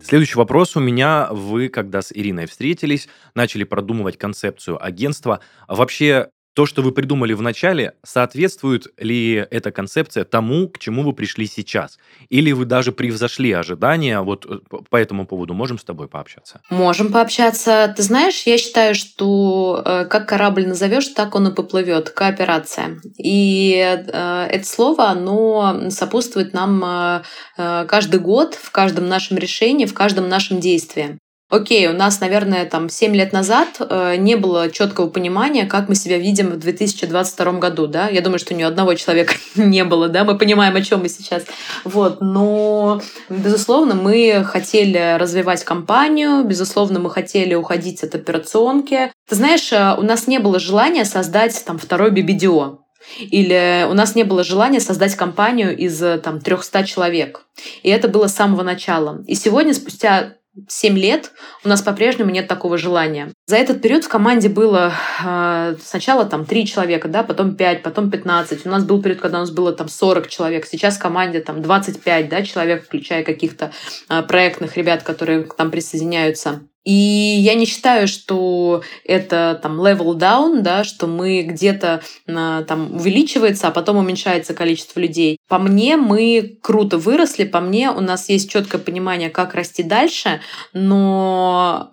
Следующий 0.04 0.36
вопрос 0.36 0.76
у 0.76 0.80
меня. 0.80 1.28
Вы, 1.30 1.70
когда 1.70 2.02
с 2.02 2.12
Ириной 2.12 2.44
встретились, 2.44 3.08
начали 3.34 3.64
продумывать 3.64 4.18
концепцию 4.18 4.84
агентства. 4.84 5.40
Вообще, 5.66 6.28
то, 6.54 6.66
что 6.66 6.82
вы 6.82 6.92
придумали 6.92 7.32
в 7.32 7.42
начале, 7.42 7.94
соответствует 8.04 8.86
ли 8.98 9.34
эта 9.50 9.72
концепция 9.72 10.24
тому, 10.24 10.68
к 10.68 10.78
чему 10.78 11.02
вы 11.02 11.12
пришли 11.12 11.46
сейчас? 11.46 11.98
Или 12.28 12.52
вы 12.52 12.64
даже 12.64 12.92
превзошли 12.92 13.52
ожидания? 13.52 14.20
Вот 14.20 14.46
э, 14.46 14.60
по 14.88 14.96
этому 14.96 15.26
поводу 15.26 15.52
можем 15.52 15.78
с 15.78 15.84
тобой 15.84 16.08
пообщаться? 16.08 16.62
Можем 16.70 17.12
пообщаться. 17.12 17.92
Ты 17.96 18.02
знаешь, 18.04 18.42
я 18.46 18.56
считаю, 18.56 18.94
что 18.94 19.82
э, 19.84 20.04
как 20.04 20.28
корабль 20.28 20.66
назовешь, 20.66 21.08
так 21.08 21.34
он 21.34 21.48
и 21.48 21.54
поплывет. 21.54 22.10
Кооперация. 22.10 22.98
И 23.18 23.74
э, 23.74 24.46
это 24.50 24.66
слово, 24.66 25.08
оно 25.08 25.90
сопутствует 25.90 26.54
нам 26.54 27.22
каждый 27.56 28.20
год, 28.20 28.54
в 28.54 28.70
каждом 28.70 29.08
нашем 29.08 29.38
решении, 29.38 29.86
в 29.86 29.94
каждом 29.94 30.28
нашем 30.28 30.60
действии. 30.60 31.18
Окей, 31.54 31.86
у 31.86 31.92
нас, 31.92 32.20
наверное, 32.20 32.66
там 32.66 32.88
7 32.88 33.14
лет 33.14 33.32
назад 33.32 33.76
э, 33.78 34.16
не 34.16 34.34
было 34.34 34.70
четкого 34.70 35.08
понимания, 35.08 35.66
как 35.66 35.88
мы 35.88 35.94
себя 35.94 36.18
видим 36.18 36.50
в 36.50 36.58
2022 36.58 37.52
году, 37.52 37.86
да. 37.86 38.08
Я 38.08 38.22
думаю, 38.22 38.40
что 38.40 38.54
ни 38.54 38.64
одного 38.64 38.94
человека 38.94 39.34
не 39.54 39.84
было, 39.84 40.08
да. 40.08 40.24
Мы 40.24 40.36
понимаем, 40.36 40.74
о 40.74 40.82
чем 40.82 41.02
мы 41.02 41.08
сейчас. 41.08 41.44
Вот, 41.84 42.20
но 42.20 43.00
безусловно 43.28 43.94
мы 43.94 44.42
хотели 44.44 45.16
развивать 45.16 45.62
компанию, 45.62 46.42
безусловно 46.42 46.98
мы 46.98 47.08
хотели 47.08 47.54
уходить 47.54 48.02
от 48.02 48.16
операционки. 48.16 49.12
Ты 49.28 49.36
знаешь, 49.36 49.70
э, 49.70 49.94
у 49.96 50.02
нас 50.02 50.26
не 50.26 50.40
было 50.40 50.58
желания 50.58 51.04
создать 51.04 51.64
там 51.64 51.78
второй 51.78 52.10
BBDO. 52.10 52.78
Или 53.20 53.86
у 53.88 53.94
нас 53.94 54.16
не 54.16 54.24
было 54.24 54.42
желания 54.42 54.80
создать 54.80 55.14
компанию 55.14 55.76
из 55.76 56.02
там 56.20 56.40
300 56.40 56.84
человек. 56.84 57.42
И 57.84 57.90
это 57.90 58.08
было 58.08 58.26
с 58.26 58.34
самого 58.34 58.64
начала. 58.64 59.22
И 59.28 59.36
сегодня, 59.36 59.72
спустя 59.72 60.34
7 60.68 60.96
лет 60.96 61.32
у 61.64 61.68
нас 61.68 61.82
по-прежнему 61.82 62.30
нет 62.30 62.46
такого 62.46 62.78
желания. 62.78 63.32
За 63.46 63.56
этот 63.56 63.82
период 63.82 64.04
в 64.04 64.08
команде 64.08 64.48
было 64.48 64.92
э, 65.24 65.76
сначала 65.82 66.24
там 66.24 66.44
3 66.44 66.66
человека, 66.66 67.08
да, 67.08 67.22
потом 67.22 67.56
5, 67.56 67.82
потом 67.82 68.10
15. 68.10 68.66
У 68.66 68.68
нас 68.68 68.84
был 68.84 69.02
период, 69.02 69.20
когда 69.20 69.38
у 69.38 69.40
нас 69.40 69.50
было 69.50 69.72
там 69.72 69.88
40 69.88 70.28
человек. 70.28 70.66
Сейчас 70.66 70.96
в 70.96 71.00
команде 71.00 71.40
там 71.40 71.62
25 71.62 72.28
да, 72.28 72.42
человек, 72.42 72.84
включая 72.84 73.24
каких-то 73.24 73.72
э, 74.08 74.22
проектных 74.22 74.76
ребят, 74.76 75.02
которые 75.02 75.44
к 75.44 75.58
нам 75.58 75.70
присоединяются. 75.70 76.62
И 76.84 76.92
я 76.92 77.54
не 77.54 77.64
считаю, 77.64 78.06
что 78.06 78.82
это 79.04 79.58
там 79.62 79.80
level 79.80 80.14
down, 80.16 80.60
да, 80.60 80.84
что 80.84 81.06
мы 81.06 81.42
где-то 81.42 82.02
а, 82.28 82.62
там 82.64 82.94
увеличивается, 82.96 83.68
а 83.68 83.70
потом 83.70 83.96
уменьшается 83.96 84.54
количество 84.54 85.00
людей. 85.00 85.38
По 85.48 85.58
мне, 85.58 85.96
мы 85.96 86.58
круто 86.60 86.98
выросли, 86.98 87.44
по 87.44 87.60
мне, 87.60 87.90
у 87.90 88.00
нас 88.00 88.28
есть 88.28 88.50
четкое 88.50 88.80
понимание, 88.80 89.30
как 89.30 89.54
расти 89.54 89.82
дальше, 89.82 90.40
но 90.72 91.88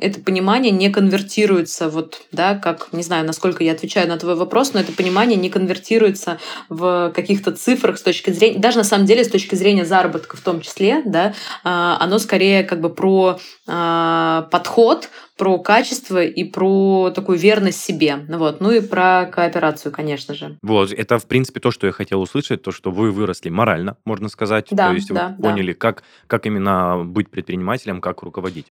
это 0.00 0.20
понимание 0.20 0.70
не 0.70 0.90
конвертируется, 0.90 1.88
вот, 1.88 2.22
да, 2.32 2.54
как, 2.54 2.88
не 2.92 3.02
знаю, 3.02 3.26
насколько 3.26 3.64
я 3.64 3.72
отвечаю 3.72 4.08
на 4.08 4.16
твой 4.16 4.36
вопрос, 4.36 4.72
но 4.72 4.80
это 4.80 4.92
понимание 4.92 5.36
не 5.36 5.50
конвертируется 5.50 6.38
в 6.68 7.12
каких-то 7.14 7.52
цифрах 7.52 7.98
с 7.98 8.02
точки 8.02 8.30
зрения, 8.30 8.58
даже 8.58 8.78
на 8.78 8.84
самом 8.84 9.06
деле 9.06 9.24
с 9.24 9.28
точки 9.28 9.54
зрения 9.54 9.84
заработка 9.84 10.36
в 10.36 10.40
том 10.40 10.60
числе, 10.60 11.02
да, 11.04 11.34
а, 11.64 11.96
оно 12.00 12.18
скорее 12.18 12.62
как 12.62 12.80
бы 12.80 12.90
про 12.90 13.38
а, 13.66 14.35
подход, 14.42 15.08
про 15.36 15.58
качество 15.58 16.22
и 16.22 16.44
про 16.44 17.10
такую 17.14 17.38
верность 17.38 17.80
себе. 17.80 18.16
Вот. 18.28 18.60
Ну 18.60 18.70
и 18.70 18.80
про 18.80 19.26
кооперацию, 19.26 19.92
конечно 19.92 20.34
же. 20.34 20.58
Вот, 20.62 20.92
это, 20.92 21.18
в 21.18 21.26
принципе, 21.26 21.60
то, 21.60 21.70
что 21.70 21.86
я 21.86 21.92
хотел 21.92 22.20
услышать, 22.20 22.62
то, 22.62 22.72
что 22.72 22.90
вы 22.90 23.10
выросли 23.10 23.50
морально, 23.50 23.96
можно 24.04 24.28
сказать. 24.28 24.68
Да, 24.70 24.88
то 24.88 24.94
есть 24.94 25.12
да, 25.12 25.34
вы 25.36 25.42
поняли, 25.42 25.72
да. 25.72 25.78
как, 25.78 26.02
как 26.26 26.46
именно 26.46 27.04
быть 27.04 27.30
предпринимателем, 27.30 28.00
как 28.00 28.22
руководить. 28.22 28.66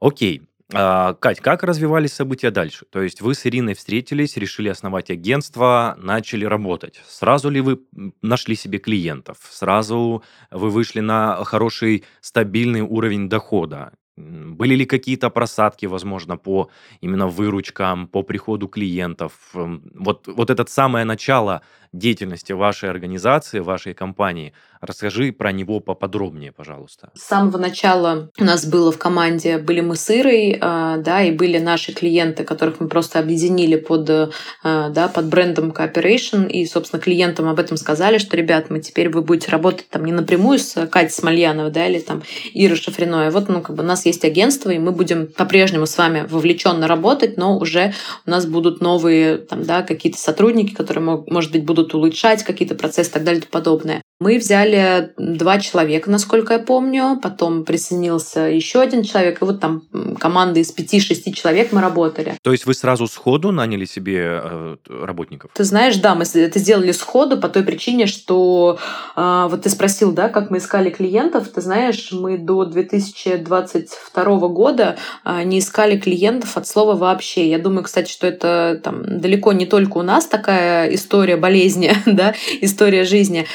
Окей. 0.00 0.42
А, 0.72 1.14
Кать, 1.14 1.40
как 1.40 1.62
развивались 1.62 2.14
события 2.14 2.50
дальше? 2.50 2.86
То 2.90 3.02
есть 3.02 3.20
вы 3.20 3.34
с 3.34 3.46
Ириной 3.46 3.74
встретились, 3.74 4.36
решили 4.36 4.68
основать 4.68 5.10
агентство, 5.10 5.96
начали 6.00 6.44
работать. 6.44 7.00
Сразу 7.06 7.50
ли 7.50 7.60
вы 7.60 7.80
нашли 8.22 8.56
себе 8.56 8.78
клиентов? 8.78 9.36
Сразу 9.50 10.22
вы 10.50 10.70
вышли 10.70 11.00
на 11.00 11.44
хороший 11.44 12.04
стабильный 12.20 12.80
уровень 12.80 13.28
дохода? 13.28 13.92
Были 14.16 14.76
ли 14.76 14.86
какие-то 14.86 15.28
просадки, 15.28 15.86
возможно, 15.86 16.36
по 16.36 16.70
именно 17.00 17.26
выручкам, 17.26 18.06
по 18.06 18.22
приходу 18.22 18.68
клиентов? 18.68 19.32
Вот, 19.52 20.28
вот 20.28 20.50
это 20.50 20.64
самое 20.68 21.04
начало 21.04 21.62
деятельности 21.92 22.52
вашей 22.52 22.90
организации, 22.90 23.58
вашей 23.58 23.92
компании. 23.92 24.52
Расскажи 24.86 25.32
про 25.32 25.50
него 25.50 25.80
поподробнее, 25.80 26.52
пожалуйста. 26.52 27.10
С 27.14 27.22
самого 27.22 27.56
начала 27.56 28.30
у 28.38 28.44
нас 28.44 28.66
было 28.66 28.92
в 28.92 28.98
команде, 28.98 29.56
были 29.56 29.80
мы 29.80 29.96
с 29.96 30.10
Ирой, 30.10 30.58
а, 30.60 30.98
да, 30.98 31.22
и 31.22 31.32
были 31.32 31.58
наши 31.58 31.92
клиенты, 31.92 32.44
которых 32.44 32.80
мы 32.80 32.88
просто 32.88 33.18
объединили 33.18 33.76
под, 33.76 34.10
а, 34.10 34.90
да, 34.90 35.08
под 35.08 35.26
брендом 35.26 35.70
Cooperation, 35.70 36.48
и, 36.48 36.66
собственно, 36.66 37.00
клиентам 37.00 37.48
об 37.48 37.58
этом 37.58 37.78
сказали, 37.78 38.18
что, 38.18 38.36
ребят, 38.36 38.68
мы 38.68 38.80
теперь 38.80 39.08
вы 39.08 39.22
будете 39.22 39.50
работать 39.50 39.88
там 39.88 40.04
не 40.04 40.12
напрямую 40.12 40.58
с 40.58 40.86
Катей 40.86 41.10
Смольяновой, 41.10 41.70
да, 41.70 41.86
или 41.86 41.98
там 41.98 42.22
Ирой 42.52 42.76
Шафриной, 42.76 43.28
а 43.28 43.30
вот, 43.30 43.48
ну, 43.48 43.62
как 43.62 43.76
бы 43.76 43.82
у 43.82 43.86
нас 43.86 44.04
есть 44.04 44.24
агентство, 44.24 44.70
и 44.70 44.78
мы 44.78 44.92
будем 44.92 45.28
по-прежнему 45.28 45.86
с 45.86 45.96
вами 45.96 46.26
вовлеченно 46.28 46.86
работать, 46.86 47.38
но 47.38 47.58
уже 47.58 47.94
у 48.26 48.30
нас 48.30 48.44
будут 48.44 48.82
новые, 48.82 49.38
там, 49.38 49.64
да, 49.64 49.82
какие-то 49.82 50.18
сотрудники, 50.18 50.74
которые, 50.74 51.24
может 51.26 51.52
быть, 51.52 51.64
будут 51.64 51.94
улучшать 51.94 52.44
какие-то 52.44 52.74
процессы 52.74 53.08
и 53.08 53.12
так 53.12 53.24
далее 53.24 53.40
и 53.40 53.44
тому 53.46 53.52
подобное. 53.52 54.03
Мы 54.20 54.38
взяли 54.38 55.12
два 55.18 55.58
человека, 55.58 56.08
насколько 56.08 56.54
я 56.54 56.58
помню, 56.60 57.18
потом 57.20 57.64
присоединился 57.64 58.42
еще 58.42 58.80
один 58.80 59.02
человек, 59.02 59.42
и 59.42 59.44
вот 59.44 59.60
там 59.60 59.82
команда 60.20 60.60
из 60.60 60.70
пяти-шести 60.70 61.34
человек 61.34 61.72
мы 61.72 61.80
работали. 61.80 62.36
То 62.42 62.52
есть 62.52 62.64
вы 62.64 62.74
сразу 62.74 63.08
сходу 63.08 63.50
наняли 63.50 63.84
себе 63.84 64.40
э, 64.42 64.76
работников? 64.88 65.50
Ты 65.54 65.64
знаешь, 65.64 65.96
да, 65.96 66.14
мы 66.14 66.24
это 66.32 66.58
сделали 66.60 66.92
сходу 66.92 67.38
по 67.38 67.48
той 67.48 67.64
причине, 67.64 68.06
что 68.06 68.78
э, 69.16 69.46
вот 69.50 69.62
ты 69.62 69.68
спросил, 69.68 70.12
да, 70.12 70.28
как 70.28 70.48
мы 70.48 70.58
искали 70.58 70.90
клиентов. 70.90 71.48
Ты 71.48 71.60
знаешь, 71.60 72.12
мы 72.12 72.38
до 72.38 72.64
2022 72.66 74.24
года 74.48 74.96
э, 75.24 75.42
не 75.42 75.58
искали 75.58 75.98
клиентов 75.98 76.56
от 76.56 76.68
слова 76.68 76.94
вообще. 76.94 77.50
Я 77.50 77.58
думаю, 77.58 77.82
кстати, 77.82 78.12
что 78.12 78.28
это 78.28 78.80
там 78.82 79.20
далеко 79.20 79.52
не 79.52 79.66
только 79.66 79.98
у 79.98 80.02
нас 80.02 80.26
такая 80.26 80.94
история 80.94 81.36
болезни, 81.36 81.92
да, 82.06 82.34
история 82.60 83.02
жизни 83.02 83.46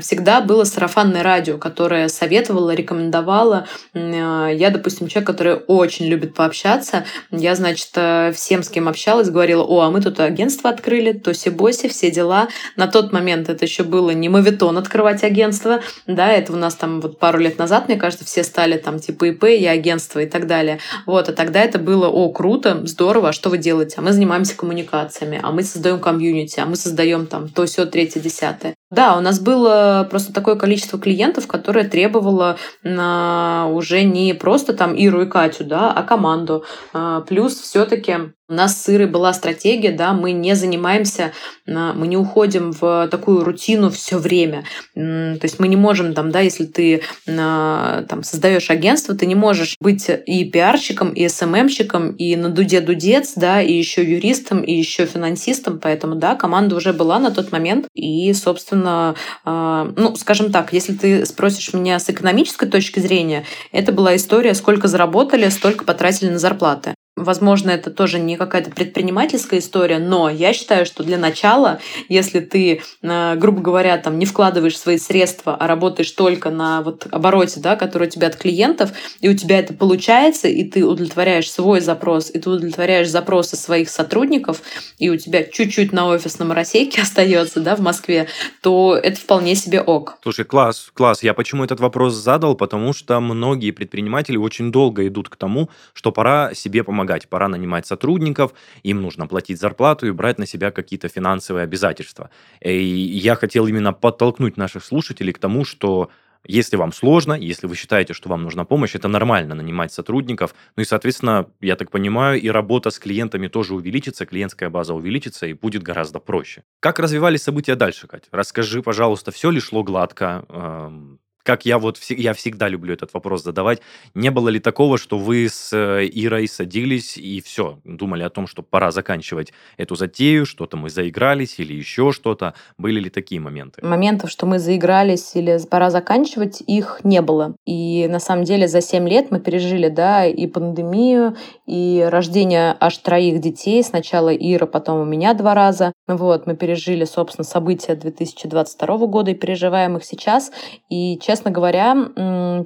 всегда 0.00 0.40
было 0.40 0.64
сарафанное 0.64 1.22
радио, 1.22 1.58
которое 1.58 2.08
советовало, 2.08 2.74
рекомендовало. 2.74 3.66
Э, 3.94 4.50
я, 4.52 4.70
допустим, 4.70 5.08
человек, 5.08 5.26
который 5.26 5.54
очень 5.54 6.06
любит 6.06 6.34
пообщаться. 6.34 7.04
Я, 7.30 7.54
значит, 7.54 7.90
э, 7.96 8.32
всем, 8.32 8.62
с 8.62 8.68
кем 8.68 8.88
общалась, 8.88 9.30
говорила, 9.30 9.62
о, 9.62 9.80
а 9.80 9.90
мы 9.90 10.00
тут 10.00 10.20
агентство 10.20 10.70
открыли, 10.70 11.12
тоси-боси, 11.12 11.88
все 11.88 12.10
дела. 12.10 12.48
На 12.76 12.86
тот 12.86 13.12
момент 13.12 13.48
это 13.48 13.64
еще 13.64 13.82
было 13.82 14.10
не 14.10 14.28
мовитон 14.28 14.78
открывать 14.78 15.24
агентство, 15.24 15.80
да, 16.06 16.32
это 16.32 16.52
у 16.52 16.56
нас 16.56 16.74
там 16.74 17.00
вот 17.00 17.18
пару 17.18 17.38
лет 17.38 17.58
назад, 17.58 17.88
мне 17.88 17.96
кажется, 17.96 18.24
все 18.24 18.42
стали 18.44 18.76
там 18.76 18.98
типа 18.98 19.28
ИП, 19.30 19.44
и 19.44 19.66
агентство 19.66 20.20
и 20.20 20.26
так 20.26 20.46
далее. 20.46 20.78
Вот, 21.06 21.28
а 21.28 21.32
тогда 21.32 21.60
это 21.60 21.78
было, 21.78 22.08
о, 22.08 22.28
круто, 22.30 22.86
здорово, 22.86 23.30
а 23.30 23.32
что 23.32 23.50
вы 23.50 23.58
делаете? 23.58 23.96
А 23.98 24.02
мы 24.02 24.12
занимаемся 24.12 24.56
коммуникациями, 24.56 25.40
а 25.42 25.50
мы 25.50 25.62
создаем 25.62 26.00
комьюнити, 26.00 26.60
а 26.60 26.66
мы 26.66 26.76
создаем 26.76 27.26
там 27.26 27.48
то, 27.48 27.66
все, 27.66 27.86
третье, 27.86 28.20
десятое. 28.20 28.74
Да, 28.92 29.16
у 29.16 29.20
нас 29.20 29.40
было 29.40 30.06
просто 30.10 30.34
такое 30.34 30.54
количество 30.54 30.98
клиентов, 30.98 31.46
которое 31.46 31.88
требовало 31.88 32.58
а, 32.84 33.66
уже 33.72 34.02
не 34.04 34.34
просто 34.34 34.74
там 34.74 34.94
Иру 34.94 35.22
и 35.22 35.26
Катю, 35.26 35.64
да, 35.64 35.90
а 35.90 36.02
команду. 36.02 36.64
А, 36.92 37.22
плюс 37.22 37.58
все-таки 37.58 38.34
у 38.52 38.54
нас 38.54 38.80
с 38.82 38.88
Ирой 38.90 39.06
была 39.06 39.32
стратегия, 39.32 39.92
да, 39.92 40.12
мы 40.12 40.32
не 40.32 40.54
занимаемся, 40.54 41.32
а, 41.66 41.94
мы 41.94 42.06
не 42.06 42.18
уходим 42.18 42.72
в 42.72 43.08
такую 43.10 43.44
рутину 43.44 43.90
все 43.90 44.18
время. 44.18 44.64
То 44.94 45.40
есть 45.42 45.58
мы 45.58 45.68
не 45.68 45.76
можем 45.76 46.12
там, 46.12 46.30
да, 46.30 46.40
если 46.40 46.66
ты 46.66 47.02
там 47.24 48.22
создаешь 48.22 48.68
агентство, 48.68 49.14
ты 49.14 49.24
не 49.24 49.34
можешь 49.34 49.76
быть 49.80 50.06
и 50.26 50.44
пиарщиком, 50.44 51.10
и 51.10 51.26
СММщиком, 51.28 52.12
и 52.12 52.36
на 52.36 52.50
дуде 52.50 52.80
дудец, 52.80 53.32
да, 53.36 53.62
и 53.62 53.72
еще 53.72 54.04
юристом, 54.04 54.60
и 54.60 54.74
еще 54.74 55.06
финансистом, 55.06 55.80
поэтому, 55.80 56.16
да, 56.16 56.34
команда 56.34 56.76
уже 56.76 56.92
была 56.92 57.18
на 57.18 57.30
тот 57.30 57.52
момент, 57.52 57.86
и, 57.94 58.32
собственно, 58.34 59.14
а, 59.44 59.90
ну, 59.96 60.14
скажем 60.16 60.52
так, 60.52 60.74
если 60.74 60.92
ты 60.92 61.24
спросишь 61.24 61.72
меня 61.72 61.98
с 61.98 62.10
экономической 62.10 62.68
точки 62.68 63.00
зрения, 63.00 63.44
это 63.72 63.92
была 63.92 64.14
история, 64.14 64.52
сколько 64.54 64.88
заработали, 64.88 65.48
столько 65.48 65.84
потратили 65.84 66.28
на 66.28 66.38
зарплаты. 66.38 66.94
Возможно, 67.14 67.70
это 67.70 67.90
тоже 67.90 68.18
не 68.18 68.38
какая-то 68.38 68.70
предпринимательская 68.70 69.60
история, 69.60 69.98
но 69.98 70.30
я 70.30 70.54
считаю, 70.54 70.86
что 70.86 71.04
для 71.04 71.18
начала, 71.18 71.78
если 72.08 72.40
ты, 72.40 72.80
э, 73.02 73.34
грубо 73.36 73.60
говоря, 73.60 73.98
там 73.98 74.18
не 74.18 74.24
вкладываешь 74.24 74.78
свои 74.78 74.96
средства, 74.96 75.54
а 75.54 75.66
работаешь 75.66 76.10
только 76.12 76.48
на 76.48 76.80
вот 76.80 77.06
обороте, 77.10 77.60
да, 77.60 77.76
который 77.76 78.08
у 78.08 78.10
тебя 78.10 78.28
от 78.28 78.36
клиентов, 78.36 78.92
и 79.20 79.28
у 79.28 79.36
тебя 79.36 79.58
это 79.58 79.74
получается, 79.74 80.48
и 80.48 80.64
ты 80.64 80.86
удовлетворяешь 80.86 81.50
свой 81.52 81.80
запрос, 81.80 82.30
и 82.30 82.38
ты 82.38 82.48
удовлетворяешь 82.48 83.10
запросы 83.10 83.56
своих 83.56 83.90
сотрудников, 83.90 84.62
и 84.96 85.10
у 85.10 85.16
тебя 85.18 85.44
чуть-чуть 85.44 85.92
на 85.92 86.08
офисном 86.08 86.50
рассейке 86.50 87.02
остается, 87.02 87.60
да, 87.60 87.76
в 87.76 87.80
Москве, 87.80 88.26
то 88.62 88.96
это 88.96 89.20
вполне 89.20 89.54
себе 89.54 89.82
ок. 89.82 90.16
Слушай, 90.22 90.46
класс, 90.46 90.90
класс. 90.94 91.22
Я 91.22 91.34
почему 91.34 91.62
этот 91.62 91.78
вопрос 91.78 92.14
задал? 92.14 92.54
Потому 92.54 92.94
что 92.94 93.20
многие 93.20 93.70
предприниматели 93.70 94.38
очень 94.38 94.72
долго 94.72 95.06
идут 95.06 95.28
к 95.28 95.36
тому, 95.36 95.68
что 95.92 96.10
пора 96.10 96.54
себе 96.54 96.82
помогать 96.82 97.01
помогать, 97.02 97.28
пора 97.28 97.48
нанимать 97.48 97.86
сотрудников, 97.86 98.52
им 98.84 99.02
нужно 99.02 99.26
платить 99.26 99.58
зарплату 99.58 100.06
и 100.06 100.10
брать 100.10 100.38
на 100.38 100.46
себя 100.46 100.70
какие-то 100.70 101.08
финансовые 101.08 101.64
обязательства. 101.64 102.30
И 102.60 102.74
я 102.74 103.34
хотел 103.34 103.66
именно 103.66 103.92
подтолкнуть 103.92 104.56
наших 104.56 104.84
слушателей 104.84 105.32
к 105.32 105.38
тому, 105.38 105.64
что 105.64 106.08
если 106.48 106.76
вам 106.76 106.92
сложно, 106.92 107.34
если 107.34 107.68
вы 107.68 107.76
считаете, 107.76 108.14
что 108.14 108.28
вам 108.28 108.42
нужна 108.42 108.64
помощь, 108.64 108.96
это 108.96 109.08
нормально 109.08 109.54
нанимать 109.54 109.92
сотрудников. 109.92 110.54
Ну 110.76 110.82
и, 110.82 110.84
соответственно, 110.84 111.46
я 111.60 111.76
так 111.76 111.90
понимаю, 111.90 112.40
и 112.40 112.50
работа 112.50 112.90
с 112.90 112.98
клиентами 112.98 113.48
тоже 113.48 113.74
увеличится, 113.74 114.26
клиентская 114.26 114.70
база 114.70 114.94
увеличится 114.94 115.46
и 115.46 115.52
будет 115.52 115.82
гораздо 115.82 116.18
проще. 116.18 116.62
Как 116.80 116.98
развивались 116.98 117.42
события 117.42 117.76
дальше, 117.76 118.06
Кать? 118.06 118.24
Расскажи, 118.32 118.82
пожалуйста, 118.82 119.30
все 119.30 119.50
ли 119.50 119.60
шло 119.60 119.84
гладко? 119.84 120.44
Эм, 120.48 121.18
как 121.42 121.64
я 121.66 121.78
вот 121.78 121.98
я 122.08 122.34
всегда 122.34 122.68
люблю 122.68 122.94
этот 122.94 123.12
вопрос 123.14 123.42
задавать, 123.42 123.80
не 124.14 124.30
было 124.30 124.48
ли 124.48 124.60
такого, 124.60 124.98
что 124.98 125.18
вы 125.18 125.48
с 125.48 125.72
э, 125.72 126.06
Ирой 126.06 126.48
садились 126.48 127.16
и 127.16 127.40
все, 127.40 127.78
думали 127.84 128.22
о 128.22 128.30
том, 128.30 128.46
что 128.46 128.62
пора 128.62 128.90
заканчивать 128.90 129.52
эту 129.76 129.96
затею, 129.96 130.46
что-то 130.46 130.76
мы 130.76 130.90
заигрались 130.90 131.58
или 131.58 131.74
еще 131.74 132.12
что-то? 132.12 132.54
Были 132.78 133.00
ли 133.00 133.10
такие 133.10 133.40
моменты? 133.40 133.84
Моментов, 133.84 134.30
что 134.30 134.46
мы 134.46 134.58
заигрались 134.58 135.34
или 135.34 135.58
пора 135.68 135.90
заканчивать, 135.90 136.62
их 136.66 137.00
не 137.04 137.22
было. 137.22 137.56
И 137.66 138.06
на 138.08 138.20
самом 138.20 138.44
деле 138.44 138.68
за 138.68 138.80
7 138.80 139.08
лет 139.08 139.30
мы 139.30 139.40
пережили, 139.40 139.88
да, 139.88 140.26
и 140.26 140.46
пандемию, 140.46 141.36
и 141.66 142.06
рождение 142.08 142.76
аж 142.78 142.96
троих 142.98 143.40
детей. 143.40 143.82
Сначала 143.82 144.34
Ира, 144.34 144.66
потом 144.66 145.00
у 145.00 145.04
меня 145.04 145.34
два 145.34 145.54
раза. 145.54 145.92
Вот, 146.08 146.48
мы 146.48 146.56
пережили, 146.56 147.04
собственно, 147.04 147.44
события 147.44 147.94
2022 147.94 149.06
года 149.06 149.30
и 149.30 149.34
переживаем 149.34 149.96
их 149.96 150.04
сейчас. 150.04 150.50
И, 150.88 151.16
честно 151.22 151.52
говоря, 151.52 151.94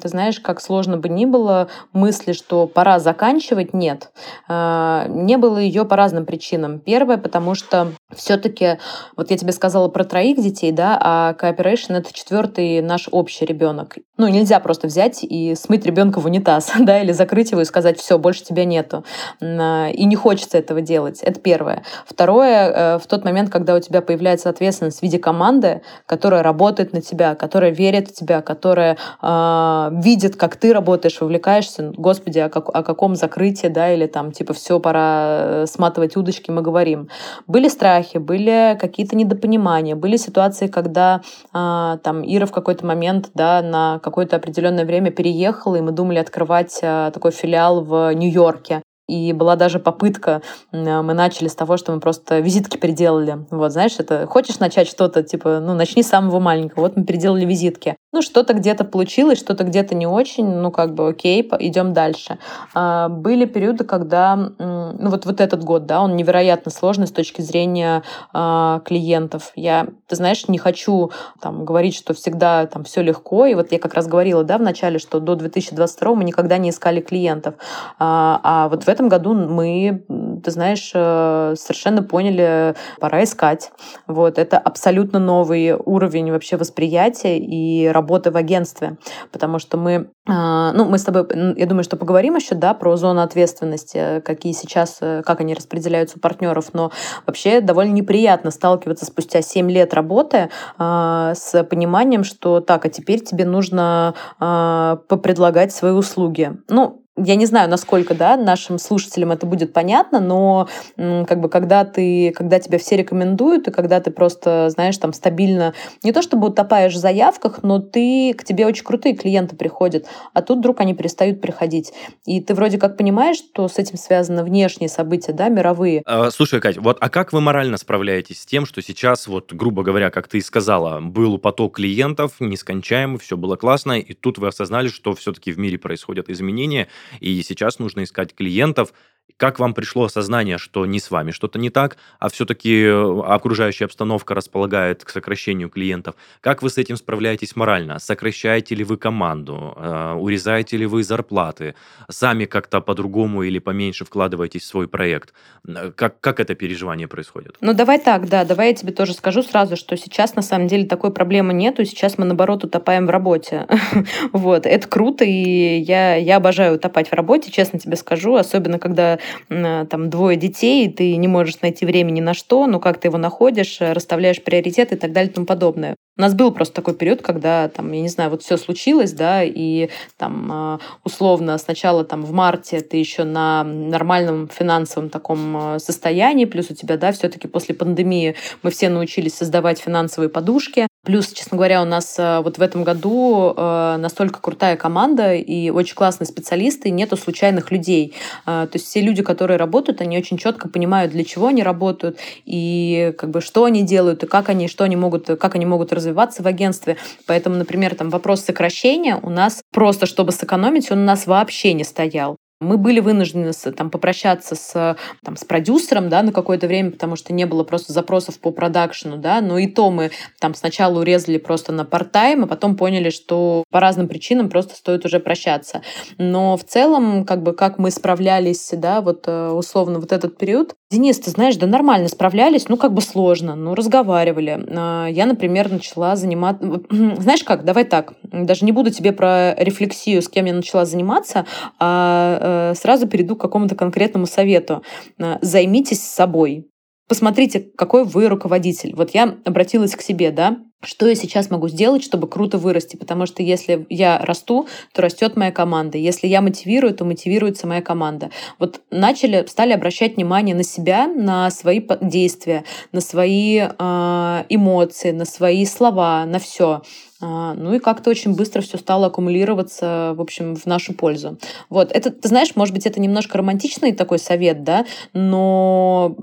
ты 0.01 0.09
знаешь, 0.09 0.41
как 0.41 0.59
сложно 0.59 0.97
бы 0.97 1.11
ни 1.11 1.27
было, 1.27 1.69
мысли, 1.93 2.33
что 2.33 2.67
пора 2.67 2.99
заканчивать, 2.99 3.75
нет. 3.75 4.11
А, 4.49 5.07
не 5.09 5.37
было 5.37 5.59
ее 5.59 5.85
по 5.85 5.97
разным 5.97 6.25
причинам. 6.25 6.81
Первое, 6.81 7.19
потому 7.19 7.55
что 7.55 7.89
все-таки, 8.15 8.79
вот 9.17 9.31
я 9.31 9.37
тебе 9.37 9.53
сказала 9.53 9.89
про 9.89 10.05
троих 10.05 10.39
детей, 10.39 10.73
да, 10.73 10.99
а 10.99 11.35
Cooperation— 11.35 11.95
это 11.99 12.15
четвертый 12.15 12.81
наш 12.81 13.07
общий 13.11 13.45
ребенок. 13.45 13.97
Ну, 14.17 14.29
нельзя 14.29 14.61
просто 14.61 14.87
взять 14.87 15.23
и 15.23 15.55
смыть 15.57 15.85
ребенка 15.85 16.21
в 16.21 16.25
унитаз, 16.25 16.73
да, 16.81 17.03
или 17.03 17.13
закрыть 17.13 17.51
его 17.51 17.61
и 17.61 17.67
сказать, 17.67 17.99
все, 17.99 18.19
больше 18.19 18.45
тебя 18.45 18.65
нету. 18.65 19.05
А, 19.43 19.91
и 19.91 20.07
не 20.07 20.17
хочется 20.17 20.57
этого 20.57 20.81
делать. 20.81 21.21
Это 21.21 21.39
первое. 21.39 21.83
Второе, 22.07 22.71
э, 22.71 22.99
в 22.99 23.07
тот 23.07 23.26
момент, 23.27 23.51
когда 23.51 23.75
у 23.75 23.81
тебя 23.81 24.01
появляется 24.01 24.49
ответственность 24.49 25.01
в 25.01 25.03
виде 25.03 25.19
команды, 25.19 25.83
которая 26.07 26.43
работает 26.43 26.93
на 26.93 27.03
тебя, 27.03 27.35
которая 27.35 27.71
верит 27.71 28.09
в 28.09 28.15
тебя, 28.15 28.41
которая 28.41 28.97
э, 29.23 29.89
видит, 29.93 30.37
как 30.37 30.57
ты 30.57 30.73
работаешь, 30.73 31.21
вовлекаешься, 31.21 31.93
господи, 31.97 32.39
о, 32.39 32.49
как, 32.49 32.75
о 32.75 32.83
каком 32.83 33.15
закрытии, 33.17 33.69
да, 33.69 33.93
или 33.93 34.07
там, 34.07 34.33
типа, 34.33 34.55
все, 34.55 34.81
пора 34.81 35.39
э, 35.39 35.67
сматывать 35.67 36.17
удочки, 36.17 36.51
мы 36.51 36.63
говорим. 36.63 37.09
Были 37.47 37.69
страхи, 37.69 38.19
были 38.19 38.79
какие-то 38.81 39.17
недопонимания, 39.17 39.97
были 39.97 40.17
ситуации, 40.17 40.69
когда 40.69 41.21
э, 41.53 41.99
там 42.03 42.23
Ира 42.25 42.47
в 42.47 42.53
какой-то 42.53 42.87
момент, 42.87 43.31
да, 43.35 43.61
на 43.63 43.99
какое-то 43.99 44.37
определенное 44.37 44.85
время 44.85 45.11
переехала, 45.11 45.77
и 45.77 45.81
мы 45.81 45.93
думали 45.93 46.19
открывать 46.19 46.79
э, 46.83 47.11
такой 47.13 47.33
филиал 47.33 47.83
в 47.83 48.15
Нью-Йорке. 48.15 48.83
И 49.09 49.33
была 49.33 49.55
даже 49.57 49.79
попытка, 49.79 50.43
мы 50.73 51.15
начали 51.15 51.47
с 51.47 51.55
того, 51.55 51.77
что 51.77 51.93
мы 51.93 52.01
просто 52.01 52.41
визитки 52.41 52.77
переделали. 52.77 53.39
Вот, 53.51 53.73
знаешь, 53.73 53.95
это 53.99 54.27
хочешь 54.27 54.59
начать 54.59 54.89
что-то, 54.89 55.23
типа, 55.23 55.61
ну, 55.61 55.75
начни 55.75 56.03
с 56.03 56.09
самого 56.09 56.41
маленького. 56.41 56.83
Вот 56.83 56.97
мы 56.97 57.05
переделали 57.05 57.45
визитки. 57.45 57.97
Ну, 58.13 58.23
что-то 58.23 58.55
где-то 58.55 58.85
получилось, 58.85 59.39
что-то 59.39 59.65
где-то 59.65 59.95
не 59.95 60.07
очень, 60.07 60.47
ну, 60.47 60.71
как 60.71 60.95
бы, 60.95 61.09
окей, 61.09 61.49
идем 61.61 61.93
дальше. 61.93 62.39
А, 62.75 63.09
были 63.09 63.45
периоды, 63.45 63.85
когда, 63.85 64.37
ну, 64.37 65.11
вот, 65.11 65.27
вот 65.27 65.41
этот 65.41 65.63
год, 65.63 65.87
да, 65.87 66.01
он 66.01 66.17
невероятно 66.17 66.71
сложный 66.71 67.07
с 67.07 67.13
точки 67.13 67.43
зрения 67.43 68.03
а, 68.33 68.81
клиентов. 68.87 69.53
Я, 69.55 69.89
ты 70.09 70.17
знаешь, 70.17 70.49
не 70.49 70.59
хочу 70.59 71.11
там 71.41 71.65
говорить, 71.65 71.95
что 71.95 72.15
всегда 72.15 72.67
там 72.67 72.85
все 72.85 73.03
легко, 73.03 73.47
и 73.47 73.55
вот 73.55 73.71
я 73.71 73.79
как 73.79 73.95
раз 73.95 74.07
говорила, 74.07 74.43
да, 74.43 74.59
в 74.59 74.63
начале, 74.63 74.99
что 74.99 75.21
до 75.21 75.37
2022 75.37 76.15
мы 76.15 76.25
никогда 76.25 76.59
не 76.59 76.71
искали 76.71 77.01
клиентов. 77.01 77.55
А, 77.99 78.41
а 78.43 78.69
вот 78.69 78.85
в 78.85 78.89
этом 78.97 79.09
году 79.09 79.35
мы, 79.35 80.05
ты 80.43 80.51
знаешь, 80.51 80.91
э, 80.95 81.55
совершенно 81.57 82.03
поняли, 82.03 82.75
пора 82.99 83.25
искать. 83.25 83.71
Вот, 84.07 84.39
это 84.39 84.59
абсолютно 84.59 85.19
новый 85.19 85.75
уровень 85.75 86.33
вообще 86.33 86.57
восприятия 86.57 87.39
и 87.39 87.87
работы 87.87 88.31
в 88.31 88.37
агентстве, 88.37 88.97
потому 89.33 89.59
что 89.59 89.77
мы, 89.77 90.11
а, 90.27 90.73
ну, 90.73 90.87
мы 90.87 90.99
с 90.99 91.05
тобой, 91.05 91.27
я 91.57 91.67
думаю, 91.67 91.85
что 91.85 91.97
поговорим 91.97 92.37
еще, 92.37 92.55
да, 92.55 92.73
про 92.73 92.97
зону 92.97 93.21
ответственности, 93.21 94.21
какие 94.25 94.53
сейчас, 94.53 94.99
э, 95.03 95.23
как 95.25 95.41
они 95.41 95.53
распределяются 95.53 96.17
у 96.17 96.21
партнеров, 96.21 96.71
но 96.73 96.91
вообще 97.27 97.61
довольно 97.61 97.93
неприятно 97.93 98.51
сталкиваться 98.51 99.05
спустя 99.05 99.43
7 99.43 99.71
лет 99.71 99.93
работы 99.93 100.51
с 100.79 101.65
пониманием, 101.69 102.25
что 102.25 102.61
так, 102.61 102.87
а 102.87 102.89
теперь 102.89 103.21
тебе 103.21 103.45
нужно 103.45 104.15
попредлагать 104.39 105.73
свои 105.73 105.93
услуги. 105.93 106.53
Ну, 106.69 107.06
я 107.17 107.35
не 107.35 107.47
знаю, 107.47 107.71
насколько 107.71 108.15
да, 108.15 108.37
нашим 108.37 108.79
слушателям 108.79 109.33
это 109.33 109.47
будет 109.47 109.73
понятно, 109.73 110.21
но 110.21 110.69
как 110.97 111.41
бы 111.41 111.49
когда 111.49 111.85
ты, 111.85 112.33
когда 112.33 112.59
тебя 112.59 112.79
все 112.79 112.97
рекомендуют, 112.97 113.69
и 113.69 113.71
когда 113.71 114.01
ты 114.01 114.11
просто, 114.11 114.69
знаешь, 114.71 114.99
там 114.99 115.13
стабильно, 115.13 115.75
не 116.03 116.13
то 116.13 116.21
чтобы 116.21 116.49
утопаешь 116.49 116.95
в 116.95 116.99
заявках, 116.99 117.63
но 117.63 117.79
ты, 117.79 118.35
к 118.37 118.45
тебе 118.45 118.67
очень 118.67 118.85
крутые 118.85 119.15
клиенты 119.15 119.57
приходят, 119.57 120.07
а 120.35 120.43
тут 120.43 120.59
вдруг 120.59 120.81
они 120.81 120.95
перестают 120.95 121.41
приходить. 121.41 121.93
И 122.27 122.41
ты 122.41 122.55
вроде 122.55 122.79
как 122.79 122.97
понимаешь, 122.97 123.39
что 123.39 123.69
с 123.69 123.79
этим 123.79 123.97
связаны 123.97 124.45
внешние 124.45 124.89
события, 124.89 125.33
да, 125.33 125.49
мировые. 125.49 126.03
А, 126.05 126.31
слушай, 126.31 126.61
Кать, 126.61 126.77
вот 126.77 126.99
а 127.01 127.09
как 127.09 127.33
вы 127.33 127.41
морально 127.41 127.79
справляетесь 127.79 128.43
с 128.43 128.47
тем, 128.47 128.67
что 128.67 128.83
сейчас, 128.83 129.27
вот, 129.27 129.53
грубо 129.53 129.83
говоря, 129.83 130.11
как 130.11 130.29
ты 130.29 130.39
и 130.39 130.43
сказала, 130.43 131.01
был 131.01 131.39
поток 131.39 131.77
клиентов 131.77 132.35
нескончаемый, 132.41 133.19
все 133.19 133.37
было 133.37 133.57
классно, 133.57 133.99
и 133.99 134.13
тут 134.13 134.39
вы 134.39 134.49
осознали, 134.49 134.89
что 134.89 135.15
все-таки 135.15 135.53
в 135.53 135.59
мире 135.59 135.79
происходят 135.79 136.29
изменения, 136.29 136.89
и 137.21 137.43
сейчас 137.43 137.79
нужно 137.79 138.05
искать 138.05 138.35
клиентов, 138.35 138.93
как 139.37 139.59
вам 139.59 139.75
пришло 139.75 140.05
осознание, 140.05 140.59
что 140.59 140.87
не 140.87 140.99
с 140.99 141.11
вами 141.11 141.31
что-то 141.31 141.59
не 141.59 141.71
так, 141.71 141.97
а 142.19 142.29
все-таки 142.31 142.85
э, 142.85 143.21
окружающая 143.27 143.85
обстановка 143.85 144.35
располагает 144.35 145.05
к 145.05 145.11
сокращению 145.11 145.69
клиентов? 145.69 146.15
Как 146.41 146.63
вы 146.63 146.71
с 146.71 146.79
этим 146.79 146.97
справляетесь 146.97 147.55
морально? 147.55 147.99
Сокращаете 147.99 148.75
ли 148.75 148.85
вы 148.85 148.97
команду? 148.97 149.75
Э, 149.77 150.15
урезаете 150.15 150.79
ли 150.79 150.87
вы 150.87 151.03
зарплаты? 151.03 151.75
Сами 152.09 152.47
как-то 152.47 152.81
по-другому 152.81 153.43
или 153.43 153.59
поменьше 153.59 154.05
вкладываетесь 154.05 154.63
в 154.63 154.67
свой 154.67 154.89
проект? 154.89 155.35
Э, 155.69 155.93
как, 155.95 156.19
как 156.21 156.41
это 156.41 156.55
переживание 156.55 157.07
происходит? 157.07 157.57
Ну, 157.61 157.75
давай 157.75 157.99
так, 157.99 158.29
да. 158.29 158.45
Давай 158.45 158.69
я 158.69 158.75
тебе 158.75 158.93
тоже 158.93 159.13
скажу 159.13 159.43
сразу, 159.43 159.77
что 159.77 159.97
сейчас 159.97 160.35
на 160.35 160.43
самом 160.43 160.67
деле 160.67 160.87
такой 160.87 161.13
проблемы 161.13 161.53
нету. 161.53 161.85
Сейчас 161.85 162.17
мы, 162.17 162.25
наоборот, 162.25 162.65
утопаем 162.65 163.07
в 163.07 163.11
работе. 163.11 163.67
вот. 164.33 164.65
Это 164.65 164.89
круто, 164.89 165.25
и 165.25 165.79
я, 165.79 166.17
я 166.17 166.37
обожаю 166.37 166.77
утопать 166.77 167.11
в 167.11 167.13
работе, 167.13 167.51
честно 167.51 167.79
тебе 167.79 167.97
скажу. 167.97 168.37
Особенно, 168.37 168.79
когда 168.79 169.16
Э, 169.49 169.87
там 169.89 170.11
двое 170.11 170.37
детей, 170.37 170.91
ты 170.91 171.17
не 171.17 171.29
можешь 171.29 171.61
найти 171.61 171.87
времени 171.87 172.21
на 172.21 172.35
что, 172.35 172.67
но 172.67 172.81
как 172.81 172.99
ты 172.99 173.09
его 173.09 173.19
находишь, 173.19 173.79
э, 173.81 173.93
расставляешь 173.93 174.43
приоритеты 174.43 174.95
и 174.95 174.99
так 174.99 175.13
далее 175.13 175.31
и 175.31 175.35
тому 175.35 175.47
подобное. 175.47 175.97
У 176.19 176.23
нас 176.23 176.35
был 176.35 176.51
просто 176.51 176.75
такой 176.75 176.95
период, 176.95 177.21
когда, 177.21 177.69
там, 177.69 177.93
я 177.93 178.01
не 178.01 178.09
знаю, 178.09 178.31
вот 178.31 178.43
все 178.43 178.57
случилось, 178.57 179.13
да, 179.13 179.43
и 179.45 179.91
там 180.17 180.51
э, 180.53 180.79
условно 181.05 181.59
сначала 181.59 182.05
там 182.05 182.23
в 182.23 182.33
марте 182.33 182.81
ты 182.81 182.97
еще 182.97 183.25
на 183.25 183.65
нормальном 183.65 184.49
финансовом 184.49 185.11
таком 185.11 185.79
состоянии, 185.79 186.45
плюс 186.45 186.71
у 186.71 186.75
тебя, 186.75 186.97
да, 186.97 187.13
все-таки 187.13 187.49
после 187.49 187.75
пандемии 187.75 188.35
мы 188.63 188.71
все 188.71 188.89
научились 188.89 189.35
создавать 189.35 189.79
финансовые 189.79 190.31
подушки, 190.31 190.87
Плюс, 191.07 191.29
честно 191.33 191.57
говоря, 191.57 191.83
у 191.83 191.85
нас 191.85 192.17
вот 192.19 192.59
в 192.59 192.63
этом 192.63 192.83
году 192.83 193.55
настолько 193.57 194.41
крутая 194.41 194.77
команда 194.77 195.35
и 195.35 195.71
очень 195.71 195.95
классные 195.95 196.27
специалисты, 196.27 196.91
нету 196.91 197.17
случайных 197.17 197.71
людей. 197.71 198.13
То 198.45 198.69
есть 198.73 198.87
все 198.87 199.01
люди, 199.01 199.23
которые 199.23 199.57
работают, 199.57 200.01
они 200.01 200.19
очень 200.19 200.37
четко 200.37 200.69
понимают, 200.69 201.13
для 201.13 201.25
чего 201.25 201.47
они 201.47 201.63
работают 201.63 202.19
и 202.45 203.15
как 203.17 203.31
бы 203.31 203.41
что 203.41 203.65
они 203.65 203.85
делают 203.85 204.25
и 204.25 204.27
как 204.27 204.49
они, 204.49 204.67
что 204.67 204.83
они 204.83 204.97
могут, 204.97 205.27
как 205.27 205.55
они 205.55 205.65
могут 205.65 205.93
развиваться 205.93 206.43
в 206.43 206.47
агентстве. 206.49 206.97
Поэтому, 207.27 207.55
например, 207.55 207.95
там 207.95 208.11
вопрос 208.11 208.41
сокращения 208.41 209.17
у 209.23 209.31
нас 209.31 209.63
просто, 209.73 210.07
чтобы 210.07 210.33
сэкономить, 210.33 210.91
он 210.91 210.99
у 210.99 211.05
нас 211.05 211.29
вообще 211.29 211.73
не 211.73 211.85
стоял. 211.85 212.37
Мы 212.61 212.79
были 212.79 213.01
вынуждены 213.01 213.53
там, 213.77 213.91
попрощаться 213.91 214.55
с, 214.55 214.97
там, 215.23 215.37
с 215.37 215.45
продюсером 215.45 216.09
да, 216.09 216.23
на 216.23 216.33
какое-то 216.33 216.67
время, 216.67 216.91
потому 216.91 217.15
что 217.17 217.35
не 217.35 217.45
было 217.45 217.65
просто 217.65 217.93
запросов 217.93 218.39
по 218.39 218.51
продакшену, 218.51 219.19
да, 219.19 219.43
но 219.43 219.59
и 219.59 219.67
то 219.67 219.91
мы 219.91 220.11
там 220.41 220.55
сначала 220.55 221.01
урезали 221.01 221.37
просто 221.37 221.73
на 221.73 221.85
парт-тайм, 221.85 222.45
а 222.45 222.47
потом 222.47 222.77
поняли, 222.77 223.11
что 223.11 223.65
по 223.71 223.79
разным 223.79 224.09
причинам 224.09 224.49
просто 224.49 224.75
стоит 224.75 225.05
уже 225.05 225.21
прощаться. 225.21 225.83
Но 226.17 226.57
в 226.57 226.65
целом, 226.65 227.27
как 227.27 227.43
бы, 227.43 227.53
как 227.53 227.79
мы 227.79 227.91
справлялись, 227.91 228.71
да, 228.73 229.03
вот 229.03 229.25
э, 229.27 229.51
условно 229.51 230.01
вот 230.01 230.13
этот 230.13 230.39
период, 230.39 230.75
Денис, 230.91 231.19
ты 231.19 231.31
знаешь, 231.31 231.57
да 231.57 231.67
нормально 231.67 232.09
справлялись, 232.09 232.69
ну 232.69 232.77
как 232.77 232.95
бы 232.95 233.03
сложно, 233.03 233.55
ну 233.57 233.75
разговаривали. 233.75 234.65
А, 234.69 235.09
я, 235.09 235.27
например, 235.27 235.71
начала 235.71 236.17
заниматься... 236.17 236.65
Знаешь 236.91 237.45
как, 237.45 237.65
давай 237.65 237.85
так, 237.85 238.15
даже 238.23 238.65
не 238.65 238.73
буду 238.73 238.91
тебе 238.91 239.13
про 239.13 239.55
рефлексию, 239.57 240.23
с 240.23 240.29
кем 240.29 240.47
я 240.47 240.55
начала 240.55 240.85
заниматься, 240.85 241.45
а 241.79 242.46
сразу 242.75 243.07
перейду 243.07 243.37
к 243.37 243.41
какому-то 243.41 243.75
конкретному 243.75 244.27
совету. 244.27 244.83
А, 245.21 245.39
займитесь 245.43 246.03
собой. 246.03 246.67
Посмотрите, 247.09 247.61
какой 247.61 248.05
вы 248.05 248.29
руководитель. 248.29 248.95
Вот 248.97 249.11
я 249.11 249.37
обратилась 249.45 249.95
к 249.95 250.03
себе, 250.03 250.33
да, 250.33 250.59
что 250.83 251.07
я 251.09 251.15
сейчас 251.15 251.51
могу 251.51 251.69
сделать, 251.69 252.03
чтобы 252.03 252.29
круто 252.29 252.59
вырасти, 252.59 252.97
потому 252.97 253.27
что 253.27 253.43
если 253.43 253.87
я 253.89 254.19
расту, 254.19 254.67
то 254.93 255.03
растет 255.03 255.37
моя 255.37 255.53
команда. 255.53 255.99
Если 255.99 256.27
я 256.27 256.41
мотивирую, 256.41 256.95
то 256.95 257.05
мотивируется 257.05 257.67
моя 257.67 257.81
команда. 257.81 258.31
Вот 258.59 258.81
начали, 258.91 259.45
стали 259.49 259.73
обращать 259.73 260.17
внимание 260.17 260.55
на 260.55 260.65
себя, 260.65 261.07
на 261.07 261.51
свои 261.51 261.81
действия, 262.01 262.65
на 262.93 263.01
свои 263.01 263.61
э, 263.61 264.45
эмоции, 264.49 265.13
на 265.13 265.25
свои 265.25 265.65
слова, 265.65 266.25
на 266.27 266.39
все. 266.39 266.83
А, 267.21 267.55
ну 267.55 267.75
и 267.75 267.79
как-то 267.79 268.11
очень 268.11 268.35
быстро 268.35 268.61
все 268.61 268.79
стало 268.79 269.07
аккумулироваться, 269.07 270.13
в 270.17 270.21
общем, 270.21 270.55
в 270.55 270.67
нашу 270.67 270.95
пользу. 270.95 271.39
Вот, 271.71 271.93
это, 271.93 272.11
ты 272.11 272.29
знаешь, 272.29 272.55
может 272.57 272.75
быть, 272.75 272.87
это 272.87 273.01
немножко 273.01 273.39
романтичный 273.39 273.93
такой 273.93 274.19
совет, 274.19 274.65
да, 274.65 274.85
но 275.13 276.17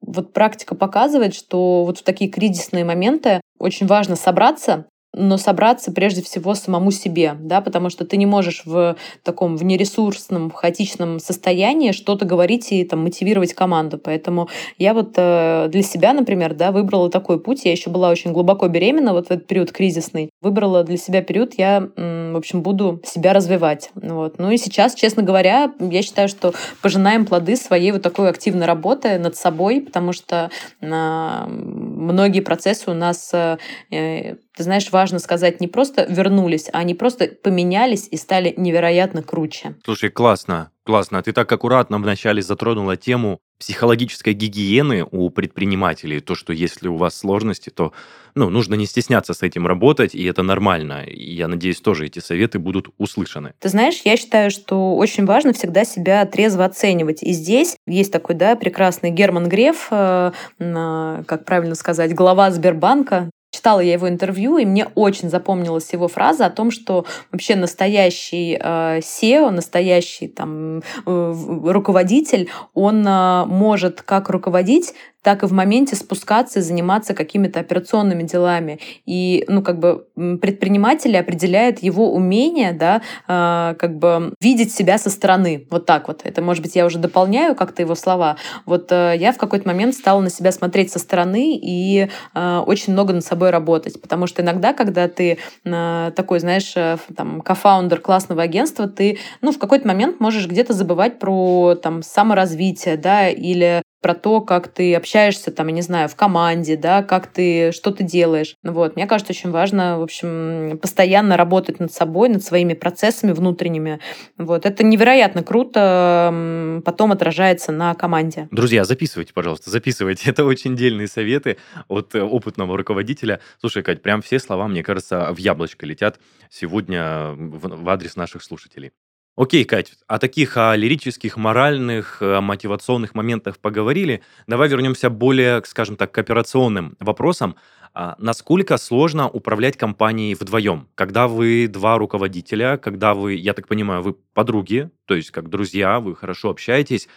вот 0.00 0.32
практика 0.32 0.74
показывает, 0.74 1.34
что 1.34 1.84
вот 1.84 1.98
в 1.98 2.02
такие 2.02 2.30
кризисные 2.30 2.84
моменты 2.84 3.40
очень 3.58 3.86
важно 3.86 4.14
собраться, 4.16 4.86
но 5.12 5.36
собраться 5.36 5.92
прежде 5.92 6.22
всего 6.22 6.54
самому 6.54 6.90
себе, 6.90 7.34
да, 7.38 7.60
потому 7.60 7.90
что 7.90 8.04
ты 8.04 8.16
не 8.16 8.26
можешь 8.26 8.62
в 8.64 8.96
таком 9.22 9.56
в 9.56 9.64
нересурсном, 9.64 10.50
хаотичном 10.50 11.18
состоянии 11.18 11.92
что-то 11.92 12.24
говорить 12.24 12.72
и 12.72 12.84
там 12.84 13.02
мотивировать 13.02 13.54
команду. 13.54 13.98
Поэтому 13.98 14.48
я 14.78 14.94
вот 14.94 15.12
э, 15.16 15.68
для 15.70 15.82
себя, 15.82 16.12
например, 16.12 16.54
да, 16.54 16.72
выбрала 16.72 17.10
такой 17.10 17.38
путь. 17.40 17.64
Я 17.64 17.72
еще 17.72 17.90
была 17.90 18.10
очень 18.10 18.32
глубоко 18.32 18.68
беременна 18.68 19.12
вот 19.12 19.28
в 19.28 19.30
этот 19.30 19.46
период 19.46 19.72
кризисный. 19.72 20.30
выбрала 20.40 20.84
для 20.84 20.96
себя 20.96 21.22
период, 21.22 21.54
я, 21.58 21.88
в 21.96 22.36
общем, 22.36 22.62
буду 22.62 23.00
себя 23.04 23.32
развивать. 23.32 23.90
Вот. 23.94 24.38
Ну 24.38 24.50
и 24.50 24.56
сейчас, 24.56 24.94
честно 24.94 25.22
говоря, 25.22 25.72
я 25.78 26.02
считаю, 26.02 26.28
что 26.28 26.52
пожинаем 26.80 27.26
плоды 27.26 27.56
своей 27.56 27.92
вот 27.92 28.02
такой 28.02 28.30
активной 28.30 28.66
работы 28.66 29.18
над 29.18 29.36
собой, 29.36 29.80
потому 29.80 30.12
что 30.12 30.50
а, 30.80 31.46
многие 31.48 32.40
процессы 32.40 32.90
у 32.90 32.94
нас, 32.94 33.30
э, 33.32 33.58
э, 33.90 34.36
ты 34.56 34.62
знаешь, 34.64 34.90
важно 34.90 35.18
сказать, 35.18 35.60
не 35.60 35.68
просто 35.68 36.04
вернулись, 36.08 36.68
а 36.72 36.78
они 36.78 36.94
просто 36.94 37.28
поменялись 37.42 38.08
и 38.10 38.16
стали 38.16 38.52
невероятно 38.56 39.22
круче. 39.22 39.76
Слушай, 39.84 40.10
классно, 40.10 40.70
классно. 40.84 41.22
Ты 41.22 41.32
так 41.32 41.50
аккуратно 41.50 41.98
вначале 41.98 42.42
затронула 42.42 42.96
тему 42.96 43.40
психологической 43.58 44.34
гигиены 44.34 45.06
у 45.10 45.30
предпринимателей. 45.30 46.20
То, 46.20 46.34
что 46.34 46.52
если 46.52 46.88
у 46.88 46.96
вас 46.96 47.16
сложности, 47.16 47.70
то 47.70 47.92
ну, 48.34 48.50
нужно 48.50 48.74
не 48.74 48.86
стесняться 48.86 49.34
с 49.34 49.42
этим 49.42 49.66
работать, 49.66 50.14
и 50.14 50.24
это 50.24 50.42
нормально. 50.42 51.04
И 51.04 51.34
я 51.34 51.48
надеюсь, 51.48 51.80
тоже 51.80 52.06
эти 52.06 52.18
советы 52.18 52.58
будут 52.58 52.88
услышаны. 52.98 53.54
Ты 53.60 53.68
знаешь, 53.68 54.00
я 54.04 54.16
считаю, 54.16 54.50
что 54.50 54.96
очень 54.96 55.26
важно 55.26 55.52
всегда 55.52 55.84
себя 55.84 56.26
трезво 56.26 56.64
оценивать. 56.64 57.22
И 57.22 57.32
здесь 57.32 57.76
есть 57.86 58.12
такой, 58.12 58.34
да, 58.34 58.56
прекрасный 58.56 59.10
Герман 59.10 59.48
Греф, 59.48 59.88
э, 59.90 60.32
как 60.58 61.44
правильно 61.44 61.74
сказать, 61.74 62.14
глава 62.14 62.50
Сбербанка, 62.50 63.30
Читала 63.62 63.78
я 63.78 63.92
его 63.92 64.08
интервью, 64.08 64.58
и 64.58 64.64
мне 64.64 64.88
очень 64.96 65.30
запомнилась 65.30 65.92
его 65.92 66.08
фраза 66.08 66.46
о 66.46 66.50
том, 66.50 66.72
что 66.72 67.06
вообще 67.30 67.54
настоящий 67.54 68.58
э, 68.60 68.98
SEO, 68.98 69.50
настоящий 69.50 70.26
там 70.26 70.82
э, 71.06 71.34
руководитель, 71.66 72.50
он 72.74 73.06
э, 73.06 73.44
может 73.46 74.02
как 74.02 74.30
руководить, 74.30 74.94
так 75.22 75.42
и 75.42 75.46
в 75.46 75.52
моменте 75.52 75.96
спускаться 75.96 76.58
и 76.58 76.62
заниматься 76.62 77.14
какими-то 77.14 77.60
операционными 77.60 78.24
делами. 78.24 78.80
И, 79.06 79.44
ну, 79.48 79.62
как 79.62 79.78
бы 79.78 80.06
предприниматель 80.40 81.16
определяет 81.16 81.82
его 81.82 82.12
умение, 82.12 82.72
да, 82.72 83.02
э, 83.28 83.74
как 83.78 83.98
бы 83.98 84.34
видеть 84.40 84.74
себя 84.74 84.98
со 84.98 85.10
стороны. 85.10 85.66
Вот 85.70 85.86
так 85.86 86.08
вот. 86.08 86.22
Это, 86.24 86.42
может 86.42 86.62
быть, 86.62 86.76
я 86.76 86.84
уже 86.86 86.98
дополняю 86.98 87.54
как-то 87.54 87.82
его 87.82 87.94
слова. 87.94 88.36
Вот 88.66 88.90
э, 88.90 89.14
я 89.16 89.32
в 89.32 89.38
какой-то 89.38 89.66
момент 89.66 89.94
стала 89.94 90.20
на 90.20 90.30
себя 90.30 90.52
смотреть 90.52 90.90
со 90.90 90.98
стороны 90.98 91.56
и 91.56 92.08
э, 92.34 92.58
очень 92.66 92.92
много 92.92 93.12
над 93.12 93.24
собой 93.24 93.50
работать. 93.50 94.00
Потому 94.00 94.26
что 94.26 94.42
иногда, 94.42 94.72
когда 94.72 95.08
ты 95.08 95.38
э, 95.64 96.12
такой, 96.16 96.40
знаешь, 96.40 96.72
э, 96.76 96.98
там, 97.16 97.40
кофаундер 97.40 98.00
классного 98.00 98.42
агентства, 98.42 98.88
ты, 98.88 99.18
ну, 99.40 99.52
в 99.52 99.58
какой-то 99.58 99.86
момент 99.86 100.18
можешь 100.20 100.48
где-то 100.48 100.72
забывать 100.72 101.18
про 101.18 101.76
там 101.80 102.02
саморазвитие, 102.02 102.96
да, 102.96 103.28
или 103.28 103.82
про 104.02 104.14
то, 104.14 104.40
как 104.40 104.68
ты 104.68 104.94
общаешься, 104.94 105.52
там, 105.52 105.68
я 105.68 105.72
не 105.72 105.82
знаю, 105.82 106.08
в 106.08 106.16
команде, 106.16 106.76
да, 106.76 107.02
как 107.02 107.28
ты, 107.28 107.70
что 107.72 107.92
ты 107.92 108.02
делаешь. 108.02 108.56
Вот. 108.64 108.96
Мне 108.96 109.06
кажется, 109.06 109.32
очень 109.32 109.50
важно, 109.50 109.98
в 109.98 110.02
общем, 110.02 110.78
постоянно 110.82 111.36
работать 111.36 111.78
над 111.78 111.92
собой, 111.92 112.28
над 112.28 112.42
своими 112.42 112.74
процессами 112.74 113.32
внутренними. 113.32 114.00
Вот. 114.36 114.66
Это 114.66 114.82
невероятно 114.84 115.42
круто 115.44 116.82
потом 116.84 117.12
отражается 117.12 117.70
на 117.70 117.94
команде. 117.94 118.48
Друзья, 118.50 118.84
записывайте, 118.84 119.32
пожалуйста, 119.32 119.70
записывайте. 119.70 120.28
Это 120.30 120.44
очень 120.44 120.76
дельные 120.76 121.06
советы 121.06 121.56
от 121.88 122.14
э, 122.14 122.22
опытного 122.22 122.76
руководителя. 122.76 123.40
Слушай, 123.60 123.84
Кать, 123.84 124.02
прям 124.02 124.20
все 124.20 124.40
слова, 124.40 124.66
мне 124.66 124.82
кажется, 124.82 125.32
в 125.32 125.38
яблочко 125.38 125.86
летят 125.86 126.18
сегодня 126.50 127.32
в 127.36 127.88
адрес 127.88 128.16
наших 128.16 128.42
слушателей. 128.42 128.90
Окей, 129.36 129.64
Кать, 129.64 129.94
о 130.08 130.18
таких 130.18 130.58
о 130.58 130.76
лирических, 130.76 131.38
моральных, 131.38 132.20
о 132.20 132.42
мотивационных 132.42 133.14
моментах 133.14 133.58
поговорили. 133.58 134.22
Давай 134.46 134.68
вернемся 134.68 135.08
более, 135.08 135.62
скажем 135.64 135.96
так, 135.96 136.12
к 136.12 136.18
операционным 136.18 136.96
вопросам. 137.00 137.56
А 137.94 138.14
насколько 138.18 138.76
сложно 138.76 139.28
управлять 139.28 139.78
компанией 139.78 140.34
вдвоем? 140.34 140.88
Когда 140.94 141.28
вы 141.28 141.66
два 141.66 141.96
руководителя, 141.96 142.76
когда 142.76 143.14
вы, 143.14 143.34
я 143.34 143.54
так 143.54 143.68
понимаю, 143.68 144.02
вы 144.02 144.14
подруги, 144.34 144.90
то 145.06 145.14
есть 145.14 145.30
как 145.30 145.48
друзья, 145.48 145.98
вы 146.00 146.14
хорошо 146.14 146.50
общаетесь, 146.50 147.08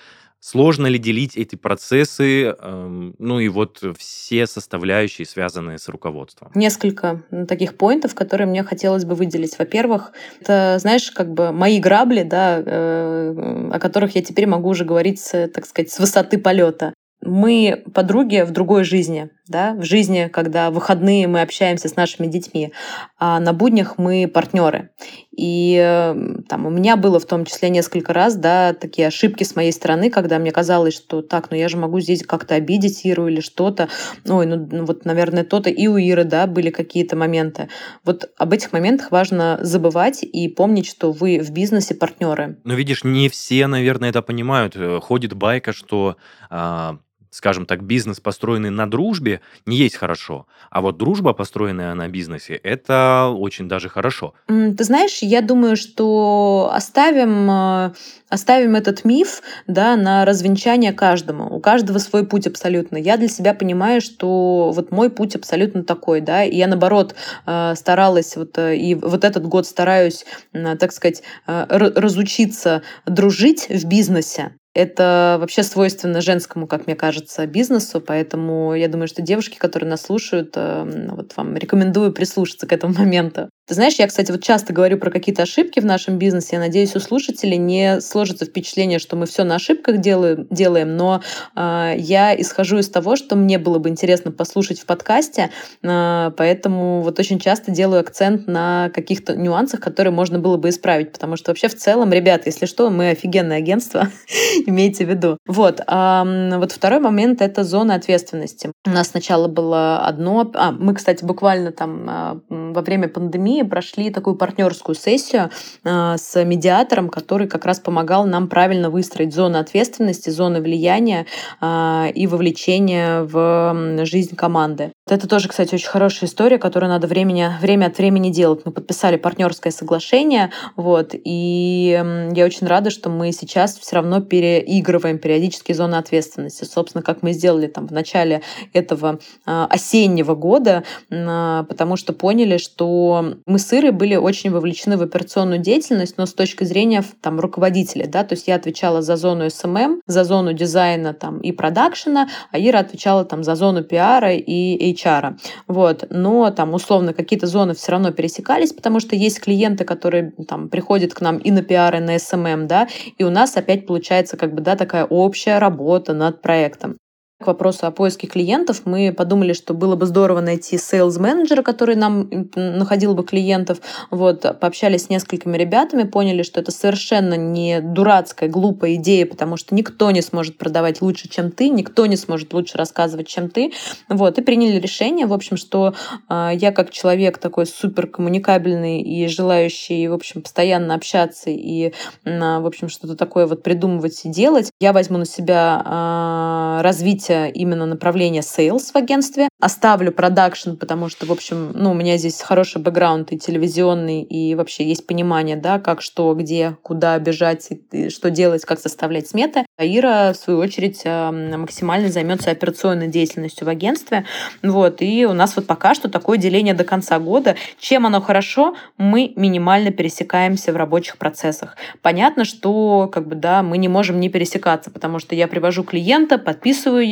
Сложно 0.47 0.85
ли 0.85 0.99
делить 0.99 1.35
эти 1.37 1.55
процессы, 1.55 2.43
эм, 2.43 3.15
ну 3.17 3.39
и 3.39 3.47
вот 3.47 3.81
все 3.97 4.45
составляющие, 4.45 5.25
связанные 5.25 5.79
с 5.79 5.89
руководством? 5.89 6.51
Несколько 6.53 7.23
таких 7.47 7.75
поинтов, 7.77 8.13
которые 8.13 8.45
мне 8.45 8.61
хотелось 8.61 9.05
бы 9.05 9.15
выделить. 9.15 9.57
Во-первых, 9.57 10.11
это, 10.39 10.77
знаешь, 10.79 11.09
как 11.09 11.33
бы 11.33 11.51
мои 11.51 11.79
грабли, 11.79 12.21
да, 12.21 12.61
э, 12.63 13.69
о 13.71 13.79
которых 13.79 14.13
я 14.13 14.21
теперь 14.21 14.45
могу 14.45 14.69
уже 14.69 14.85
говорить, 14.85 15.19
так 15.31 15.65
сказать, 15.65 15.89
с 15.89 15.97
высоты 15.97 16.37
полета 16.37 16.93
мы 17.25 17.83
подруги 17.93 18.43
в 18.45 18.51
другой 18.51 18.83
жизни, 18.83 19.29
да, 19.47 19.73
в 19.73 19.83
жизни, 19.83 20.29
когда 20.31 20.71
в 20.71 20.73
выходные 20.73 21.27
мы 21.27 21.41
общаемся 21.41 21.87
с 21.87 21.95
нашими 21.95 22.27
детьми, 22.27 22.73
а 23.19 23.39
на 23.39 23.53
буднях 23.53 23.97
мы 23.97 24.27
партнеры. 24.27 24.89
И 25.35 25.75
эм, 25.75 26.43
там 26.43 26.65
у 26.65 26.69
меня 26.69 26.95
было 26.95 27.19
в 27.19 27.25
том 27.25 27.45
числе 27.45 27.69
несколько 27.69 28.13
раз, 28.13 28.35
да, 28.35 28.73
такие 28.73 29.07
ошибки 29.07 29.43
с 29.43 29.55
моей 29.55 29.71
стороны, 29.71 30.09
когда 30.09 30.39
мне 30.39 30.51
казалось, 30.51 30.95
что 30.95 31.21
так, 31.21 31.51
ну 31.51 31.57
я 31.57 31.67
же 31.67 31.77
могу 31.77 31.99
здесь 31.99 32.23
как-то 32.23 32.55
обидеть 32.55 33.05
Иру 33.05 33.27
или 33.27 33.41
что-то. 33.41 33.89
Ой, 34.27 34.45
ну, 34.45 34.67
ну 34.71 34.85
вот, 34.85 35.05
наверное, 35.05 35.43
то-то 35.43 35.69
и 35.69 35.87
у 35.87 35.97
Иры, 35.97 36.23
да, 36.23 36.47
были 36.47 36.69
какие-то 36.69 37.15
моменты. 37.15 37.67
Вот 38.03 38.31
об 38.37 38.53
этих 38.53 38.71
моментах 38.73 39.11
важно 39.11 39.59
забывать 39.61 40.23
и 40.23 40.47
помнить, 40.47 40.87
что 40.87 41.11
вы 41.11 41.39
в 41.39 41.51
бизнесе 41.51 41.95
партнеры. 41.95 42.57
Но 42.63 42.73
видишь, 42.73 43.03
не 43.03 43.29
все, 43.29 43.67
наверное, 43.67 44.09
это 44.09 44.21
понимают. 44.21 44.75
Э, 44.75 44.99
ходит 45.01 45.33
байка, 45.33 45.73
что 45.73 46.15
а, 46.49 46.97
скажем 47.35 47.65
так, 47.65 47.83
бизнес, 47.83 48.21
построенный 48.21 48.69
на 48.69 48.89
дружбе, 48.89 49.41
не 49.65 49.75
есть 49.75 49.97
хорошо. 49.97 50.47
А 50.69 50.79
вот 50.79 50.97
дружба, 50.97 51.33
построенная 51.33 51.93
на 51.93 52.07
бизнесе, 52.07 52.55
это 52.55 53.29
очень 53.35 53.67
даже 53.67 53.89
хорошо. 53.89 54.33
Ты 54.47 54.81
знаешь, 54.83 55.19
я 55.21 55.41
думаю, 55.41 55.75
что 55.75 56.71
оставим, 56.73 57.51
э, 57.51 57.93
оставим 58.29 58.75
этот 58.75 59.03
миф 59.03 59.41
да, 59.67 59.97
на 59.97 60.23
развенчание 60.23 60.93
каждому. 60.93 61.53
У 61.53 61.59
каждого 61.59 61.97
свой 61.97 62.25
путь 62.25 62.47
абсолютно. 62.47 62.95
Я 62.95 63.17
для 63.17 63.27
себя 63.27 63.53
понимаю, 63.53 63.99
что 63.99 64.71
вот 64.73 64.91
мой 64.91 65.09
путь 65.09 65.35
абсолютно 65.35 65.83
такой. 65.83 66.21
Да, 66.21 66.45
и 66.45 66.55
я, 66.55 66.67
наоборот, 66.67 67.15
э, 67.45 67.73
старалась, 67.75 68.37
вот, 68.37 68.57
э, 68.57 68.77
и 68.77 68.95
вот 68.95 69.25
этот 69.25 69.45
год 69.45 69.67
стараюсь, 69.67 70.25
так 70.53 70.93
сказать, 70.93 71.21
разучиться 71.45 72.81
дружить 73.05 73.67
в 73.67 73.85
бизнесе. 73.85 74.53
Это 74.75 75.37
вообще 75.39 75.63
свойственно 75.63 76.19
женскому, 76.21 76.67
как 76.67 76.85
мне 76.85 76.95
кажется, 76.97 77.47
бизнесу, 77.47 78.01
поэтому 78.01 78.75
я 78.75 78.89
думаю, 78.89 79.07
что 79.07 79.21
девушки, 79.21 79.57
которые 79.57 79.89
нас 79.89 80.01
слушают, 80.03 80.53
э, 80.57 81.09
вот 81.11 81.35
вам 81.37 81.55
рекомендую 81.55 82.11
прислушаться 82.13 82.67
к 82.67 82.73
этому 82.73 82.93
моменту. 82.93 83.49
Ты 83.67 83.73
знаешь, 83.73 83.95
я, 83.95 84.05
кстати, 84.05 84.31
вот 84.31 84.43
часто 84.43 84.73
говорю 84.73 84.99
про 84.99 85.09
какие-то 85.09 85.41
ошибки 85.41 85.79
в 85.79 85.85
нашем 85.85 86.19
бизнесе. 86.19 86.49
Я 86.51 86.59
надеюсь, 86.59 86.95
у 86.95 86.99
слушателей 86.99 87.57
не 87.57 87.99
сложится 87.99 88.45
впечатление, 88.45 88.99
что 88.99 89.15
мы 89.15 89.25
все 89.25 89.43
на 89.43 89.55
ошибках 89.55 89.97
делаем, 89.97 90.45
делаем 90.51 90.95
но 90.95 91.21
э, 91.55 91.93
я 91.97 92.39
исхожу 92.39 92.77
из 92.77 92.89
того, 92.89 93.15
что 93.15 93.35
мне 93.35 93.57
было 93.57 93.79
бы 93.79 93.89
интересно 93.89 94.31
послушать 94.31 94.79
в 94.79 94.85
подкасте, 94.85 95.49
э, 95.81 96.31
поэтому 96.37 97.01
вот 97.01 97.17
очень 97.19 97.39
часто 97.39 97.71
делаю 97.71 98.01
акцент 98.01 98.45
на 98.45 98.91
каких-то 98.93 99.35
нюансах, 99.35 99.79
которые 99.79 100.13
можно 100.13 100.37
было 100.37 100.57
бы 100.57 100.69
исправить, 100.69 101.11
потому 101.11 101.35
что 101.35 101.49
вообще 101.49 101.67
в 101.67 101.75
целом, 101.75 102.13
ребят, 102.13 102.45
если 102.45 102.67
что, 102.67 102.91
мы 102.91 103.09
офигенное 103.09 103.57
агентство, 103.57 104.09
имейте 104.67 105.05
в 105.05 105.09
виду. 105.09 105.39
Вот. 105.47 105.81
А, 105.87 106.23
вот 106.59 106.71
второй 106.71 106.99
момент— 106.99 107.41
это 107.41 107.63
зона 107.63 107.95
ответственности. 107.95 108.71
У 108.85 108.91
нас 108.91 109.07
сначала 109.07 109.47
было 109.47 110.05
одно... 110.05 110.51
А, 110.53 110.71
мы, 110.71 110.93
кстати, 110.93 111.25
буквально 111.25 111.71
там 111.71 112.05
а, 112.07 112.39
во 112.49 112.81
время 112.83 113.07
пандемии 113.07 113.54
прошли 113.63 114.09
такую 114.09 114.35
партнерскую 114.35 114.95
сессию 114.95 115.49
а, 115.83 116.17
с 116.17 116.43
медиатором, 116.43 117.09
который 117.09 117.47
как 117.47 117.65
раз 117.65 117.79
помогал 117.79 118.25
нам 118.25 118.47
правильно 118.47 118.89
выстроить 118.89 119.33
зону 119.33 119.59
ответственности, 119.59 120.29
зоны 120.29 120.61
влияния 120.61 121.25
а, 121.61 122.07
и 122.13 122.27
вовлечения 122.27 123.21
в 123.21 124.05
жизнь 124.05 124.35
команды. 124.35 124.91
Это 125.07 125.27
тоже, 125.27 125.49
кстати, 125.49 125.75
очень 125.75 125.87
хорошая 125.87 126.27
история, 126.27 126.57
которую 126.57 126.89
надо 126.89 127.05
времени, 127.05 127.47
время 127.61 127.85
от 127.85 127.97
времени 127.99 128.31
делать. 128.31 128.61
Мы 128.65 128.71
подписали 128.71 129.17
партнерское 129.17 129.71
соглашение, 129.71 130.51
вот, 130.75 131.11
и 131.13 132.03
я 132.33 132.45
очень 132.45 132.65
рада, 132.65 132.89
что 132.89 133.11
мы 133.11 133.31
сейчас 133.31 133.77
все 133.77 133.97
равно 133.97 134.21
переигрываем 134.21 135.19
периодически 135.19 135.73
зоны 135.73 135.93
ответственности. 135.95 136.63
Собственно, 136.63 137.03
как 137.03 137.21
мы 137.21 137.33
сделали 137.33 137.67
там 137.67 137.85
в 137.87 137.91
начале 137.91 138.41
этого 138.73 139.19
а, 139.45 139.67
осеннего 139.67 140.33
года, 140.33 140.83
а, 141.11 141.65
потому 141.65 141.97
что 141.97 142.11
поняли, 142.11 142.57
что 142.57 143.35
мы 143.45 143.59
с 143.59 143.71
Ирой 143.73 143.91
были 143.91 144.15
очень 144.15 144.49
вовлечены 144.49 144.97
в 144.97 145.03
операционную 145.03 145.59
деятельность, 145.59 146.17
но 146.17 146.25
с 146.25 146.33
точки 146.33 146.63
зрения 146.63 147.03
там, 147.21 147.39
руководителя, 147.39 148.07
да, 148.07 148.23
то 148.23 148.33
есть 148.33 148.47
я 148.47 148.55
отвечала 148.55 149.03
за 149.03 149.17
зону 149.17 149.45
SMM, 149.45 149.99
за 150.07 150.23
зону 150.23 150.53
дизайна 150.53 151.13
там, 151.13 151.41
и 151.41 151.51
продакшена, 151.51 152.27
а 152.51 152.57
Ира 152.57 152.79
отвечала 152.79 153.23
там 153.23 153.43
за 153.43 153.53
зону 153.53 153.83
пиара 153.83 154.33
и 154.33 154.94
HR. 154.95 155.37
Вот. 155.67 156.05
Но 156.09 156.49
там 156.51 156.73
условно 156.73 157.13
какие-то 157.13 157.47
зоны 157.47 157.73
все 157.73 157.91
равно 157.91 158.11
пересекались, 158.11 158.73
потому 158.73 158.99
что 158.99 159.15
есть 159.15 159.41
клиенты, 159.41 159.85
которые 159.85 160.33
там 160.47 160.69
приходят 160.69 161.13
к 161.13 161.21
нам 161.21 161.37
и 161.37 161.51
на 161.51 161.59
PR, 161.59 161.97
и 161.97 162.01
на 162.01 162.15
SMM, 162.15 162.65
да, 162.65 162.87
и 163.17 163.23
у 163.23 163.29
нас 163.29 163.55
опять 163.57 163.85
получается 163.85 164.37
как 164.37 164.53
бы, 164.53 164.61
да, 164.61 164.75
такая 164.75 165.05
общая 165.05 165.59
работа 165.59 166.13
над 166.13 166.41
проектом. 166.41 166.97
К 167.45 167.47
вопросу 167.47 167.85
о 167.85 167.91
поиске 167.91 168.27
клиентов, 168.27 168.81
мы 168.85 169.13
подумали, 169.15 169.53
что 169.53 169.73
было 169.73 169.95
бы 169.95 170.05
здорово 170.05 170.41
найти 170.41 170.75
sales 170.75 171.19
менеджера 171.19 171.61
который 171.61 171.95
нам 171.95 172.29
находил 172.55 173.15
бы 173.15 173.23
клиентов. 173.23 173.79
Вот, 174.11 174.41
пообщались 174.59 175.05
с 175.05 175.09
несколькими 175.09 175.57
ребятами, 175.57 176.03
поняли, 176.03 176.43
что 176.43 176.59
это 176.59 176.71
совершенно 176.71 177.35
не 177.35 177.81
дурацкая, 177.81 178.49
глупая 178.49 178.95
идея, 178.95 179.25
потому 179.25 179.57
что 179.57 179.75
никто 179.75 180.11
не 180.11 180.21
сможет 180.21 180.57
продавать 180.57 181.01
лучше, 181.01 181.29
чем 181.29 181.51
ты, 181.51 181.69
никто 181.69 182.05
не 182.05 182.15
сможет 182.15 182.53
лучше 182.53 182.77
рассказывать, 182.77 183.27
чем 183.27 183.49
ты. 183.49 183.73
Вот, 184.09 184.37
и 184.37 184.41
приняли 184.41 184.79
решение, 184.79 185.27
в 185.27 185.33
общем, 185.33 185.57
что 185.57 185.93
э, 186.29 186.51
я 186.55 186.71
как 186.71 186.91
человек 186.91 187.37
такой 187.37 187.65
супер 187.65 188.07
коммуникабельный 188.07 189.01
и 189.01 189.27
желающий, 189.27 190.07
в 190.07 190.13
общем, 190.13 190.41
постоянно 190.41 190.95
общаться 190.95 191.49
и, 191.49 191.93
э, 192.23 192.59
в 192.59 192.65
общем, 192.65 192.89
что-то 192.89 193.15
такое 193.15 193.45
вот 193.45 193.63
придумывать 193.63 194.21
и 194.25 194.29
делать, 194.29 194.71
я 194.79 194.93
возьму 194.93 195.17
на 195.17 195.25
себя 195.25 195.81
э, 195.85 196.81
развитие 196.83 197.34
именно 197.53 197.85
направления 197.85 198.41
sales 198.41 198.91
в 198.93 198.95
агентстве, 198.95 199.49
оставлю 199.59 200.11
продакшн, 200.11 200.75
потому 200.75 201.09
что, 201.09 201.25
в 201.25 201.31
общем, 201.31 201.71
ну, 201.73 201.91
у 201.91 201.93
меня 201.93 202.17
здесь 202.17 202.41
хороший 202.41 202.81
бэкграунд 202.81 203.31
и 203.31 203.39
телевизионный, 203.39 204.21
и 204.21 204.55
вообще 204.55 204.85
есть 204.85 205.07
понимание, 205.07 205.55
да, 205.55 205.79
как, 205.79 206.01
что, 206.01 206.33
где, 206.33 206.77
куда 206.81 207.17
бежать, 207.19 207.69
и 207.91 208.09
что 208.09 208.29
делать, 208.29 208.65
как 208.65 208.79
составлять 208.79 209.27
сметы. 209.27 209.65
А 209.77 209.85
Ира, 209.85 210.33
в 210.33 210.37
свою 210.37 210.59
очередь, 210.59 211.03
максимально 211.05 212.09
займется 212.09 212.51
операционной 212.51 213.07
деятельностью 213.07 213.65
в 213.65 213.69
агентстве. 213.69 214.25
Вот, 214.63 215.01
и 215.01 215.25
у 215.25 215.33
нас 215.33 215.55
вот 215.55 215.67
пока 215.67 215.93
что 215.93 216.09
такое 216.09 216.37
деление 216.37 216.73
до 216.73 216.83
конца 216.83 217.19
года. 217.19 217.55
Чем 217.79 218.05
оно 218.05 218.21
хорошо? 218.21 218.75
Мы 218.97 219.33
минимально 219.35 219.91
пересекаемся 219.91 220.71
в 220.71 220.75
рабочих 220.75 221.17
процессах. 221.17 221.75
Понятно, 222.01 222.45
что 222.45 223.09
как 223.11 223.27
бы, 223.27 223.35
да, 223.35 223.63
мы 223.63 223.77
не 223.77 223.87
можем 223.87 224.19
не 224.19 224.29
пересекаться, 224.29 224.91
потому 224.91 225.19
что 225.19 225.35
я 225.35 225.47
привожу 225.47 225.83
клиента, 225.83 226.37
подписываю 226.37 227.07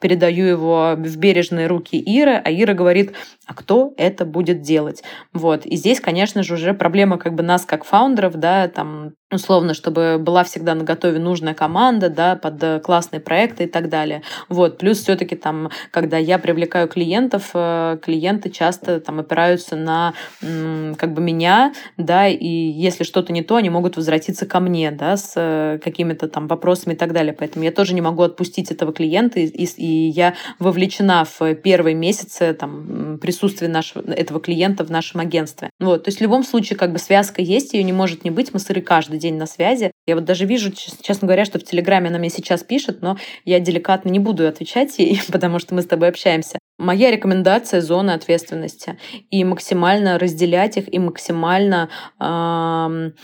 передаю 0.00 0.46
его 0.46 0.94
в 0.96 1.16
бережные 1.16 1.66
руки 1.66 1.96
Иры, 1.98 2.40
а 2.44 2.50
Ира 2.50 2.74
говорит, 2.74 3.12
а 3.46 3.54
кто 3.54 3.92
это 3.96 4.24
будет 4.24 4.62
делать? 4.62 5.02
Вот. 5.32 5.66
И 5.66 5.76
здесь, 5.76 6.00
конечно 6.00 6.42
же, 6.42 6.54
уже 6.54 6.74
проблема 6.74 7.18
как 7.18 7.34
бы 7.34 7.42
нас 7.42 7.64
как 7.64 7.84
фаундеров, 7.84 8.36
да, 8.36 8.68
там 8.68 9.14
условно, 9.32 9.74
чтобы 9.74 10.18
была 10.18 10.44
всегда 10.44 10.74
на 10.74 10.84
готове 10.84 11.18
нужная 11.18 11.54
команда, 11.54 12.10
да, 12.10 12.36
под 12.36 12.82
классные 12.82 13.20
проекты 13.20 13.64
и 13.64 13.66
так 13.66 13.88
далее. 13.88 14.22
Вот. 14.48 14.78
Плюс 14.78 15.00
все-таки 15.00 15.36
там, 15.36 15.70
когда 15.90 16.18
я 16.18 16.38
привлекаю 16.38 16.86
клиентов, 16.86 17.50
э, 17.54 17.98
клиенты 18.02 18.50
часто 18.50 19.00
там 19.00 19.20
опираются 19.20 19.76
на 19.76 20.12
как 20.40 21.14
бы 21.14 21.22
меня, 21.22 21.72
да, 21.96 22.28
и 22.28 22.46
если 22.46 23.04
что-то 23.04 23.32
не 23.32 23.42
то, 23.42 23.56
они 23.56 23.70
могут 23.70 23.96
возвратиться 23.96 24.46
ко 24.46 24.60
мне, 24.60 24.90
да, 24.90 25.16
с 25.16 25.32
э, 25.36 25.78
какими-то 25.82 26.28
там 26.28 26.46
вопросами 26.46 26.94
и 26.94 26.96
так 26.96 27.12
далее. 27.12 27.32
Поэтому 27.32 27.64
я 27.64 27.72
тоже 27.72 27.94
не 27.94 28.00
могу 28.00 28.22
отпустить 28.22 28.70
этого 28.70 28.92
клиента, 28.92 29.31
и, 29.40 29.64
и 29.64 30.08
я 30.08 30.34
вовлечена 30.58 31.24
в 31.24 31.54
первые 31.56 31.94
месяцы 31.94 32.54
там 32.54 33.18
присутствия 33.20 33.68
нашего, 33.68 34.02
этого 34.10 34.40
клиента 34.40 34.84
в 34.84 34.90
нашем 34.90 35.20
агентстве. 35.20 35.70
Вот. 35.80 36.04
То 36.04 36.08
есть 36.08 36.18
в 36.18 36.22
любом 36.22 36.44
случае 36.44 36.78
как 36.78 36.92
бы 36.92 36.98
связка 36.98 37.42
есть, 37.42 37.74
ее 37.74 37.82
не 37.82 37.92
может 37.92 38.24
не 38.24 38.30
быть, 38.30 38.52
мы 38.52 38.58
сыры 38.58 38.80
каждый 38.80 39.18
день 39.18 39.36
на 39.36 39.46
связи. 39.46 39.92
Я 40.06 40.14
вот 40.14 40.24
даже 40.24 40.46
вижу, 40.46 40.72
честно 40.72 41.26
говоря, 41.26 41.44
что 41.44 41.58
в 41.58 41.64
Телеграме 41.64 42.08
она 42.08 42.18
мне 42.18 42.30
сейчас 42.30 42.62
пишет, 42.62 43.02
но 43.02 43.16
я 43.44 43.60
деликатно 43.60 44.08
не 44.08 44.18
буду 44.18 44.46
отвечать 44.46 44.98
ей, 44.98 45.20
потому 45.32 45.58
что 45.58 45.74
мы 45.74 45.82
с 45.82 45.86
тобой 45.86 46.08
общаемся. 46.08 46.58
Моя 46.78 47.10
рекомендация— 47.10 47.80
зоны 47.82 48.10
ответственности. 48.10 48.98
И 49.30 49.44
максимально 49.44 50.18
разделять 50.18 50.76
их, 50.76 50.92
и 50.92 50.98
максимально... 50.98 51.88
Эм, 52.18 53.14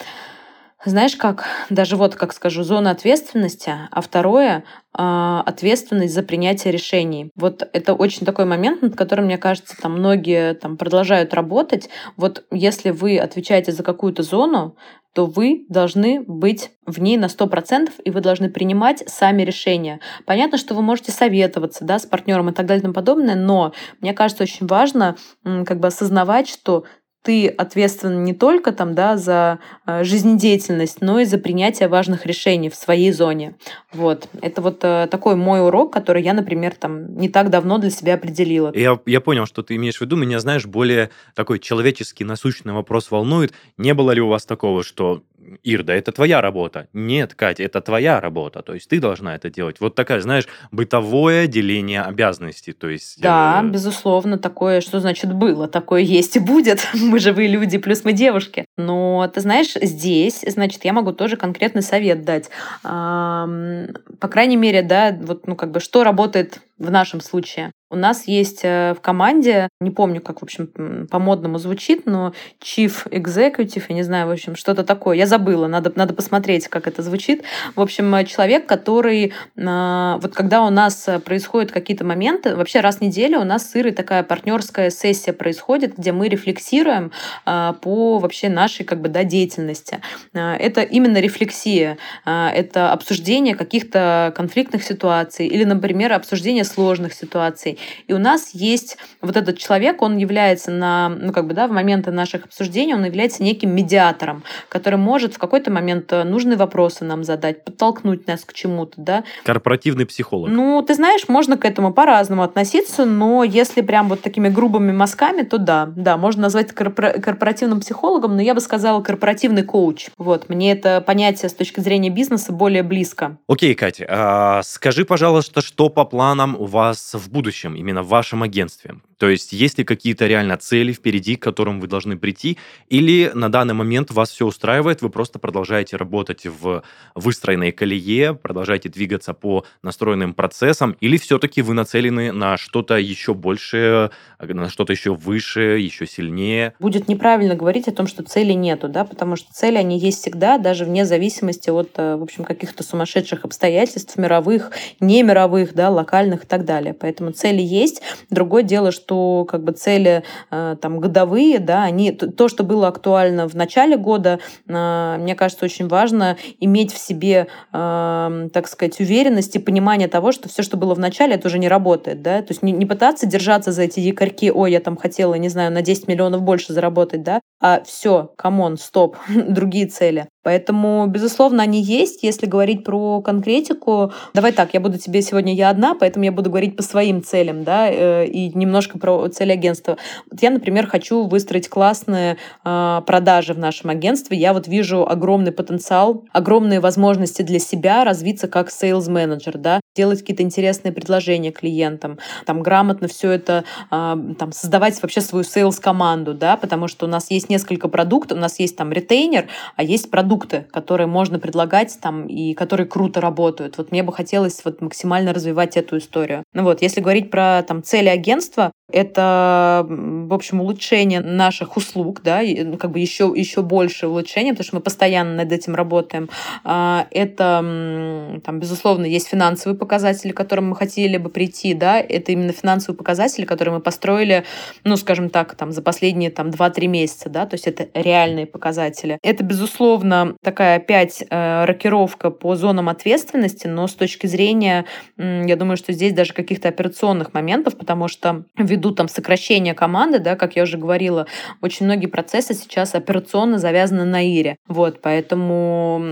знаешь 0.88 1.16
как, 1.16 1.46
даже 1.70 1.96
вот 1.96 2.14
как 2.14 2.32
скажу, 2.32 2.62
зона 2.62 2.90
ответственности, 2.90 3.72
а 3.90 4.00
второе 4.00 4.64
а, 4.92 5.42
ответственность 5.46 6.14
за 6.14 6.22
принятие 6.22 6.72
решений. 6.72 7.30
Вот 7.36 7.68
это 7.72 7.94
очень 7.94 8.26
такой 8.26 8.44
момент, 8.44 8.82
над 8.82 8.96
которым, 8.96 9.26
мне 9.26 9.38
кажется, 9.38 9.76
там 9.80 9.92
многие 9.92 10.54
там 10.54 10.76
продолжают 10.76 11.34
работать. 11.34 11.88
Вот 12.16 12.44
если 12.50 12.90
вы 12.90 13.18
отвечаете 13.18 13.72
за 13.72 13.82
какую-то 13.82 14.22
зону, 14.22 14.76
то 15.14 15.26
вы 15.26 15.66
должны 15.68 16.20
быть 16.20 16.70
в 16.86 17.00
ней 17.00 17.16
на 17.16 17.26
100%, 17.26 17.90
и 18.04 18.10
вы 18.10 18.20
должны 18.20 18.50
принимать 18.50 19.02
сами 19.06 19.42
решения. 19.42 20.00
Понятно, 20.26 20.58
что 20.58 20.74
вы 20.74 20.82
можете 20.82 21.12
советоваться 21.12 21.84
да, 21.84 21.98
с 21.98 22.06
партнером 22.06 22.50
и 22.50 22.52
так 22.52 22.66
далее 22.66 22.80
и 22.80 22.82
тому 22.82 22.94
подобное, 22.94 23.34
но 23.34 23.72
мне 24.00 24.14
кажется, 24.14 24.44
очень 24.44 24.66
важно 24.66 25.16
как 25.42 25.80
бы 25.80 25.88
осознавать, 25.88 26.48
что 26.48 26.84
ты 27.28 27.46
ответственен 27.46 28.24
не 28.24 28.32
только 28.32 28.72
там, 28.72 28.94
да, 28.94 29.18
за 29.18 29.58
э, 29.86 30.02
жизнедеятельность, 30.02 31.02
но 31.02 31.20
и 31.20 31.26
за 31.26 31.36
принятие 31.36 31.86
важных 31.86 32.24
решений 32.24 32.70
в 32.70 32.74
своей 32.74 33.12
зоне. 33.12 33.54
Вот. 33.92 34.30
Это 34.40 34.62
вот 34.62 34.78
э, 34.82 35.06
такой 35.10 35.36
мой 35.36 35.60
урок, 35.60 35.92
который 35.92 36.22
я, 36.22 36.32
например, 36.32 36.74
там 36.74 37.18
не 37.18 37.28
так 37.28 37.50
давно 37.50 37.76
для 37.76 37.90
себя 37.90 38.14
определила. 38.14 38.72
Я, 38.74 38.98
я 39.04 39.20
понял, 39.20 39.44
что 39.44 39.62
ты 39.62 39.76
имеешь 39.76 39.98
в 39.98 40.00
виду. 40.00 40.16
Меня, 40.16 40.40
знаешь, 40.40 40.64
более 40.64 41.10
такой 41.34 41.58
человеческий, 41.58 42.24
насущный 42.24 42.72
вопрос 42.72 43.10
волнует. 43.10 43.52
Не 43.76 43.92
было 43.92 44.12
ли 44.12 44.22
у 44.22 44.28
вас 44.28 44.46
такого, 44.46 44.82
что 44.82 45.22
Ирда, 45.62 45.92
это 45.92 46.12
твоя 46.12 46.40
работа. 46.40 46.88
Нет, 46.92 47.34
Катя, 47.34 47.62
это 47.64 47.80
твоя 47.80 48.20
работа. 48.20 48.62
То 48.62 48.74
есть 48.74 48.88
ты 48.88 49.00
должна 49.00 49.34
это 49.34 49.50
делать. 49.50 49.80
Вот 49.80 49.94
такая, 49.94 50.20
знаешь, 50.20 50.46
бытовое 50.70 51.46
деление 51.46 52.02
обязанностей. 52.02 52.72
То 52.72 52.88
есть, 52.88 53.20
да, 53.20 53.60
э... 53.62 53.68
безусловно, 53.68 54.38
такое, 54.38 54.80
что 54.80 55.00
значит 55.00 55.32
было, 55.32 55.68
такое 55.68 56.00
есть 56.00 56.36
и 56.36 56.40
будет. 56.40 56.86
Мы 56.94 57.18
живые 57.18 57.48
люди, 57.48 57.78
плюс 57.78 58.04
мы 58.04 58.12
девушки. 58.12 58.64
Но 58.76 59.30
ты 59.32 59.40
знаешь, 59.40 59.74
здесь, 59.74 60.44
значит, 60.46 60.84
я 60.84 60.92
могу 60.92 61.12
тоже 61.12 61.36
конкретный 61.36 61.82
совет 61.82 62.24
дать. 62.24 62.50
По 62.82 64.28
крайней 64.30 64.56
мере, 64.56 64.82
да, 64.82 65.16
вот, 65.20 65.46
ну, 65.46 65.56
как 65.56 65.70
бы, 65.70 65.80
что 65.80 66.04
работает 66.04 66.60
в 66.78 66.90
нашем 66.90 67.20
случае. 67.20 67.72
У 67.90 67.96
нас 67.96 68.28
есть 68.28 68.60
э, 68.64 68.92
в 68.92 69.00
команде, 69.00 69.68
не 69.80 69.90
помню, 69.90 70.20
как, 70.20 70.40
в 70.40 70.42
общем, 70.42 71.06
по-модному 71.10 71.56
звучит, 71.56 72.04
но 72.04 72.34
Chief 72.62 72.92
Executive, 73.08 73.82
я 73.88 73.94
не 73.94 74.02
знаю, 74.02 74.26
в 74.26 74.30
общем, 74.30 74.56
что-то 74.56 74.84
такое. 74.84 75.16
Я 75.16 75.26
забыла, 75.26 75.68
надо, 75.68 75.90
надо 75.94 76.12
посмотреть, 76.12 76.68
как 76.68 76.86
это 76.86 77.02
звучит. 77.02 77.44
В 77.76 77.80
общем, 77.80 78.14
э, 78.14 78.26
человек, 78.26 78.66
который, 78.66 79.32
э, 79.56 80.18
вот 80.20 80.34
когда 80.34 80.64
у 80.64 80.70
нас 80.70 81.08
происходят 81.24 81.72
какие-то 81.72 82.04
моменты, 82.04 82.56
вообще 82.56 82.80
раз 82.80 82.96
в 82.96 83.00
неделю 83.00 83.40
у 83.40 83.44
нас 83.44 83.70
с 83.70 83.74
Ирой 83.74 83.92
такая 83.92 84.22
партнерская 84.22 84.90
сессия 84.90 85.32
происходит, 85.32 85.96
где 85.96 86.12
мы 86.12 86.28
рефлексируем 86.28 87.12
по 87.44 88.18
вообще 88.18 88.50
нашей 88.50 88.84
как 88.84 89.00
бы, 89.00 89.08
да, 89.08 89.24
деятельности. 89.24 90.00
Это 90.32 90.82
именно 90.82 91.18
рефлексия, 91.18 91.98
это 92.24 92.92
обсуждение 92.92 93.54
каких-то 93.54 94.32
конфликтных 94.36 94.82
ситуаций 94.82 95.46
или, 95.46 95.64
например, 95.64 96.12
обсуждение 96.12 96.64
сложных 96.64 97.14
ситуаций. 97.14 97.77
И 98.06 98.12
у 98.12 98.18
нас 98.18 98.50
есть 98.52 98.98
вот 99.20 99.36
этот 99.36 99.58
человек, 99.58 100.02
он 100.02 100.16
является 100.16 100.70
на, 100.70 101.08
ну, 101.08 101.32
как 101.32 101.46
бы, 101.46 101.54
да, 101.54 101.66
в 101.66 101.72
моменты 101.72 102.10
наших 102.10 102.44
обсуждений, 102.44 102.94
он 102.94 103.04
является 103.04 103.42
неким 103.42 103.74
медиатором, 103.74 104.42
который 104.68 104.98
может 104.98 105.34
в 105.34 105.38
какой-то 105.38 105.70
момент 105.70 106.12
э, 106.12 106.24
нужные 106.24 106.56
вопросы 106.56 107.04
нам 107.04 107.24
задать, 107.24 107.64
подтолкнуть 107.64 108.26
нас 108.26 108.44
к 108.44 108.52
чему-то, 108.52 108.94
да. 108.96 109.24
Корпоративный 109.44 110.06
психолог. 110.06 110.50
Ну, 110.50 110.82
ты 110.82 110.94
знаешь, 110.94 111.28
можно 111.28 111.56
к 111.56 111.64
этому 111.64 111.92
по-разному 111.92 112.42
относиться, 112.42 113.04
но 113.04 113.44
если 113.44 113.80
прям 113.80 114.08
вот 114.08 114.22
такими 114.22 114.48
грубыми 114.48 114.92
мазками, 114.92 115.42
то 115.42 115.58
да, 115.58 115.86
да, 115.94 116.16
можно 116.16 116.42
назвать 116.42 116.72
корпора- 116.72 117.20
корпоративным 117.20 117.80
психологом, 117.80 118.36
но 118.36 118.42
я 118.42 118.54
бы 118.54 118.60
сказала 118.60 119.02
корпоративный 119.02 119.62
коуч. 119.62 120.08
Вот, 120.16 120.48
мне 120.48 120.72
это 120.72 121.00
понятие 121.00 121.48
с 121.48 121.54
точки 121.54 121.80
зрения 121.80 122.10
бизнеса 122.10 122.52
более 122.52 122.82
близко. 122.82 123.38
Окей, 123.48 123.74
Катя, 123.74 124.06
а 124.08 124.62
скажи, 124.62 125.04
пожалуйста, 125.04 125.60
что 125.60 125.88
по 125.88 126.04
планам 126.04 126.56
у 126.58 126.64
вас 126.64 127.14
в 127.14 127.30
будущем, 127.30 127.67
именно 127.74 128.02
в 128.02 128.08
вашем 128.08 128.42
агентстве? 128.42 129.00
То 129.18 129.28
есть 129.28 129.52
есть 129.52 129.78
ли 129.78 129.84
какие-то 129.84 130.26
реально 130.26 130.56
цели 130.56 130.92
впереди, 130.92 131.36
к 131.36 131.42
которым 131.42 131.80
вы 131.80 131.88
должны 131.88 132.16
прийти, 132.16 132.56
или 132.88 133.30
на 133.34 133.50
данный 133.50 133.74
момент 133.74 134.10
вас 134.10 134.30
все 134.30 134.46
устраивает, 134.46 135.02
вы 135.02 135.10
просто 135.10 135.38
продолжаете 135.38 135.96
работать 135.96 136.46
в 136.46 136.82
выстроенной 137.14 137.72
колее, 137.72 138.34
продолжаете 138.34 138.88
двигаться 138.88 139.34
по 139.34 139.64
настроенным 139.82 140.34
процессам, 140.34 140.96
или 141.00 141.16
все-таки 141.16 141.62
вы 141.62 141.74
нацелены 141.74 142.32
на 142.32 142.56
что-то 142.56 142.96
еще 142.96 143.34
большее, 143.34 144.10
на 144.40 144.70
что-то 144.70 144.92
еще 144.92 145.14
выше, 145.14 145.78
еще 145.78 146.06
сильнее? 146.06 146.74
Будет 146.78 147.08
неправильно 147.08 147.56
говорить 147.56 147.88
о 147.88 147.92
том, 147.92 148.06
что 148.06 148.22
цели 148.22 148.52
нету, 148.52 148.88
да, 148.88 149.04
потому 149.04 149.34
что 149.34 149.52
цели, 149.52 149.76
они 149.76 149.98
есть 149.98 150.20
всегда, 150.20 150.58
даже 150.58 150.84
вне 150.84 151.04
зависимости 151.04 151.70
от, 151.70 151.90
э, 151.96 152.16
в 152.16 152.22
общем, 152.22 152.44
каких-то 152.44 152.84
сумасшедших 152.84 153.44
обстоятельств, 153.44 154.16
мировых, 154.16 154.70
не 155.00 155.22
мировых, 155.24 155.74
да, 155.74 155.90
локальных 155.90 156.44
и 156.44 156.46
так 156.46 156.64
далее. 156.64 156.94
Поэтому 156.94 157.32
цели 157.32 157.62
есть. 157.62 158.00
Другое 158.30 158.62
дело, 158.62 158.92
что 158.92 159.07
что 159.08 159.46
как 159.46 159.64
бы 159.64 159.72
цели 159.72 160.22
э, 160.50 160.76
там 160.80 161.00
годовые, 161.00 161.60
да, 161.60 161.84
они 161.84 162.12
то, 162.12 162.48
что 162.48 162.62
было 162.62 162.88
актуально 162.88 163.48
в 163.48 163.54
начале 163.54 163.96
года, 163.96 164.38
э, 164.68 165.16
мне 165.18 165.34
кажется, 165.34 165.64
очень 165.64 165.88
важно 165.88 166.36
иметь 166.60 166.92
в 166.92 166.98
себе, 166.98 167.46
э, 167.72 168.48
так 168.52 168.68
сказать, 168.68 169.00
уверенность 169.00 169.56
и 169.56 169.58
понимание 169.58 170.08
того, 170.08 170.30
что 170.30 170.50
все, 170.50 170.62
что 170.62 170.76
было 170.76 170.94
в 170.94 170.98
начале, 170.98 171.36
это 171.36 171.48
уже 171.48 171.58
не 171.58 171.68
работает, 171.68 172.20
да, 172.20 172.42
то 172.42 172.50
есть 172.50 172.62
не, 172.62 172.72
не 172.72 172.84
пытаться 172.84 173.26
держаться 173.26 173.72
за 173.72 173.84
эти 173.84 174.00
якорьки, 174.00 174.50
ой, 174.50 174.72
я 174.72 174.80
там 174.80 174.98
хотела, 174.98 175.34
не 175.36 175.48
знаю, 175.48 175.72
на 175.72 175.80
10 175.80 176.06
миллионов 176.06 176.42
больше 176.42 176.74
заработать, 176.74 177.22
да, 177.22 177.40
а 177.62 177.82
все, 177.84 178.30
come 178.36 178.59
on, 178.59 178.76
стоп, 178.76 179.16
другие 179.28 179.86
цели. 179.86 180.28
Поэтому, 180.42 181.06
безусловно, 181.06 181.62
они 181.62 181.82
есть. 181.82 182.22
Если 182.22 182.46
говорить 182.46 182.84
про 182.84 183.20
конкретику, 183.20 184.12
давай 184.34 184.52
так, 184.52 184.72
я 184.72 184.80
буду 184.80 184.98
тебе 184.98 185.20
сегодня 185.22 185.54
я 185.54 185.68
одна, 185.68 185.94
поэтому 185.94 186.24
я 186.24 186.32
буду 186.32 186.48
говорить 186.50 186.76
по 186.76 186.82
своим 186.82 187.22
целям, 187.22 187.64
да, 187.64 187.90
э, 187.90 188.26
и 188.26 188.56
немножко 188.56 188.98
про 188.98 189.28
цели 189.28 189.52
агентства. 189.52 189.98
Вот 190.30 190.42
я, 190.42 190.50
например, 190.50 190.86
хочу 190.86 191.26
выстроить 191.26 191.68
классные 191.68 192.36
э, 192.64 193.02
продажи 193.06 193.52
в 193.52 193.58
нашем 193.58 193.90
агентстве. 193.90 194.38
Я 194.38 194.52
вот 194.52 194.68
вижу 194.68 195.06
огромный 195.06 195.52
потенциал, 195.52 196.24
огромные 196.32 196.80
возможности 196.80 197.42
для 197.42 197.58
себя 197.58 198.04
развиться 198.04 198.48
как 198.48 198.68
sales 198.68 199.10
менеджер, 199.10 199.58
да, 199.58 199.80
делать 199.98 200.20
какие-то 200.20 200.42
интересные 200.42 200.92
предложения 200.92 201.52
клиентам, 201.52 202.18
там 202.46 202.62
грамотно 202.62 203.06
все 203.08 203.32
это, 203.32 203.64
э, 203.90 204.16
там 204.38 204.52
создавать 204.52 205.00
вообще 205.02 205.20
свою 205.20 205.44
sales 205.44 205.80
команду, 205.80 206.32
да, 206.32 206.56
потому 206.56 206.88
что 206.88 207.06
у 207.06 207.08
нас 207.08 207.30
есть 207.30 207.50
несколько 207.50 207.88
продуктов, 207.88 208.38
у 208.38 208.40
нас 208.40 208.58
есть 208.58 208.76
там 208.76 208.92
ретейнер, 208.92 209.48
а 209.76 209.82
есть 209.82 210.10
продукт 210.10 210.28
продукты, 210.28 210.66
которые 210.70 211.06
можно 211.06 211.38
предлагать 211.38 211.98
там 212.00 212.26
и 212.26 212.54
которые 212.54 212.86
круто 212.86 213.20
работают. 213.20 213.78
Вот 213.78 213.90
мне 213.90 214.02
бы 214.02 214.12
хотелось 214.12 214.60
вот 214.64 214.80
максимально 214.80 215.32
развивать 215.32 215.76
эту 215.76 215.98
историю. 215.98 216.44
Ну 216.52 216.62
вот, 216.62 216.82
если 216.82 217.00
говорить 217.00 217.30
про 217.30 217.62
там 217.62 217.82
цели 217.82 218.08
агентства, 218.08 218.72
это, 218.90 219.86
в 219.88 220.32
общем, 220.32 220.60
улучшение 220.60 221.20
наших 221.20 221.76
услуг, 221.76 222.22
да, 222.24 222.40
ну, 222.42 222.78
как 222.78 222.90
бы 222.90 223.00
еще, 223.00 223.32
еще 223.36 223.62
больше 223.62 224.08
улучшения, 224.08 224.52
потому 224.52 224.64
что 224.64 224.76
мы 224.76 224.82
постоянно 224.82 225.34
над 225.34 225.52
этим 225.52 225.74
работаем. 225.74 226.30
А, 226.64 227.06
это, 227.10 228.40
там, 228.44 228.60
безусловно, 228.60 229.04
есть 229.04 229.28
финансовые 229.28 229.78
показатели, 229.78 230.32
к 230.32 230.36
которым 230.36 230.70
мы 230.70 230.76
хотели 230.76 231.18
бы 231.18 231.28
прийти, 231.28 231.74
да, 231.74 232.00
это 232.00 232.32
именно 232.32 232.52
финансовые 232.52 232.96
показатели, 232.96 233.44
которые 233.44 233.74
мы 233.74 233.80
построили, 233.80 234.44
ну, 234.84 234.96
скажем 234.96 235.28
так, 235.28 235.54
там, 235.54 235.70
за 235.70 235.82
последние 235.82 236.30
там 236.30 236.48
2-3 236.48 236.86
месяца, 236.86 237.28
да, 237.28 237.44
то 237.44 237.54
есть 237.54 237.66
это 237.66 237.88
реальные 237.92 238.46
показатели. 238.46 239.18
Это, 239.22 239.44
безусловно, 239.44 240.34
такая 240.42 240.76
опять 240.78 241.22
э, 241.28 241.64
рокировка 241.66 242.30
по 242.30 242.56
зонам 242.56 242.88
ответственности, 242.88 243.66
но 243.66 243.86
с 243.86 243.94
точки 243.94 244.26
зрения, 244.26 244.86
я 245.18 245.56
думаю, 245.56 245.76
что 245.76 245.92
здесь 245.92 246.14
даже 246.14 246.32
каких-то 246.32 246.68
операционных 246.68 247.34
моментов, 247.34 247.76
потому 247.76 248.08
что 248.08 248.44
ввиду 248.56 248.77
там 248.78 249.08
сокращения 249.08 249.74
команды, 249.74 250.18
да, 250.18 250.36
как 250.36 250.56
я 250.56 250.62
уже 250.62 250.78
говорила, 250.78 251.26
очень 251.60 251.86
многие 251.86 252.06
процессы 252.06 252.54
сейчас 252.54 252.94
операционно 252.94 253.58
завязаны 253.58 254.04
на 254.04 254.22
ИРе. 254.22 254.56
Вот, 254.66 255.00
поэтому 255.02 256.02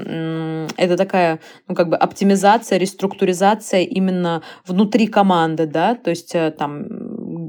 это 0.76 0.96
такая, 0.96 1.40
ну, 1.68 1.74
как 1.74 1.88
бы 1.88 1.96
оптимизация, 1.96 2.78
реструктуризация 2.78 3.82
именно 3.82 4.42
внутри 4.66 5.06
команды, 5.06 5.66
да, 5.66 5.94
то 5.94 6.10
есть 6.10 6.34
э, 6.34 6.50
там 6.50 6.86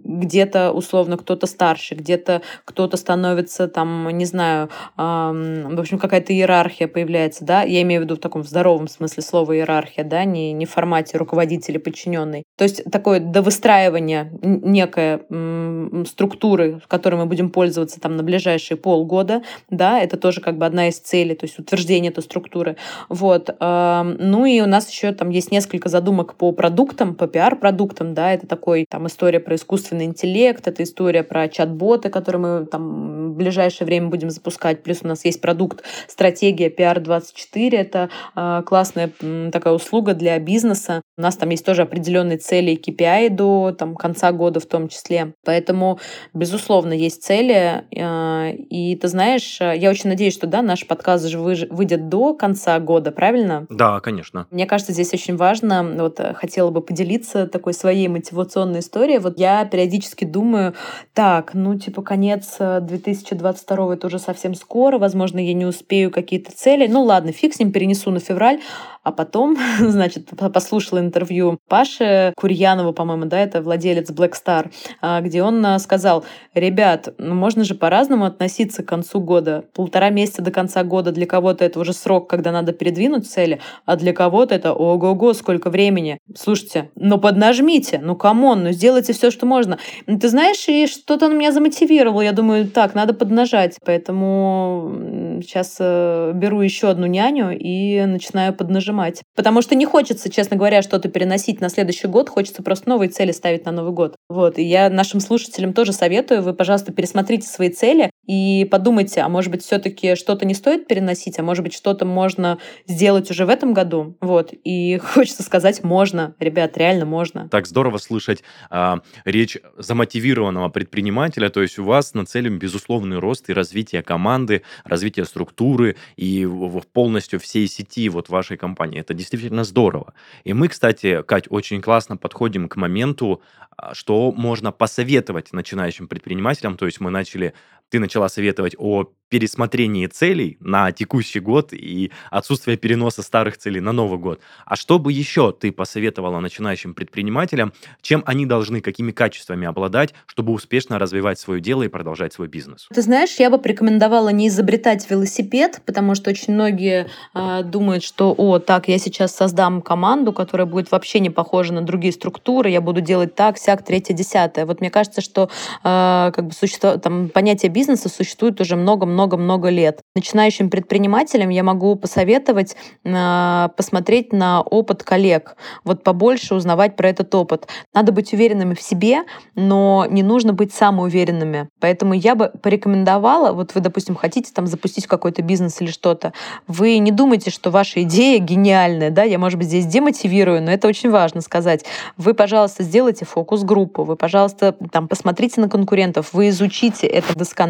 где-то 0.04 0.72
условно 0.72 1.18
кто-то 1.18 1.48
старше, 1.48 1.96
где-то 1.96 2.42
кто-то 2.66 2.98
становится 2.98 3.68
там, 3.68 4.08
не 4.10 4.26
знаю, 4.26 4.70
эм, 4.98 5.76
в 5.76 5.80
общем, 5.80 6.00
какая-то 6.00 6.34
иерархия 6.34 6.88
появляется, 6.88 7.46
да, 7.46 7.64
я 7.64 7.82
имею 7.82 8.02
в 8.02 8.04
виду 8.06 8.16
в 8.16 8.20
таком 8.20 8.44
здоровом 8.44 8.88
смысле 8.88 9.24
слова 9.24 9.56
иерархия, 9.56 10.04
да, 10.04 10.24
не, 10.26 10.54
не 10.54 10.66
в 10.66 10.72
формате 10.72 11.18
руководителя 11.18 11.80
подчиненный. 11.80 12.44
То 12.58 12.64
есть 12.64 12.84
такое 12.92 13.20
довыстраивание 13.20 14.32
некой 14.42 15.22
м, 15.30 16.06
структуры, 16.06 16.82
которой 16.88 17.16
мы 17.16 17.26
будем 17.26 17.50
пользоваться 17.50 18.00
там 18.00 18.16
на 18.16 18.24
ближайшие 18.24 18.78
полгода, 18.78 19.42
да, 19.70 20.00
это 20.00 20.18
тоже 20.18 20.42
как 20.42 20.58
бы 20.58 20.66
одна 20.66 20.90
из 20.90 21.00
целей, 21.00 21.36
то 21.36 21.46
есть 21.46 21.60
утверждение 21.60 22.12
этой 22.12 22.24
структуры. 22.24 22.78
Вот. 23.10 23.50
Эм, 23.60 24.18
ну 24.20 24.46
и 24.46 24.62
у 24.62 24.66
нас 24.66 24.90
еще 24.90 25.12
там 25.14 25.30
есть 25.30 25.52
несколько 25.52 25.90
задумок 25.90 26.36
по 26.36 26.52
продуктам, 26.52 27.16
по 27.16 27.28
пиар-продуктам, 27.28 28.14
да, 28.14 28.34
это 28.34 28.48
такой 28.48 28.86
там 28.90 29.08
история 29.08 29.40
про 29.40 29.56
искусственный 29.88 30.06
интеллект, 30.06 30.68
это 30.68 30.84
история 30.84 31.24
про 31.24 31.48
чат-боты, 31.48 32.10
которые 32.10 32.42
мы 32.42 32.66
там 32.66 33.32
в 33.32 33.36
ближайшее 33.36 33.86
время 33.86 34.08
будем 34.08 34.30
запускать. 34.30 34.84
Плюс 34.84 35.00
у 35.04 35.08
нас 35.08 35.24
есть 35.26 35.42
продукт 35.42 35.84
стратегия 36.08 36.70
PR24. 36.70 37.76
Это 37.76 38.10
э, 38.36 38.64
классная 38.66 39.12
э, 39.22 39.50
такая 39.52 39.74
услуга 39.74 40.14
для 40.14 40.38
бизнеса. 40.40 41.02
У 41.18 41.22
нас 41.22 41.38
там 41.38 41.50
есть 41.50 41.66
тоже 41.66 41.84
определенные 41.84 42.38
цели 42.38 42.72
и 42.72 42.92
KPI 42.92 43.30
до 43.30 43.76
там, 43.78 43.96
конца 43.96 44.32
года 44.32 44.60
в 44.60 44.66
том 44.66 44.90
числе. 44.90 45.34
Поэтому, 45.46 46.00
безусловно, 46.34 46.94
есть 46.94 47.24
цели. 47.24 47.84
Э, 47.96 48.54
и 48.54 48.96
ты 48.96 49.08
знаешь, 49.08 49.60
я 49.62 49.90
очень 49.90 50.10
надеюсь, 50.10 50.34
что 50.34 50.48
да, 50.48 50.62
наш 50.62 50.86
подкаст 50.86 51.28
же 51.28 51.40
выйдет 51.40 52.10
до 52.10 52.34
конца 52.34 52.80
года, 52.80 53.12
правильно? 53.12 53.66
Да, 53.70 54.00
конечно. 54.00 54.48
Мне 54.52 54.66
кажется, 54.66 54.94
здесь 54.94 55.14
очень 55.14 55.38
важно, 55.38 55.84
вот 55.98 56.20
хотела 56.36 56.72
бы 56.72 56.82
поделиться 56.82 57.48
такой 57.48 57.74
своей 57.74 58.08
мотивационной 58.08 58.80
историей. 58.80 59.20
Вот 59.20 59.40
я 59.40 59.64
периодически 59.78 60.26
думаю, 60.26 60.74
так, 61.14 61.54
ну, 61.54 61.78
типа, 61.78 62.02
конец 62.02 62.56
2022 62.58 63.78
э, 63.78 63.94
это 63.94 64.08
уже 64.08 64.18
совсем 64.18 64.56
скоро, 64.56 64.98
возможно, 64.98 65.38
я 65.38 65.54
не 65.54 65.66
успею 65.66 66.10
какие-то 66.10 66.52
цели. 66.52 66.88
Ну, 66.88 67.04
ладно, 67.04 67.32
фиг 67.32 67.54
с 67.54 67.60
ним, 67.60 67.72
перенесу 67.72 68.10
на 68.10 68.20
февраль. 68.20 68.60
А 69.08 69.12
потом, 69.14 69.56
значит, 69.80 70.32
послушала 70.54 71.00
интервью 71.00 71.60
Паши 71.70 72.34
Курьянова, 72.36 72.92
по-моему, 72.92 73.26
да, 73.26 73.40
это 73.40 73.62
владелец 73.62 74.10
Black 74.10 74.34
Star, 74.34 74.70
а, 75.00 75.22
где 75.22 75.44
он 75.44 75.66
а, 75.66 75.80
сказал, 75.80 76.26
ребят, 76.54 77.14
ну 77.18 77.34
можно 77.34 77.64
же 77.64 77.74
по-разному 77.74 78.26
относиться 78.26 78.84
к 78.84 78.88
концу 78.88 79.22
года. 79.22 79.64
Полтора 79.74 80.10
месяца 80.10 80.42
до 80.42 80.52
конца 80.52 80.84
года 80.84 81.14
для 81.14 81.26
кого-то 81.26 81.64
это 81.64 81.80
уже 81.80 81.94
срок, 81.94 82.30
когда 82.30 82.52
надо 82.52 82.74
передвинуть 82.74 83.30
цели, 83.30 83.62
а 83.86 83.96
для 83.96 84.12
кого-то 84.12 84.56
это 84.56 84.74
ого-го, 84.74 85.34
сколько 85.34 85.70
времени. 85.70 86.18
Слушайте, 86.36 86.90
ну 86.96 87.18
поднажмите, 87.18 88.02
ну 88.04 88.18
come 88.18 88.44
on, 88.44 88.64
ну 88.64 88.72
сделайте 88.72 89.14
все, 89.14 89.32
что 89.32 89.46
можно. 89.46 89.67
Ну, 89.68 90.20
ты 90.20 90.30
знаешь, 90.30 90.68
и 90.68 90.88
что-то 90.88 91.26
он 91.26 91.38
меня 91.38 91.52
замотивировал. 91.52 92.22
Я 92.22 92.32
думаю, 92.32 92.68
так, 92.68 92.96
надо 92.96 93.14
поднажать. 93.14 93.78
Поэтому 93.86 95.40
сейчас 95.42 95.78
э, 95.80 96.32
беру 96.34 96.62
еще 96.62 96.90
одну 96.90 97.06
няню 97.06 97.58
и 97.58 98.06
начинаю 98.06 98.54
поднажимать 98.54 98.78
нажимать. 98.78 99.24
Потому 99.36 99.62
что 99.62 99.76
не 99.76 99.86
хочется, 99.86 100.30
честно 100.30 100.56
говоря, 100.56 100.82
что-то 100.82 101.10
переносить 101.10 101.62
на 101.62 101.70
следующий 101.70 102.08
год, 102.08 102.30
хочется 102.30 102.64
просто 102.64 102.90
новые 102.90 103.10
цели 103.10 103.32
ставить 103.32 103.66
на 103.66 103.72
Новый 103.72 103.92
год. 103.92 104.16
Вот, 104.30 104.58
и 104.58 104.64
я 104.64 104.90
нашим 104.90 105.20
слушателям 105.20 105.74
тоже 105.74 105.94
советую, 105.94 106.42
вы, 106.42 106.54
пожалуйста, 106.54 106.94
пересмотрите 106.94 107.48
свои 107.48 107.70
цели 107.70 108.12
и 108.28 108.68
подумайте, 108.70 109.22
а 109.22 109.30
может 109.30 109.52
быть, 109.52 109.64
все-таки 109.64 110.16
что-то 110.16 110.46
не 110.46 110.54
стоит 110.54 110.88
переносить, 110.88 111.40
а 111.40 111.44
может 111.44 111.64
быть, 111.64 111.74
что-то 111.74 112.06
можно 112.06 112.60
сделать 112.86 113.32
уже 113.32 113.46
в 113.46 113.50
этом 113.50 113.74
году. 113.74 114.18
Вот, 114.22 114.52
и 114.52 114.98
хочется 114.98 115.44
сказать, 115.44 115.84
можно, 115.84 116.36
ребят, 116.40 116.78
реально 116.78 117.06
можно. 117.06 117.48
Так 117.50 117.68
здорово 117.68 117.98
слышать 117.98 118.44
а, 118.70 119.00
речь 119.26 119.47
замотивированного 119.78 120.70
предпринимателя, 120.70 121.50
то 121.50 121.62
есть 121.62 121.80
у 121.80 121.84
вас 121.84 122.14
нацелен 122.14 122.58
безусловный 122.60 123.20
рост 123.20 123.50
и 123.50 123.54
развитие 123.54 124.04
команды, 124.04 124.64
развитие 124.84 125.26
структуры 125.26 125.96
и 126.16 126.48
полностью 126.94 127.40
всей 127.40 127.68
сети 127.68 128.10
вот 128.10 128.30
вашей 128.30 128.58
компании 128.58 128.68
компании. 128.68 129.00
Это 129.00 129.14
действительно 129.14 129.64
здорово. 129.64 130.14
И 130.46 130.54
мы, 130.54 130.68
кстати, 130.68 131.24
Кать, 131.24 131.46
очень 131.50 131.82
классно 131.82 132.18
подходим 132.18 132.68
к 132.68 132.76
моменту, 132.76 133.42
а, 133.78 133.94
что 133.94 134.32
можно 134.32 134.72
посоветовать 134.72 135.54
начинающим 135.54 136.08
предпринимателям. 136.08 136.78
То 136.78 136.86
есть 136.86 137.00
мы 137.00 137.12
начали, 137.12 137.54
ты 137.90 138.00
начала 138.00 138.30
советовать 138.30 138.76
о 138.78 139.06
пересмотрении 139.30 140.08
целей 140.08 140.58
на 140.60 140.92
текущий 140.92 141.40
год 141.40 141.74
и 141.74 142.12
отсутствие 142.32 142.78
переноса 142.78 143.22
старых 143.24 143.58
целей 143.58 143.82
на 143.82 143.92
Новый 143.92 144.20
год. 144.20 144.40
А 144.66 144.76
что 144.76 145.00
бы 145.00 145.12
еще 145.12 145.52
ты 145.52 145.72
посоветовала 145.72 146.40
начинающим 146.40 146.94
предпринимателям, 146.94 147.74
чем 148.02 148.24
они 148.26 148.46
должны, 148.46 148.80
какими 148.80 149.12
качествами 149.12 149.68
обладать, 149.68 150.14
чтобы 150.28 150.54
успешно 150.54 150.98
развивать 150.98 151.40
свое 151.40 151.60
дело 151.60 151.84
и 151.84 151.88
продолжать 151.90 152.34
свой 152.34 152.48
бизнес? 152.48 152.88
Ты 152.94 153.02
знаешь, 153.02 153.36
я 153.38 153.50
бы 153.50 153.58
порекомендовала 153.58 154.30
не 154.30 154.48
изобретать 154.48 155.10
велосипед, 155.10 155.82
потому 155.86 156.16
что 156.16 156.30
очень 156.30 156.54
многие 156.54 157.10
э, 157.34 157.64
думают, 157.64 158.04
что, 158.04 158.34
о, 158.38 158.60
так, 158.60 158.88
я 158.88 158.98
сейчас 158.98 159.36
создам 159.36 159.82
команду, 159.82 160.32
которая 160.32 160.68
будет 160.68 160.92
вообще 160.92 161.20
не 161.20 161.30
похожа 161.30 161.74
на 161.74 161.82
другие 161.82 162.14
структуры, 162.14 162.70
я 162.70 162.80
буду 162.80 163.02
делать 163.02 163.36
так, 163.36 163.58
сяк, 163.58 163.84
третье, 163.84 164.14
десятое. 164.14 164.66
Вот 164.66 164.80
мне 164.80 164.90
кажется, 164.90 165.20
что 165.20 165.50
э, 165.84 166.32
как 166.34 166.48
бы 166.48 166.54
существо, 166.54 166.98
там, 166.98 167.28
понятие 167.28 167.72
бизнеса 167.78 168.10
существует 168.10 168.60
уже 168.60 168.76
много-много-много 168.76 169.70
лет. 169.70 170.02
Начинающим 170.16 170.72
предпринимателям 170.72 171.50
я 171.50 171.62
могу 171.62 171.96
посоветовать 171.96 172.76
э, 173.04 173.70
посмотреть 173.78 174.34
на 174.34 174.64
опыт 174.64 175.04
коллег, 175.04 175.58
вот 175.84 176.04
побольше 176.04 176.56
узнавать 176.56 176.96
про 176.96 177.10
этот 177.10 177.36
опыт. 177.36 177.68
Надо 177.94 178.12
быть 178.12 178.34
уверенными 178.34 178.74
в 178.74 178.82
себе, 178.82 179.26
но 179.54 180.08
не 180.10 180.24
нужно 180.24 180.54
быть 180.54 180.74
самоуверенными. 180.74 181.70
Поэтому 181.80 182.16
я 182.16 182.34
бы 182.34 182.52
порекомендовала, 182.64 183.52
вот 183.54 183.76
вы, 183.76 183.82
допустим, 183.82 184.16
хотите 184.16 184.52
там 184.52 184.66
запустить 184.66 185.06
какой-то 185.06 185.44
бизнес 185.44 185.80
или 185.80 185.92
что-то, 185.92 186.34
вы 186.68 186.98
не 186.98 187.12
думайте, 187.12 187.52
что 187.52 187.70
ваша 187.70 188.02
идея 188.02 188.40
гениальная, 188.40 189.12
да, 189.12 189.22
я, 189.22 189.38
может 189.38 189.60
быть, 189.60 189.68
здесь 189.68 189.86
демотивирую, 189.86 190.64
но 190.64 190.72
это 190.72 190.88
очень 190.88 191.12
важно 191.12 191.42
сказать. 191.42 191.86
Вы, 192.18 192.34
пожалуйста, 192.34 192.82
сделайте 192.82 193.26
фокус-группу, 193.26 194.04
вы, 194.04 194.16
пожалуйста, 194.16 194.76
там 194.92 195.08
посмотрите 195.08 195.62
на 195.62 195.70
конкурентов, 195.70 196.34
вы 196.34 196.50
изучите 196.50 197.06
это 197.06 197.38
досконально, 197.38 197.67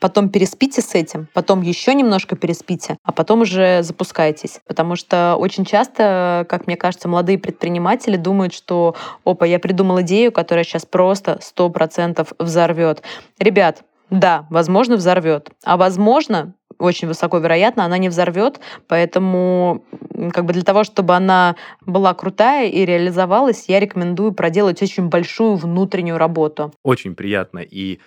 потом 0.00 0.28
переспите 0.28 0.82
с 0.82 0.94
этим, 0.94 1.28
потом 1.32 1.62
еще 1.62 1.94
немножко 1.94 2.36
переспите, 2.36 2.96
а 3.02 3.12
потом 3.12 3.42
уже 3.42 3.82
запускайтесь. 3.82 4.60
Потому 4.66 4.96
что 4.96 5.36
очень 5.36 5.64
часто, 5.64 6.46
как 6.48 6.66
мне 6.66 6.76
кажется, 6.76 7.08
молодые 7.08 7.38
предприниматели 7.38 8.16
думают, 8.16 8.54
что, 8.54 8.94
опа, 9.24 9.46
я 9.46 9.58
придумал 9.58 10.00
идею, 10.02 10.32
которая 10.32 10.64
сейчас 10.64 10.86
просто 10.86 11.38
100% 11.56 12.26
взорвет. 12.38 13.02
Ребят, 13.38 13.84
да, 14.10 14.46
возможно, 14.50 14.96
взорвет. 14.96 15.50
А 15.64 15.76
возможно, 15.76 16.54
очень 16.78 17.08
высоко 17.08 17.38
вероятно, 17.38 17.84
она 17.84 17.98
не 17.98 18.08
взорвет, 18.08 18.60
поэтому 18.88 19.84
как 20.32 20.44
бы 20.44 20.52
для 20.52 20.62
того, 20.62 20.84
чтобы 20.84 21.14
она 21.14 21.56
была 21.84 22.14
крутая 22.14 22.68
и 22.68 22.84
реализовалась, 22.84 23.64
я 23.68 23.80
рекомендую 23.80 24.32
проделать 24.32 24.82
очень 24.82 25.08
большую 25.08 25.56
внутреннюю 25.56 26.18
работу. 26.18 26.72
Очень 26.82 27.14
приятно 27.14 27.58
и 27.58 28.00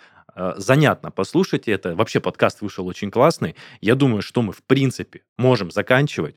занятно 0.58 1.12
послушать 1.12 1.68
это. 1.68 1.96
Вообще 1.96 2.20
подкаст 2.20 2.62
вышел 2.62 2.88
очень 2.88 3.12
классный. 3.12 3.56
Я 3.82 3.96
думаю, 3.96 4.22
что 4.22 4.42
мы 4.42 4.54
в 4.54 4.64
принципе 4.64 5.22
можем 5.38 5.72
заканчивать. 5.72 6.36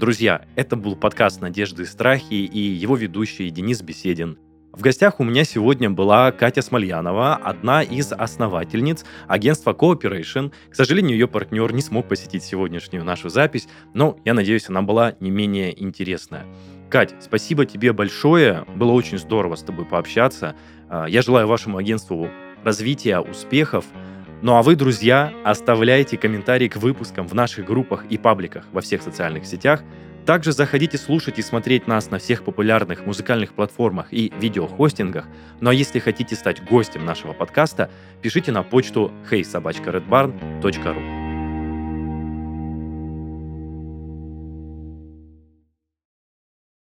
Друзья, 0.00 0.46
это 0.56 0.76
был 0.76 0.96
подкаст 0.96 1.42
«Надежды 1.42 1.82
и 1.82 1.86
страхи» 1.86 2.32
и 2.32 2.58
его 2.58 2.96
ведущий 2.96 3.50
Денис 3.50 3.82
Беседин. 3.82 4.38
В 4.72 4.80
гостях 4.80 5.20
у 5.20 5.24
меня 5.24 5.44
сегодня 5.44 5.90
была 5.90 6.32
Катя 6.32 6.62
Смольянова, 6.62 7.34
одна 7.34 7.82
из 7.82 8.12
основательниц 8.12 9.04
агентства 9.26 9.72
Cooperation. 9.72 10.52
К 10.70 10.74
сожалению, 10.74 11.18
ее 11.18 11.28
партнер 11.28 11.70
не 11.72 11.82
смог 11.82 12.08
посетить 12.08 12.44
сегодняшнюю 12.44 13.04
нашу 13.04 13.28
запись, 13.28 13.68
но 13.92 14.16
я 14.24 14.32
надеюсь, 14.32 14.70
она 14.70 14.80
была 14.80 15.16
не 15.20 15.30
менее 15.30 15.78
интересная. 15.82 16.46
Кать, 16.90 17.14
спасибо 17.20 17.66
тебе 17.66 17.92
большое. 17.92 18.64
Было 18.74 18.92
очень 18.92 19.18
здорово 19.18 19.54
с 19.54 19.62
тобой 19.62 19.86
пообщаться. 19.86 20.56
А, 20.88 21.06
я 21.06 21.22
желаю 21.22 21.46
вашему 21.46 21.78
агентству 21.78 22.28
развития, 22.64 23.20
успехов. 23.20 23.84
Ну 24.42 24.56
а 24.56 24.62
вы, 24.62 24.74
друзья, 24.74 25.32
оставляйте 25.44 26.16
комментарии 26.16 26.68
к 26.68 26.76
выпускам 26.76 27.28
в 27.28 27.34
наших 27.34 27.64
группах 27.66 28.04
и 28.10 28.18
пабликах 28.18 28.64
во 28.72 28.80
всех 28.80 29.02
социальных 29.02 29.46
сетях– 29.46 29.82
также 30.26 30.52
заходите 30.52 30.98
слушать 30.98 31.38
и 31.38 31.42
смотреть 31.42 31.86
нас 31.86 32.10
на 32.10 32.18
всех 32.18 32.44
популярных 32.44 33.06
музыкальных 33.06 33.54
платформах 33.54 34.12
и 34.12 34.32
видеохостингах. 34.38 35.26
Ну 35.60 35.70
а 35.70 35.74
если 35.74 35.98
хотите 35.98 36.36
стать 36.36 36.62
гостем 36.64 37.04
нашего 37.04 37.32
подкаста, 37.32 37.90
пишите 38.22 38.52
на 38.52 38.62
почту 38.62 39.10
heysobachkaredbarn.ru 39.30 41.19